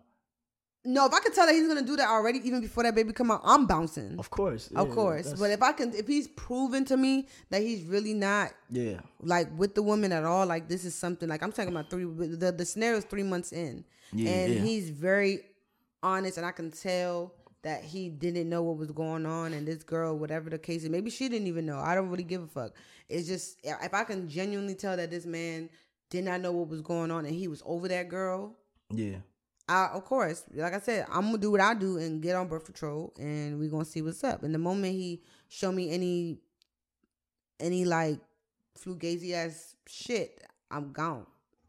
No, 0.85 1.05
if 1.05 1.13
I 1.13 1.19
could 1.19 1.33
tell 1.33 1.45
that 1.45 1.53
he's 1.53 1.67
gonna 1.67 1.81
do 1.81 1.97
that 1.97 2.07
already, 2.07 2.39
even 2.45 2.61
before 2.61 2.83
that 2.83 2.95
baby 2.95 3.11
come 3.11 3.29
out, 3.29 3.41
I'm 3.43 3.65
bouncing. 3.65 4.17
Of 4.17 4.29
course, 4.29 4.69
Of 4.73 4.89
course. 4.91 5.33
But 5.33 5.51
if 5.51 5.61
I 5.61 5.73
can 5.73 5.93
if 5.93 6.07
he's 6.07 6.27
proven 6.29 6.85
to 6.85 6.95
me 6.95 7.27
that 7.49 7.61
he's 7.61 7.83
really 7.83 8.13
not 8.13 8.51
yeah, 8.69 9.01
like 9.19 9.47
with 9.57 9.75
the 9.75 9.83
woman 9.83 10.11
at 10.13 10.23
all, 10.23 10.45
like 10.45 10.69
this 10.69 10.85
is 10.85 10.95
something 10.95 11.27
like 11.27 11.43
I'm 11.43 11.51
talking 11.51 11.71
about 11.71 11.89
three 11.89 12.05
the, 12.05 12.51
the 12.51 12.65
scenario 12.65 12.99
is 12.99 13.03
three 13.03 13.23
months 13.23 13.51
in. 13.51 13.83
Yeah, 14.13 14.29
and 14.31 14.53
yeah. 14.53 14.61
he's 14.61 14.89
very 14.89 15.41
honest 16.01 16.37
and 16.37 16.45
I 16.45 16.51
can 16.51 16.71
tell 16.71 17.33
that 17.63 17.83
he 17.83 18.07
didn't 18.07 18.47
know 18.47 18.61
what 18.61 18.77
was 18.77 18.91
going 18.91 19.25
on 19.25 19.51
and 19.53 19.67
this 19.67 19.83
girl, 19.83 20.17
whatever 20.17 20.49
the 20.49 20.57
case 20.57 20.83
is, 20.83 20.89
maybe 20.89 21.09
she 21.09 21.27
didn't 21.27 21.47
even 21.47 21.65
know. 21.65 21.79
I 21.79 21.95
don't 21.95 22.09
really 22.09 22.23
give 22.23 22.43
a 22.43 22.47
fuck. 22.47 22.71
It's 23.09 23.27
just 23.27 23.57
if 23.63 23.93
I 23.93 24.03
can 24.05 24.29
genuinely 24.29 24.75
tell 24.75 24.95
that 24.95 25.11
this 25.11 25.25
man 25.25 25.69
did 26.09 26.23
not 26.23 26.39
know 26.39 26.53
what 26.53 26.69
was 26.69 26.81
going 26.81 27.11
on 27.11 27.25
and 27.25 27.35
he 27.35 27.49
was 27.49 27.61
over 27.65 27.87
that 27.89 28.07
girl, 28.07 28.55
yeah. 28.89 29.17
I, 29.69 29.87
of 29.87 30.05
course, 30.05 30.45
like 30.53 30.73
I 30.73 30.79
said, 30.79 31.05
I'm 31.11 31.25
gonna 31.25 31.37
do 31.37 31.51
what 31.51 31.61
I 31.61 31.73
do 31.73 31.97
and 31.97 32.21
get 32.21 32.35
on 32.35 32.47
birth 32.47 32.65
control, 32.65 33.13
and 33.19 33.59
we're 33.59 33.69
gonna 33.69 33.85
see 33.85 34.01
what's 34.01 34.23
up. 34.23 34.43
And 34.43 34.53
the 34.53 34.59
moment 34.59 34.93
he 34.93 35.21
show 35.49 35.71
me 35.71 35.91
any, 35.91 36.39
any 37.59 37.83
like 37.83 38.19
fugazi 38.79 39.33
ass 39.33 39.75
shit, 39.87 40.41
I'm 40.71 40.93
gone. 40.93 41.25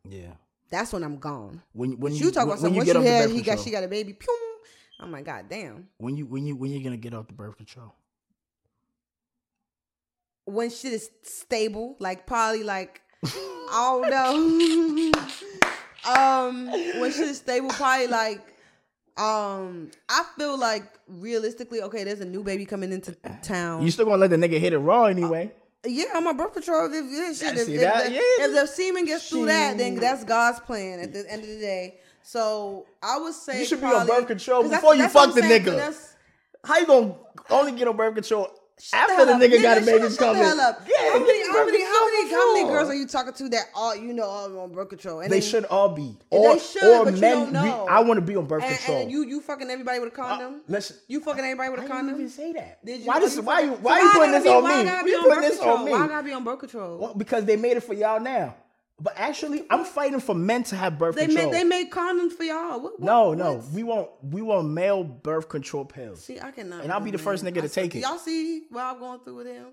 Yeah. 0.09 0.35
That's 0.71 0.93
when 0.93 1.03
I'm 1.03 1.17
gone. 1.19 1.63
When 1.73 1.99
when 1.99 2.15
you 2.15 2.31
talk 2.31 2.45
about 2.45 2.61
when 2.61 2.75
something. 2.75 2.87
you 2.87 2.95
Once 2.95 3.07
you 3.07 3.11
had, 3.11 3.31
he 3.31 3.43
got, 3.43 3.59
she 3.59 3.71
got 3.71 3.85
a 3.85 3.89
baby. 3.89 4.13
Pew! 4.13 4.59
I'm 5.01 5.13
like, 5.13 5.25
God 5.25 5.47
damn. 5.49 5.89
when 5.99 6.17
you 6.17 6.27
when 6.27 6.47
you 6.47 6.57
when 6.57 6.71
you 6.71 6.83
gonna 6.83 6.97
get 6.97 7.15
off 7.15 7.27
the 7.27 7.33
birth 7.33 7.57
control? 7.57 7.95
When 10.45 10.71
shit 10.71 10.93
is 10.93 11.11
stable, 11.23 11.97
like 11.99 12.27
probably 12.27 12.65
like 12.65 13.01
I 13.25 13.99
don't 14.01 15.13
know. 15.13 15.13
um, 16.07 16.67
when 16.69 17.11
shit 17.13 17.29
is 17.29 17.39
stable, 17.39 17.69
probably 17.71 18.07
like 18.09 18.41
um, 19.17 19.91
I 20.09 20.25
feel 20.37 20.57
like 20.59 20.85
realistically, 21.09 21.83
okay, 21.83 22.05
there's 22.05 22.21
a 22.21 22.25
new 22.25 22.45
baby 22.45 22.65
coming 22.65 22.93
into 22.93 23.13
town. 23.43 23.83
You 23.83 23.91
still 23.91 24.05
gonna 24.05 24.19
let 24.19 24.31
the 24.31 24.37
nigga 24.37 24.59
hit 24.61 24.73
it 24.73 24.79
raw 24.79 25.05
anyway? 25.05 25.53
Yeah, 25.87 26.05
I'm 26.15 26.27
on 26.27 26.37
birth 26.37 26.53
control. 26.55 26.87
If, 26.93 27.05
if, 27.09 27.37
shit, 27.39 27.57
if, 27.57 27.69
if 27.69 27.81
that, 27.81 28.07
the, 28.07 28.13
yeah. 28.13 28.21
if 28.21 28.53
the 28.53 28.67
semen 28.67 29.05
gets 29.07 29.29
through 29.29 29.47
that, 29.47 29.79
then 29.79 29.97
that's 29.97 30.25
God's 30.25 30.61
plan 30.61 31.01
at 31.01 31.13
the 31.13 31.25
end 31.31 31.43
of 31.43 31.49
the 31.49 31.59
day. 31.59 31.99
So 32.23 32.87
I 33.03 33.19
would 33.19 33.35
say 33.35 33.61
You 33.61 33.65
should 33.65 33.81
be 33.81 33.87
on 33.87 33.93
probably- 34.07 34.15
birth 34.15 34.27
control 34.27 34.63
'cause 34.63 34.71
that's- 34.71 34.83
before 34.83 34.95
you 34.95 35.03
that's 35.03 35.13
fuck 35.13 35.35
the 35.35 35.41
saying, 35.43 35.63
nigga. 35.65 36.15
How 36.65 36.79
you 36.79 36.87
gonna 36.87 37.15
only 37.51 37.73
get 37.73 37.89
on 37.89 37.97
birth 37.97 38.15
control 38.15 38.51
after 38.93 39.25
the 39.27 39.33
hell 39.37 39.41
nigga 39.41 39.57
up. 39.57 39.63
got 39.63 39.79
a 39.79 39.81
Nigga, 39.81 39.87
baby 39.87 39.99
shut 40.03 40.11
the 40.11 40.17
coming? 40.19 40.43
Yeah, 40.43 41.13
how 41.13 41.19
many, 41.19 41.49
how 41.49 41.65
many, 41.67 41.83
how 41.85 42.07
many, 42.07 42.31
how 42.33 42.53
many 42.55 42.69
girls 42.69 42.89
are 42.89 42.95
you 42.95 43.07
talking 43.07 43.33
to 43.35 43.49
that 43.51 43.67
all 43.75 43.95
you 43.97 44.13
know 44.13 44.25
all 44.25 44.59
on 44.61 44.73
birth 44.73 44.89
control? 44.91 45.21
And 45.21 45.31
They 45.33 45.41
then- 45.41 45.49
should 45.49 45.65
all 45.67 45.91
be. 45.91 46.17
They 46.31 46.59
should, 46.59 46.83
or 46.85 47.05
but 47.05 47.15
you 47.15 47.21
men. 47.21 47.37
don't 47.37 47.53
know. 47.53 47.85
we- 47.87 47.91
I 47.93 48.01
want 48.01 48.19
to 48.19 48.23
be 48.23 48.37
on 48.37 48.47
birth 48.47 48.63
And, 48.65 48.77
control. 48.77 49.01
and 49.03 49.11
you 49.11 49.23
you 49.25 49.41
fucking 49.41 49.71
everybody 49.71 50.01
with 50.01 50.17
a 50.17 50.21
uh, 50.23 50.27
condom? 50.27 50.61
listen. 50.69 50.97
you 51.09 51.21
fucking 51.21 51.45
everybody 51.45 51.71
with 51.71 51.81
a 51.81 51.83
Why 51.83 51.87
you 51.89 51.93
condom? 51.93 52.15
even 52.17 52.29
say 52.31 52.53
that? 52.55 52.85
Did 52.85 53.01
you? 53.01 53.07
Why 53.07 53.21
this? 53.21 53.37
you 53.37 53.43
Why 53.43 53.61
you? 53.61 53.73
Why 53.73 54.01
you 54.01 54.11
putting 54.11 54.33
this 54.33 54.45
be- 54.45 54.49
on 54.51 54.63
why 54.63 54.79
me? 54.79 54.85
gotta 54.85 55.05
be 55.05 55.11
You 55.11 55.17
on 55.17 55.23
putting 55.25 55.41
birth 55.41 55.51
this 55.51 55.59
control? 55.59 55.79
on 55.79 55.85
me? 55.85 55.91
Why 55.93 56.05
I 56.05 56.09
gotta 56.09 56.23
be 56.25 56.33
on 56.33 56.45
birth 56.45 56.59
control? 56.61 57.15
Because 57.17 57.45
they 57.45 57.57
made 57.57 57.77
it 57.77 57.83
for 57.83 57.95
y'all 57.95 58.21
now. 58.21 58.55
But 59.01 59.15
actually, 59.17 59.65
I'm 59.71 59.85
fighting 59.85 60.19
for 60.19 60.35
men 60.35 60.65
to 60.65 60.77
have 60.77 60.99
birth 60.99 61.15
they 61.15 61.27
control. 61.27 61.47
made 61.47 61.55
they 61.55 61.65
made 61.65 61.91
condoms 61.91 62.33
for 62.33 62.43
y'all. 62.43 62.81
What, 62.81 62.99
what, 62.99 63.07
no, 63.07 63.33
no, 63.33 63.53
what? 63.55 63.71
we 63.71 63.83
want 63.85 64.09
we 64.23 64.43
want 64.43 64.69
male 64.69 65.05
birth 65.05 65.49
control 65.49 65.85
pills. 65.85 66.25
See, 66.25 66.41
I 66.41 66.51
cannot. 66.51 66.83
And 66.83 66.91
I'll 66.93 66.99
be 67.01 67.13
the 67.13 67.19
first 67.19 67.45
nigga 67.45 67.55
to 67.55 67.63
I 67.63 67.67
swear- 67.69 67.85
take 67.85 67.95
it. 67.95 68.01
Y'all 68.01 68.19
see 68.19 68.65
what 68.71 68.83
I'm 68.83 68.99
going 68.99 69.21
through 69.21 69.37
with 69.37 69.47
him? 69.47 69.67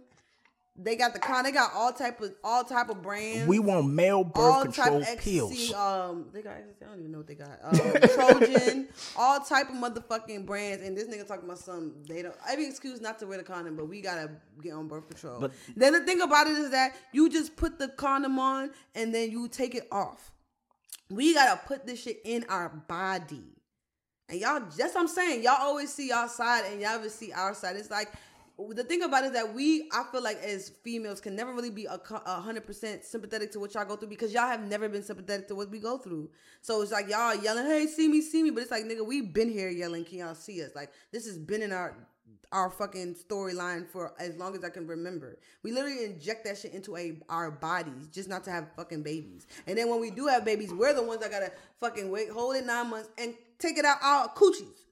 They 0.78 0.98
got 0.98 1.14
the 1.14 1.20
con. 1.20 1.46
They 1.46 1.54
got 1.54 1.72
all 1.74 1.94
type 1.94 2.20
of 2.20 2.34
all 2.44 2.64
type 2.66 2.90
of 2.90 3.02
brands. 3.02 3.48
We 3.48 3.60
want 3.60 3.88
male 3.88 4.26
birth 4.26 4.44
all 4.44 4.64
control 4.64 5.02
type 5.02 5.18
of 5.18 5.24
pills. 5.24 5.74
Um, 5.74 6.26
they 6.34 6.42
got. 6.42 6.54
I 6.58 6.86
don't 6.86 7.00
even 7.00 7.12
know 7.14 7.20
what 7.20 7.28
they 7.28 7.36
got. 7.36 7.60
Um, 7.64 8.40
Trojan, 8.40 8.88
all 9.18 9.40
type 9.40 9.70
of 9.70 9.76
motherfucking 9.76 10.46
brands. 10.46 10.84
And 10.84 10.98
this 10.98 11.08
nigga 11.08 11.26
talking 11.26 11.46
about 11.46 11.60
some. 11.60 11.94
They 12.10 12.22
don't. 12.24 12.36
I 12.46 12.58
mean, 12.58 12.70
excuse 12.70 13.00
not 13.00 13.20
to 13.20 13.28
wear 13.28 13.38
the 13.38 13.44
condom, 13.46 13.78
but 13.78 13.88
we 13.88 14.02
gotta 14.02 14.32
get 14.62 14.74
on 14.74 14.90
birth 14.90 15.08
control. 15.08 15.40
But- 15.40 15.54
then 15.78 15.94
the 15.94 16.02
thing 16.02 16.22
about 16.22 16.48
it 16.48 16.58
is 16.58 16.72
that 16.72 16.94
you 17.14 17.30
just 17.30 17.56
put 17.56 17.80
the 17.80 17.88
condom 17.88 18.38
on 18.38 18.72
and 18.96 19.16
then 19.16 19.32
you 19.32 19.48
take 19.48 19.76
it 19.76 19.88
off. 19.94 20.32
We 21.10 21.34
gotta 21.36 21.60
put 21.66 21.86
this 21.88 22.02
shit 22.02 22.20
in 22.26 22.46
our 22.50 22.68
body. 22.70 23.44
And 24.28 24.42
y'all, 24.42 24.60
that's 24.60 24.96
what 24.96 25.02
I'm 25.02 25.08
saying. 25.08 25.44
Y'all 25.44 25.58
always 25.62 25.94
see 25.94 26.10
y'all 26.10 26.28
side 26.28 26.66
and 26.72 26.82
y'all 26.82 26.92
ever 26.96 27.10
see 27.10 27.32
our 27.32 27.54
side. 27.54 27.76
It's 27.76 27.92
like 27.92 28.12
the 28.58 28.84
thing 28.84 29.04
about 29.04 29.24
it 29.24 29.28
is 29.28 29.34
that 29.34 29.54
we, 29.54 29.90
I 29.92 30.04
feel 30.12 30.24
like 30.24 30.38
as 30.38 30.70
females, 30.84 31.20
can 31.20 31.36
never 31.36 31.54
really 31.54 31.70
be 31.70 31.86
a 31.86 32.00
hundred 32.42 32.66
percent 32.66 33.04
sympathetic 33.04 33.52
to 33.52 33.60
what 33.60 33.74
y'all 33.74 33.86
go 33.86 33.96
through 33.96 34.10
because 34.10 34.34
y'all 34.34 34.48
have 34.48 34.62
never 34.62 34.88
been 34.88 35.04
sympathetic 35.04 35.48
to 35.50 35.56
what 35.56 35.70
we 35.70 35.80
go 35.80 35.98
through. 35.98 36.30
So 36.62 36.82
it's 36.82 36.92
like 36.92 37.10
y'all 37.10 37.36
yelling, 37.36 37.66
"Hey, 37.66 37.88
see 37.88 38.08
me, 38.08 38.22
see 38.22 38.44
me," 38.44 38.52
but 38.52 38.64
it's 38.64 38.72
like, 38.72 38.86
nigga, 38.86 39.06
we've 39.06 39.34
been 39.34 39.50
here 39.50 39.70
yelling, 39.70 40.06
"Can 40.06 40.20
y'all 40.20 40.36
see 40.36 40.64
us?" 40.64 40.72
Like 40.74 40.92
this 41.12 41.26
has 41.26 41.38
been 41.38 41.62
in 41.62 41.74
our 41.74 41.96
our 42.52 42.70
fucking 42.70 43.16
storyline 43.16 43.90
for 43.90 44.14
as 44.20 44.38
long 44.38 44.56
as 44.56 44.64
I 44.64 44.70
can 44.70 44.88
remember. 44.88 45.38
We 45.62 45.74
literally 45.74 46.06
inject 46.06 46.46
that 46.46 46.58
shit 46.58 46.74
into 46.74 46.96
a 46.96 47.20
our 47.28 47.52
bodies 47.52 48.08
just 48.08 48.30
not 48.30 48.46
to 48.46 48.52
have 48.52 48.68
fucking 48.78 49.04
babies. 49.04 49.48
And 49.68 49.78
then 49.78 49.90
when 49.90 50.00
we 50.00 50.12
do 50.12 50.28
have 50.28 50.46
babies, 50.46 50.74
we're 50.74 50.94
the 50.94 51.04
ones 51.04 51.22
that 51.22 51.32
gotta 51.32 51.52
fucking 51.82 52.10
wait, 52.10 52.30
hold 52.30 52.56
it 52.56 52.66
nine 52.66 52.90
months, 52.90 53.10
and 53.18 53.34
take 53.60 53.78
it 53.78 53.84
out 53.84 53.98
our 54.02 54.30
coochies. 54.30 54.86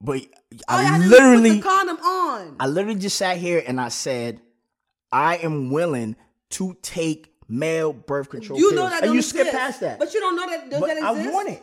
But 0.00 0.26
I 0.68 0.98
literally 0.98 1.60
condom 1.60 1.96
on. 1.96 2.56
I 2.60 2.66
literally 2.66 2.98
just 3.00 3.16
sat 3.16 3.38
here 3.38 3.62
and 3.66 3.80
I 3.80 3.88
said, 3.88 4.40
I 5.10 5.38
am 5.38 5.70
willing 5.70 6.16
to 6.50 6.76
take 6.82 7.32
male 7.48 7.92
birth 7.92 8.28
control. 8.28 8.58
You 8.58 8.70
pills. 8.70 8.80
know 8.80 8.90
that 8.90 9.04
and 9.04 9.12
you 9.12 9.18
exist. 9.18 9.38
skip 9.40 9.50
past 9.52 9.80
that. 9.80 9.98
But 9.98 10.12
you 10.12 10.20
don't 10.20 10.36
know 10.36 10.46
that 10.46 10.70
does 10.70 10.80
but 10.80 10.86
that 10.88 10.96
exist? 10.98 11.28
I 11.28 11.32
want 11.32 11.48
it. 11.48 11.62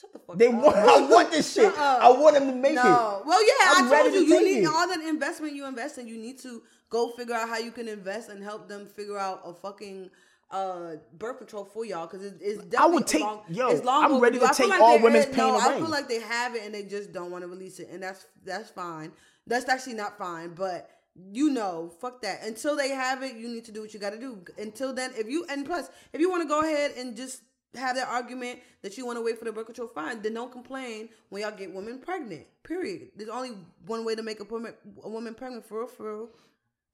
Shut 0.00 0.12
the 0.12 0.18
fuck 0.20 0.38
they 0.38 0.46
up. 0.46 0.54
want. 0.54 0.76
I 0.76 1.06
want 1.06 1.30
this 1.30 1.52
shit. 1.52 1.66
Uh-uh. 1.66 1.98
I 2.00 2.10
want 2.10 2.34
them 2.34 2.46
to 2.46 2.54
make 2.54 2.74
no. 2.74 2.80
it. 2.80 3.26
Well, 3.26 3.46
yeah, 3.46 3.52
I'm 3.76 3.92
I 3.92 4.02
told 4.02 4.14
you. 4.14 4.20
To 4.20 4.26
you 4.26 4.44
need 4.44 4.62
it. 4.62 4.66
all 4.66 4.88
that 4.88 5.00
investment 5.00 5.54
you 5.54 5.66
invest 5.66 5.98
in. 5.98 6.08
You 6.08 6.16
need 6.16 6.38
to 6.40 6.62
go 6.88 7.10
figure 7.10 7.34
out 7.34 7.48
how 7.48 7.58
you 7.58 7.70
can 7.70 7.88
invest 7.88 8.30
and 8.30 8.42
help 8.42 8.68
them 8.68 8.86
figure 8.86 9.18
out 9.18 9.42
a 9.44 9.52
fucking 9.52 10.10
uh 10.50 10.96
birth 11.16 11.38
control 11.38 11.64
for 11.64 11.84
y'all 11.84 12.06
because 12.06 12.24
it, 12.24 12.34
it's 12.40 12.58
definitely 12.64 12.78
I 12.78 12.86
would 12.86 13.06
take 13.06 13.22
long, 13.22 13.42
yo. 13.48 13.68
It's 13.68 13.84
long 13.84 14.04
I'm 14.04 14.20
ready 14.20 14.38
to 14.38 14.50
take 14.52 14.68
like 14.68 14.80
all 14.80 15.00
women's 15.00 15.26
pain 15.26 15.38
no, 15.38 15.56
away. 15.56 15.76
I 15.76 15.78
feel 15.78 15.88
like 15.88 16.08
they 16.08 16.20
have 16.20 16.54
it 16.54 16.64
and 16.64 16.74
they 16.74 16.82
just 16.82 17.12
don't 17.12 17.30
want 17.30 17.42
to 17.42 17.48
release 17.48 17.78
it, 17.78 17.88
and 17.90 18.02
that's 18.02 18.26
that's 18.44 18.70
fine. 18.70 19.12
That's 19.46 19.68
actually 19.68 19.94
not 19.94 20.18
fine, 20.18 20.54
but 20.54 20.90
you 21.32 21.50
know, 21.50 21.92
fuck 22.00 22.22
that. 22.22 22.44
Until 22.44 22.76
they 22.76 22.90
have 22.90 23.22
it, 23.22 23.36
you 23.36 23.48
need 23.48 23.64
to 23.66 23.72
do 23.72 23.80
what 23.80 23.92
you 23.94 24.00
got 24.00 24.10
to 24.10 24.18
do. 24.18 24.44
Until 24.58 24.92
then, 24.92 25.12
if 25.16 25.28
you 25.28 25.44
and 25.48 25.66
plus, 25.66 25.90
if 26.12 26.20
you 26.20 26.30
want 26.30 26.42
to 26.42 26.48
go 26.48 26.60
ahead 26.60 26.92
and 26.96 27.16
just 27.16 27.42
have 27.74 27.96
that 27.96 28.08
argument 28.08 28.58
that 28.82 28.98
you 28.98 29.06
want 29.06 29.16
to 29.18 29.22
wait 29.22 29.38
for 29.38 29.44
the 29.44 29.52
birth 29.52 29.66
control, 29.66 29.88
fine. 29.88 30.22
Then 30.22 30.34
don't 30.34 30.50
complain 30.50 31.08
when 31.28 31.42
y'all 31.42 31.56
get 31.56 31.72
women 31.72 31.98
pregnant. 31.98 32.46
Period. 32.62 33.10
There's 33.16 33.30
only 33.30 33.52
one 33.86 34.04
way 34.04 34.14
to 34.14 34.22
make 34.22 34.40
a 34.40 34.44
woman 34.44 34.74
a 35.02 35.08
woman 35.08 35.34
pregnant 35.34 35.64
for 35.66 35.80
real, 35.80 35.88
for 35.88 36.16
real, 36.16 36.28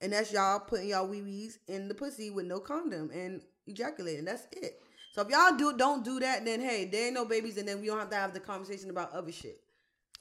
and 0.01 0.13
that's 0.13 0.33
y'all 0.33 0.61
putting 0.61 0.89
y'all 0.89 1.07
wee 1.07 1.23
wees 1.23 1.59
in 1.69 1.89
the 1.89 1.95
pussy 1.95 2.31
with 2.31 2.47
no 2.47 2.61
condom 2.61 3.11
and 3.13 3.43
ejaculating. 3.67 4.25
That's 4.25 4.47
it. 4.53 4.81
So 5.13 5.23
if 5.23 5.29
y'all 5.29 5.57
do 5.57 5.77
don't 5.77 6.05
do 6.05 6.21
that, 6.21 6.45
then 6.45 6.61
hey, 6.61 6.85
there 6.85 7.07
ain't 7.07 7.15
no 7.15 7.25
babies, 7.25 7.57
and 7.57 7.67
then 7.67 7.81
we 7.81 7.87
don't 7.87 7.99
have 7.99 8.11
to 8.11 8.17
have 8.17 8.35
the 8.35 8.41
conversation 8.41 8.91
about 8.91 9.13
other 9.13 9.33
shit. 9.33 9.61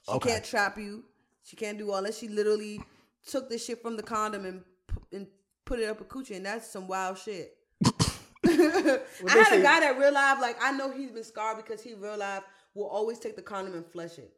She 0.05 0.11
Okay. 0.13 0.29
can't 0.31 0.45
trap 0.45 0.77
you. 0.77 1.03
She 1.43 1.55
can't 1.55 1.77
do 1.77 1.91
all 1.91 2.01
that. 2.03 2.13
She 2.15 2.27
literally 2.27 2.81
took 3.27 3.49
the 3.49 3.57
shit 3.57 3.81
from 3.81 3.97
the 3.97 4.03
condom 4.03 4.45
and 4.45 4.63
and 5.11 5.27
put 5.65 5.79
it 5.79 5.89
up 5.89 5.99
a 5.99 6.03
coochie, 6.05 6.35
and 6.37 6.45
that's 6.45 6.69
some 6.69 6.87
wild 6.87 7.17
shit. 7.17 7.57
I 7.85 8.99
had 9.27 9.47
say- 9.47 9.59
a 9.59 9.63
guy 9.63 9.79
that 9.81 9.97
real 9.99 10.13
life, 10.13 10.37
like 10.39 10.57
I 10.61 10.71
know 10.71 10.91
he's 10.91 11.11
been 11.11 11.23
scarred 11.23 11.57
because 11.57 11.81
he 11.81 11.93
real 11.95 12.17
life 12.17 12.43
will 12.73 12.87
always 12.87 13.19
take 13.19 13.35
the 13.35 13.41
condom 13.41 13.73
and 13.73 13.85
flush 13.85 14.17
it. 14.17 14.31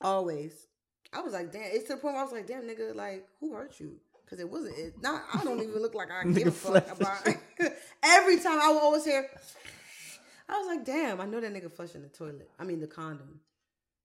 Always. 0.00 0.66
I 1.12 1.20
was 1.20 1.32
like, 1.32 1.52
damn. 1.52 1.62
It's 1.64 1.84
to 1.88 1.94
the 1.94 1.96
point 2.00 2.14
where 2.14 2.22
I 2.22 2.24
was 2.24 2.32
like, 2.32 2.46
damn, 2.46 2.62
nigga, 2.62 2.94
like 2.94 3.26
who 3.40 3.54
hurt 3.54 3.78
you? 3.78 3.96
Because 4.24 4.40
it 4.40 4.48
wasn't. 4.48 4.78
It 4.78 4.94
not. 5.02 5.22
I 5.34 5.44
don't 5.44 5.60
even 5.60 5.80
look 5.80 5.94
like 5.94 6.10
I 6.10 6.24
give 6.32 6.48
a 6.48 6.50
fuck 6.50 6.90
about. 6.90 7.26
Every 8.02 8.38
time 8.40 8.60
I 8.60 8.72
would 8.72 8.82
always 8.82 9.04
hear. 9.04 9.28
I 10.48 10.58
was 10.58 10.66
like, 10.66 10.84
damn. 10.84 11.20
I 11.20 11.26
know 11.26 11.40
that 11.40 11.52
nigga 11.52 11.72
flushing 11.72 12.02
the 12.02 12.08
toilet. 12.08 12.50
I 12.58 12.64
mean 12.64 12.80
the 12.80 12.86
condom. 12.86 13.40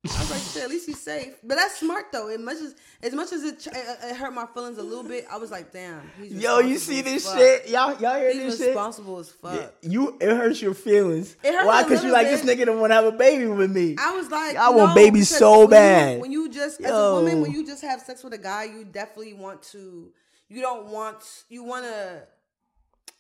I 0.05 0.17
was 0.19 0.31
like, 0.31 0.39
shit, 0.41 0.63
at 0.63 0.69
least 0.69 0.85
he's 0.85 0.99
safe. 1.01 1.35
But 1.43 1.55
that's 1.55 1.77
smart 1.79 2.05
though. 2.13 2.29
As 2.29 2.39
much 2.39 2.55
as 2.57 2.73
as 3.03 3.13
much 3.13 3.33
as 3.33 3.43
it, 3.43 3.67
it, 3.67 3.73
it 4.03 4.15
hurt 4.15 4.33
my 4.33 4.45
feelings 4.45 4.77
a 4.77 4.83
little 4.83 5.03
bit, 5.03 5.25
I 5.29 5.37
was 5.37 5.51
like, 5.51 5.73
damn. 5.73 6.09
He's 6.17 6.31
Yo, 6.33 6.59
you 6.59 6.77
see 6.77 7.01
this 7.01 7.25
fuck. 7.27 7.37
shit? 7.37 7.67
Y'all, 7.69 7.99
y'all 7.99 8.17
hear 8.17 8.31
He's 8.31 8.43
this 8.43 8.57
shit? 8.59 8.67
responsible 8.69 9.19
as 9.19 9.29
fuck. 9.29 9.55
Yeah, 9.81 9.89
You, 9.89 10.17
it 10.21 10.29
hurts 10.29 10.61
your 10.61 10.73
feelings. 10.73 11.35
It 11.43 11.53
hurt 11.53 11.65
Why? 11.67 11.83
Because 11.83 12.01
you 12.03 12.11
like 12.13 12.27
this 12.27 12.43
nigga 12.43 12.65
don't 12.65 12.79
want 12.79 12.91
to 12.91 12.95
have 12.95 13.05
a 13.05 13.11
baby 13.11 13.47
with 13.47 13.71
me. 13.71 13.97
I 13.99 14.15
was 14.15 14.29
like, 14.31 14.53
Y'all 14.55 14.71
no, 14.71 14.77
want 14.85 14.95
babies 14.95 15.27
so 15.37 15.51
when 15.51 15.61
you- 15.63 15.67
bad. 15.67 16.21
when 16.21 16.31
you 16.31 16.49
just 16.49 16.79
as 16.79 16.91
a 16.91 17.13
woman, 17.15 17.41
when 17.41 17.51
you 17.51 17.65
just 17.65 17.81
have 17.81 17.99
sex 17.99 18.23
with 18.23 18.33
a 18.33 18.37
guy, 18.37 18.63
you 18.63 18.85
definitely 18.85 19.33
want 19.33 19.61
to. 19.73 20.13
You 20.47 20.61
don't 20.61 20.87
want. 20.87 21.17
You 21.49 21.63
want 21.65 21.83
to. 21.85 22.23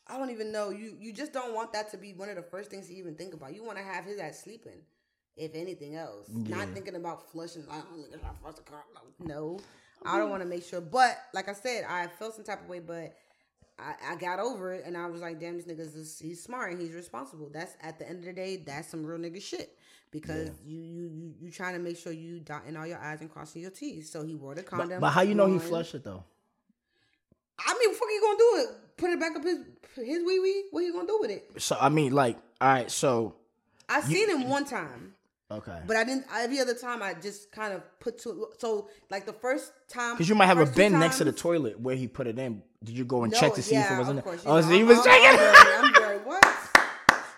I 0.07 0.17
don't 0.17 0.29
even 0.31 0.51
know. 0.53 0.69
You 0.69 0.95
you 0.97 1.11
just 1.11 1.33
don't 1.33 1.53
want 1.53 1.73
that 1.73 1.91
to 1.91 1.97
be 1.97 2.13
one 2.13 2.29
of 2.29 2.37
the 2.37 2.41
first 2.41 2.71
things 2.71 2.89
you 2.89 2.97
even 2.97 3.15
think 3.15 3.33
about. 3.33 3.53
You 3.53 3.65
want 3.65 3.77
to 3.77 3.83
have 3.83 4.05
his 4.05 4.17
ass 4.17 4.39
sleeping, 4.39 4.79
if 5.39 5.55
anything 5.55 5.95
else. 5.95 6.27
Not 6.29 6.67
thinking 6.69 6.95
about 6.95 7.31
flushing. 7.31 7.65
Like, 7.67 7.83
look 7.95 8.13
at 8.13 8.21
how 8.21 8.33
flush 8.41 8.55
the 8.55 8.61
car. 8.61 8.83
No, 9.19 9.59
I 10.05 10.17
don't 10.17 10.29
want 10.29 10.43
to 10.43 10.47
make 10.47 10.63
sure. 10.63 10.81
But 10.81 11.17
like 11.33 11.49
I 11.49 11.53
said, 11.53 11.85
I 11.87 12.07
felt 12.07 12.35
some 12.35 12.43
type 12.43 12.61
of 12.61 12.69
way, 12.69 12.79
but. 12.79 13.15
I, 13.81 14.11
I 14.11 14.15
got 14.17 14.39
over 14.39 14.73
it 14.73 14.83
and 14.85 14.97
I 14.97 15.05
was 15.05 15.21
like, 15.21 15.39
damn, 15.39 15.55
this 15.55 15.65
nigga's 15.65 15.93
just, 15.93 16.21
he's 16.21 16.43
smart 16.43 16.73
and 16.73 16.81
he's 16.81 16.91
responsible. 16.91 17.49
That's 17.49 17.77
at 17.81 17.97
the 17.97 18.05
end 18.05 18.19
of 18.19 18.25
the 18.25 18.33
day, 18.33 18.57
that's 18.57 18.89
some 18.89 19.05
real 19.05 19.17
nigga 19.17 19.41
shit. 19.41 19.77
Because 20.11 20.49
you, 20.65 20.81
you 20.81 21.03
you 21.07 21.33
you 21.39 21.49
trying 21.49 21.75
to 21.75 21.79
make 21.79 21.97
sure 21.97 22.11
you 22.11 22.39
dotting 22.39 22.75
all 22.75 22.85
your 22.85 22.97
I's 22.97 23.21
and 23.21 23.31
crossing 23.31 23.61
your 23.61 23.71
T's. 23.71 24.11
So 24.11 24.25
he 24.25 24.35
wore 24.35 24.53
the 24.53 24.63
condom. 24.63 24.89
But, 24.89 24.99
but 24.99 25.09
how 25.11 25.21
you 25.21 25.33
know 25.33 25.45
he 25.45 25.53
one. 25.53 25.61
flushed 25.61 25.95
it 25.95 26.03
though? 26.03 26.25
I 27.59 27.73
mean, 27.79 27.93
fuck 27.93 28.09
he 28.09 28.19
gonna 28.19 28.37
do 28.37 28.55
it? 28.55 28.97
Put 28.97 29.09
it 29.11 29.19
back 29.19 29.35
up 29.37 29.43
his 29.43 29.59
his 29.95 30.23
wee 30.25 30.39
wee? 30.39 30.63
What 30.71 30.83
he 30.83 30.91
gonna 30.91 31.07
do 31.07 31.19
with 31.21 31.31
it? 31.31 31.61
So 31.61 31.77
I 31.79 31.87
mean, 31.89 32.11
like, 32.11 32.37
all 32.59 32.67
right, 32.67 32.91
so 32.91 33.35
I 33.87 34.01
seen 34.01 34.29
him 34.29 34.49
one 34.49 34.65
time. 34.65 35.13
Okay, 35.51 35.79
But 35.87 35.95
I 35.97 36.03
didn't. 36.03 36.25
Every 36.33 36.59
other 36.59 36.73
time, 36.73 37.01
I 37.01 37.13
just 37.13 37.51
kind 37.51 37.73
of 37.73 37.81
put 37.99 38.17
to. 38.19 38.47
So 38.57 38.89
like 39.09 39.25
the 39.25 39.33
first 39.33 39.71
time, 39.87 40.13
because 40.15 40.29
you 40.29 40.35
might 40.35 40.45
have 40.47 40.59
a 40.59 40.65
bin 40.65 40.93
next 40.99 41.17
to 41.19 41.23
the 41.23 41.31
toilet 41.31 41.79
where 41.79 41.95
he 41.95 42.07
put 42.07 42.27
it 42.27 42.37
in. 42.39 42.61
Did 42.83 42.97
you 42.97 43.05
go 43.05 43.23
and 43.23 43.33
No, 43.33 43.39
check 43.39 43.53
to 43.55 43.61
see 43.61 43.75
if 43.75 43.81
yeah, 43.83 43.95
it 43.95 43.99
was 43.99 44.07
in 44.09 44.15
there? 44.15 44.23
course, 44.23 44.43
Oh, 44.45 44.61
so 44.61 44.69
he 44.69 44.83
was 44.83 45.03
checking. 45.03 45.27
I'm 45.27 45.37
very, 45.37 45.75
I'm 45.75 45.93
very 45.93 46.17
what? 46.19 46.43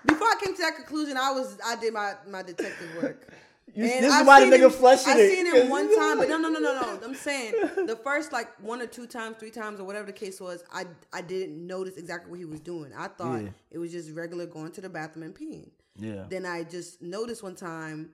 Before 0.05 0.27
I 0.27 0.35
came 0.43 0.55
to 0.55 0.61
that 0.61 0.75
conclusion, 0.75 1.17
I 1.17 1.31
was 1.31 1.57
I 1.65 1.75
did 1.77 1.93
my 1.93 2.13
my 2.27 2.41
detective 2.43 2.89
work. 3.01 3.27
You- 3.73 3.85
And 3.85 4.03
this 4.03 4.11
I've 4.11 4.27
why 4.27 4.43
the 4.43 4.53
nigga 4.53 4.63
him- 4.65 4.69
flushing 4.71 5.13
I 5.13 5.17
it, 5.17 5.29
seen 5.29 5.49
'cause 5.49 5.61
him 5.61 5.69
one 5.69 5.95
time, 5.97 6.17
but 6.17 6.27
no, 6.27 6.37
no, 6.37 6.49
no, 6.49 6.59
no, 6.59 6.73
no. 6.81 6.99
I'm 7.05 7.15
saying 7.15 7.53
the 7.85 7.97
first 8.03 8.33
like 8.33 8.49
one 8.61 8.81
or 8.81 8.85
two 8.87 9.07
times, 9.07 9.37
three 9.37 9.49
times, 9.51 9.79
or 9.79 9.85
whatever 9.85 10.07
the 10.07 10.11
case 10.11 10.41
was, 10.41 10.61
I 10.73 10.87
I 11.13 11.21
didn't 11.21 11.65
notice 11.65 11.95
exactly 11.95 12.29
what 12.31 12.39
he 12.39 12.43
was 12.45 12.59
doing. 12.59 12.91
I 12.97 13.07
thought 13.07 13.41
Yeah. 13.43 13.49
it 13.71 13.77
was 13.77 13.93
just 13.93 14.11
regular 14.11 14.45
going 14.45 14.71
to 14.73 14.81
the 14.81 14.89
bathroom 14.89 15.23
and 15.23 15.33
peeing. 15.33 15.69
Yeah. 15.97 16.25
Then 16.29 16.45
I 16.45 16.63
just 16.63 17.01
noticed 17.01 17.43
one 17.43 17.55
time. 17.55 18.11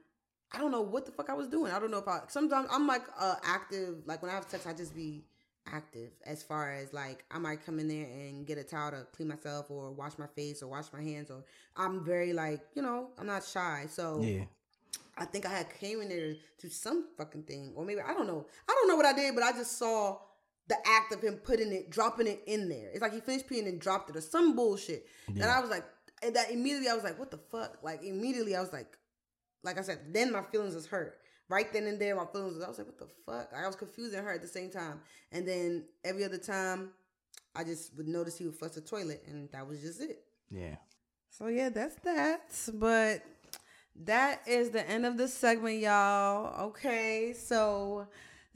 I 0.52 0.60
don't 0.60 0.72
know 0.72 0.82
what 0.82 1.06
the 1.06 1.12
fuck 1.12 1.30
I 1.30 1.34
was 1.34 1.48
doing. 1.48 1.72
I 1.72 1.80
don't 1.80 1.92
know 1.92 1.98
if 1.98 2.08
I. 2.08 2.22
Sometimes 2.30 2.68
I'm 2.72 2.88
like 2.88 3.04
uh, 3.20 3.36
active. 3.44 3.98
Like 4.06 4.22
when 4.22 4.32
I 4.32 4.36
have 4.36 4.50
sex, 4.50 4.66
I 4.66 4.74
just 4.74 4.96
be 4.96 5.26
active 5.72 6.12
as 6.26 6.42
far 6.44 6.74
as 6.74 6.94
like 6.94 7.26
I 7.30 7.38
might 7.40 7.66
come 7.66 7.80
in 7.80 7.90
there 7.90 8.06
and 8.06 8.48
get 8.48 8.58
a 8.58 8.64
towel 8.64 8.92
to 8.92 9.06
clean 9.14 9.28
myself 9.28 9.70
or 9.70 9.92
wash 9.92 10.18
my 10.18 10.28
face 10.28 10.64
or 10.64 10.68
wash 10.68 10.86
my 10.94 11.02
hands 11.02 11.30
or 11.30 11.44
I'm 11.76 12.06
very 12.06 12.32
like 12.32 12.62
you 12.74 12.82
know 12.82 13.10
I'm 13.20 13.28
not 13.28 13.44
shy. 13.44 13.86
So 13.90 14.22
Yeah. 14.22 14.46
I 15.18 15.26
think 15.26 15.46
I 15.46 15.50
had 15.50 15.68
came 15.80 16.02
in 16.02 16.10
there 16.10 16.36
to 16.60 16.70
some 16.70 17.08
fucking 17.18 17.44
thing, 17.44 17.74
or 17.76 17.84
maybe 17.84 18.02
I 18.02 18.14
don't 18.14 18.28
know. 18.28 18.46
I 18.70 18.74
don't 18.74 18.88
know 18.88 18.96
what 18.96 19.06
I 19.06 19.14
did, 19.14 19.34
but 19.34 19.44
I 19.44 19.52
just 19.52 19.78
saw 19.78 20.20
the 20.68 20.78
act 20.86 21.12
of 21.12 21.22
him 21.22 21.36
putting 21.36 21.72
it, 21.74 21.90
dropping 21.90 22.28
it 22.28 22.44
in 22.46 22.70
there. 22.70 22.92
It's 22.92 23.02
like 23.02 23.14
he 23.14 23.20
finished 23.20 23.50
peeing 23.50 23.68
and 23.68 23.82
dropped 23.82 24.10
it, 24.12 24.16
or 24.16 24.22
some 24.22 24.56
bullshit. 24.56 25.08
And 25.28 25.44
I 25.44 25.60
was 25.60 25.70
like, 25.72 25.86
and 26.24 26.36
that 26.36 26.52
immediately 26.52 26.90
I 26.90 26.94
was 26.94 27.04
like, 27.04 27.20
what 27.20 27.32
the 27.32 27.38
fuck? 27.38 27.78
Like 27.84 28.04
immediately 28.04 28.56
I 28.56 28.62
was 28.62 28.74
like, 28.74 28.98
like 29.64 29.78
I 29.78 29.82
said, 29.82 30.00
then 30.12 30.32
my 30.32 30.42
feelings 30.44 30.76
was 30.76 30.88
hurt. 30.88 31.20
Right 31.50 31.72
then 31.72 31.88
and 31.88 32.00
there, 32.00 32.16
my 32.16 32.26
feelings 32.26 32.56
was. 32.56 32.64
I 32.64 32.68
was 32.68 32.78
like, 32.78 32.88
what 32.88 33.00
the 33.00 33.08
fuck? 33.26 33.50
I 33.56 33.66
was 33.66 33.76
confused 33.76 34.14
and 34.14 34.26
hurt 34.26 34.36
at 34.36 34.42
the 34.42 34.48
same 34.48 34.70
time. 34.70 35.00
And 35.32 35.48
then 35.48 35.86
every 36.04 36.26
other 36.26 36.38
time, 36.38 36.90
I 37.56 37.64
just 37.64 37.96
would 37.96 38.08
notice 38.08 38.38
he 38.38 38.46
would 38.46 38.56
flush 38.56 38.72
the 38.72 38.82
toilet, 38.82 39.24
and 39.28 39.50
that 39.52 39.68
was 39.68 39.82
just 39.82 40.02
it. 40.02 40.24
Yeah. 40.52 40.76
So 41.30 41.48
yeah, 41.48 41.70
that's 41.70 41.96
that. 42.04 42.52
But 42.74 43.24
that 44.04 44.42
is 44.46 44.70
the 44.70 44.88
end 44.88 45.06
of 45.06 45.18
this 45.18 45.34
segment, 45.34 45.80
y'all. 45.80 46.68
Okay, 46.68 47.34
so 47.34 48.08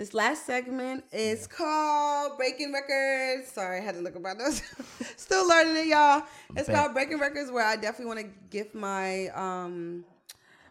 this 0.02 0.16
last 0.16 0.48
segment 0.48 1.04
is 1.12 1.46
called 1.46 2.36
Breaking 2.36 2.74
Records. 2.74 3.52
Sorry, 3.52 3.78
I 3.78 3.82
had 3.82 3.94
to 3.94 4.02
look 4.02 4.16
about 4.16 4.40
those. 4.40 4.60
Still 5.16 5.48
learning 5.48 5.78
it, 5.78 5.86
y'all. 5.90 6.24
It's 6.56 6.68
called 6.68 6.96
Breaking 6.96 7.20
Records, 7.20 7.52
where 7.52 7.64
I 7.64 7.76
definitely 7.76 8.08
want 8.08 8.20
to 8.22 8.26
gift 8.50 8.74
my 8.74 9.28
um 9.28 10.04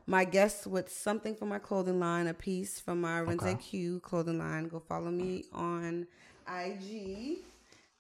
my 0.09 0.25
guests 0.25 0.67
with 0.67 0.93
something 0.93 1.37
from 1.37 1.49
my 1.49 1.61
clothing 1.61 2.01
line, 2.01 2.27
a 2.27 2.35
piece 2.35 2.81
from 2.81 3.03
my 3.03 3.21
Renze 3.21 3.43
Okay. 3.43 3.55
Q 3.55 4.01
clothing 4.01 4.41
line. 4.41 4.67
Go 4.67 4.81
follow 4.81 5.13
me 5.13 5.45
on 5.53 6.09
IG. 6.49 7.39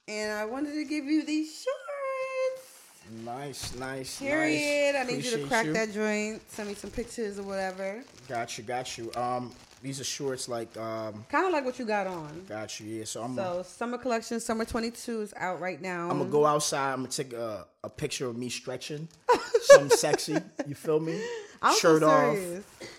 And 0.08 0.32
I 0.32 0.44
wanted 0.46 0.72
to 0.72 0.84
give 0.84 1.04
you 1.04 1.24
these 1.24 1.52
shorts. 1.52 3.24
Nice, 3.24 3.76
nice. 3.76 4.18
Period. 4.18 4.94
nice. 4.96 5.04
I 5.04 5.08
need 5.08 5.24
you 5.24 5.36
to 5.36 5.46
crack 5.46 5.66
you. 5.66 5.74
that 5.74 5.92
joint. 5.92 6.42
Send 6.50 6.70
me 6.70 6.74
some 6.74 6.90
pictures 6.90 7.38
or 7.38 7.44
whatever. 7.44 8.02
Got 8.26 8.58
you, 8.58 8.64
got 8.64 8.98
you. 8.98 9.12
Um, 9.14 9.52
these 9.82 10.00
are 10.00 10.04
shorts 10.04 10.48
like 10.48 10.76
um, 10.76 11.24
Kind 11.28 11.46
of 11.46 11.52
like 11.52 11.64
what 11.64 11.78
you 11.78 11.84
got 11.86 12.06
on. 12.06 12.44
got 12.48 12.78
you. 12.80 12.86
Yeah. 12.86 13.04
So 13.04 13.22
I'm. 13.22 13.34
So 13.36 13.62
summer 13.66 13.98
collection, 13.98 14.40
summer 14.40 14.64
22 14.64 15.22
is 15.22 15.34
out 15.36 15.60
right 15.60 15.80
now. 15.80 16.10
I'm 16.10 16.18
gonna 16.18 16.30
go 16.30 16.46
outside. 16.46 16.92
I'm 16.92 17.00
gonna 17.00 17.08
take 17.08 17.32
a, 17.32 17.66
a 17.84 17.88
picture 17.90 18.26
of 18.26 18.36
me 18.36 18.48
stretching, 18.48 19.08
something 19.62 19.90
sexy. 19.96 20.36
You 20.66 20.74
feel 20.74 21.00
me? 21.00 21.20
I'm 21.62 21.74
so 21.74 21.98
Shirt 21.98 22.02
off. 22.02 22.36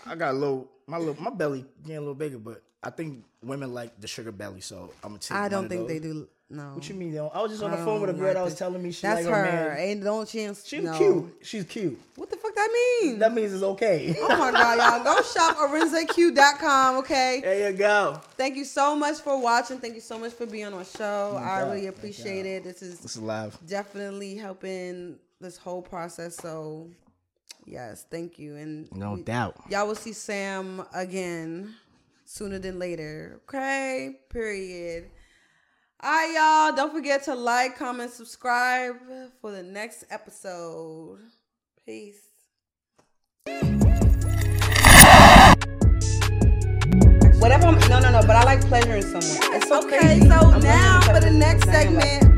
I 0.06 0.14
got 0.14 0.32
a 0.32 0.38
little 0.38 0.68
my 0.86 0.98
little 0.98 1.20
my 1.22 1.30
belly 1.30 1.64
getting 1.82 1.96
a 1.96 2.00
little 2.00 2.14
bigger, 2.14 2.38
but 2.38 2.62
I 2.82 2.90
think 2.90 3.24
women 3.42 3.72
like 3.72 4.00
the 4.00 4.06
sugar 4.08 4.32
belly, 4.32 4.60
so 4.60 4.90
I'm 5.02 5.10
gonna 5.10 5.18
take. 5.20 5.36
I 5.38 5.48
don't 5.48 5.68
think 5.68 5.88
they 5.88 5.98
those. 5.98 6.12
do. 6.14 6.28
No. 6.52 6.74
What 6.74 6.86
you 6.86 6.94
mean? 6.94 7.14
Though? 7.14 7.28
I 7.28 7.40
was 7.40 7.50
just 7.52 7.62
on 7.62 7.70
the 7.70 7.78
phone 7.78 8.02
with 8.02 8.10
a 8.10 8.12
girl 8.12 8.26
like 8.26 8.34
that 8.34 8.44
was 8.44 8.54
telling 8.54 8.82
me 8.82 8.92
she 8.92 9.00
That's 9.06 9.24
like 9.24 9.34
her. 9.34 9.44
her. 9.70 9.76
Ain't 9.78 10.04
don't 10.04 10.28
chance. 10.28 10.66
She's 10.66 10.82
no. 10.82 10.96
cute. 10.98 11.38
She's 11.42 11.64
cute. 11.64 11.98
What 12.16 12.28
the 12.28 12.36
fuck 12.36 12.54
that 12.54 12.68
mean? 13.02 13.18
That 13.20 13.32
means 13.32 13.54
it's 13.54 13.62
okay. 13.62 14.14
oh 14.20 14.36
my 14.36 14.52
god, 14.52 14.76
y'all 14.78 15.02
go 15.02 15.22
shop 15.34 15.56
arinzeq.com. 15.56 16.96
Okay. 16.98 17.40
there 17.42 17.70
you 17.70 17.76
go. 17.76 18.20
Thank 18.36 18.56
you 18.56 18.64
so 18.64 18.94
much 18.94 19.16
for 19.20 19.40
watching. 19.40 19.78
Thank 19.78 19.94
you 19.94 20.02
so 20.02 20.18
much 20.18 20.32
for 20.32 20.44
being 20.44 20.66
on 20.66 20.74
our 20.74 20.84
show. 20.84 21.32
Oh 21.34 21.38
I 21.38 21.60
doubt, 21.60 21.70
really 21.72 21.86
appreciate 21.86 22.44
it. 22.44 22.64
This 22.64 22.82
is 22.82 23.00
This 23.00 23.16
is 23.16 23.22
live. 23.22 23.56
definitely 23.66 24.36
helping 24.36 25.16
this 25.40 25.56
whole 25.56 25.80
process. 25.80 26.36
So, 26.36 26.86
yes, 27.64 28.04
thank 28.10 28.38
you. 28.38 28.56
And 28.56 28.92
No 28.94 29.14
we- 29.14 29.22
doubt. 29.22 29.56
y'all 29.70 29.86
will 29.86 29.94
see 29.94 30.12
Sam 30.12 30.84
again 30.94 31.74
sooner 32.26 32.58
than 32.58 32.78
later. 32.78 33.40
Okay, 33.48 34.18
period. 34.28 35.06
All 36.04 36.10
right, 36.10 36.32
y'all. 36.34 36.74
Don't 36.76 36.92
forget 36.92 37.22
to 37.24 37.34
like, 37.34 37.76
comment, 37.78 38.10
subscribe 38.10 38.96
for 39.40 39.52
the 39.52 39.62
next 39.62 40.04
episode. 40.10 41.18
Peace. 41.86 42.18
Whatever. 47.38 47.66
I'm, 47.66 47.78
no, 47.88 47.98
no, 48.00 48.10
no. 48.10 48.20
But 48.26 48.36
I 48.36 48.44
like 48.44 48.60
pleasuring 48.62 49.02
someone. 49.02 49.54
It's 49.56 49.68
so 49.68 49.80
Okay, 49.84 49.98
crazy. 49.98 50.28
so 50.28 50.34
I'm 50.34 50.60
now 50.60 51.00
for 51.02 51.20
the 51.20 51.30
next 51.30 51.64
segment, 51.64 52.31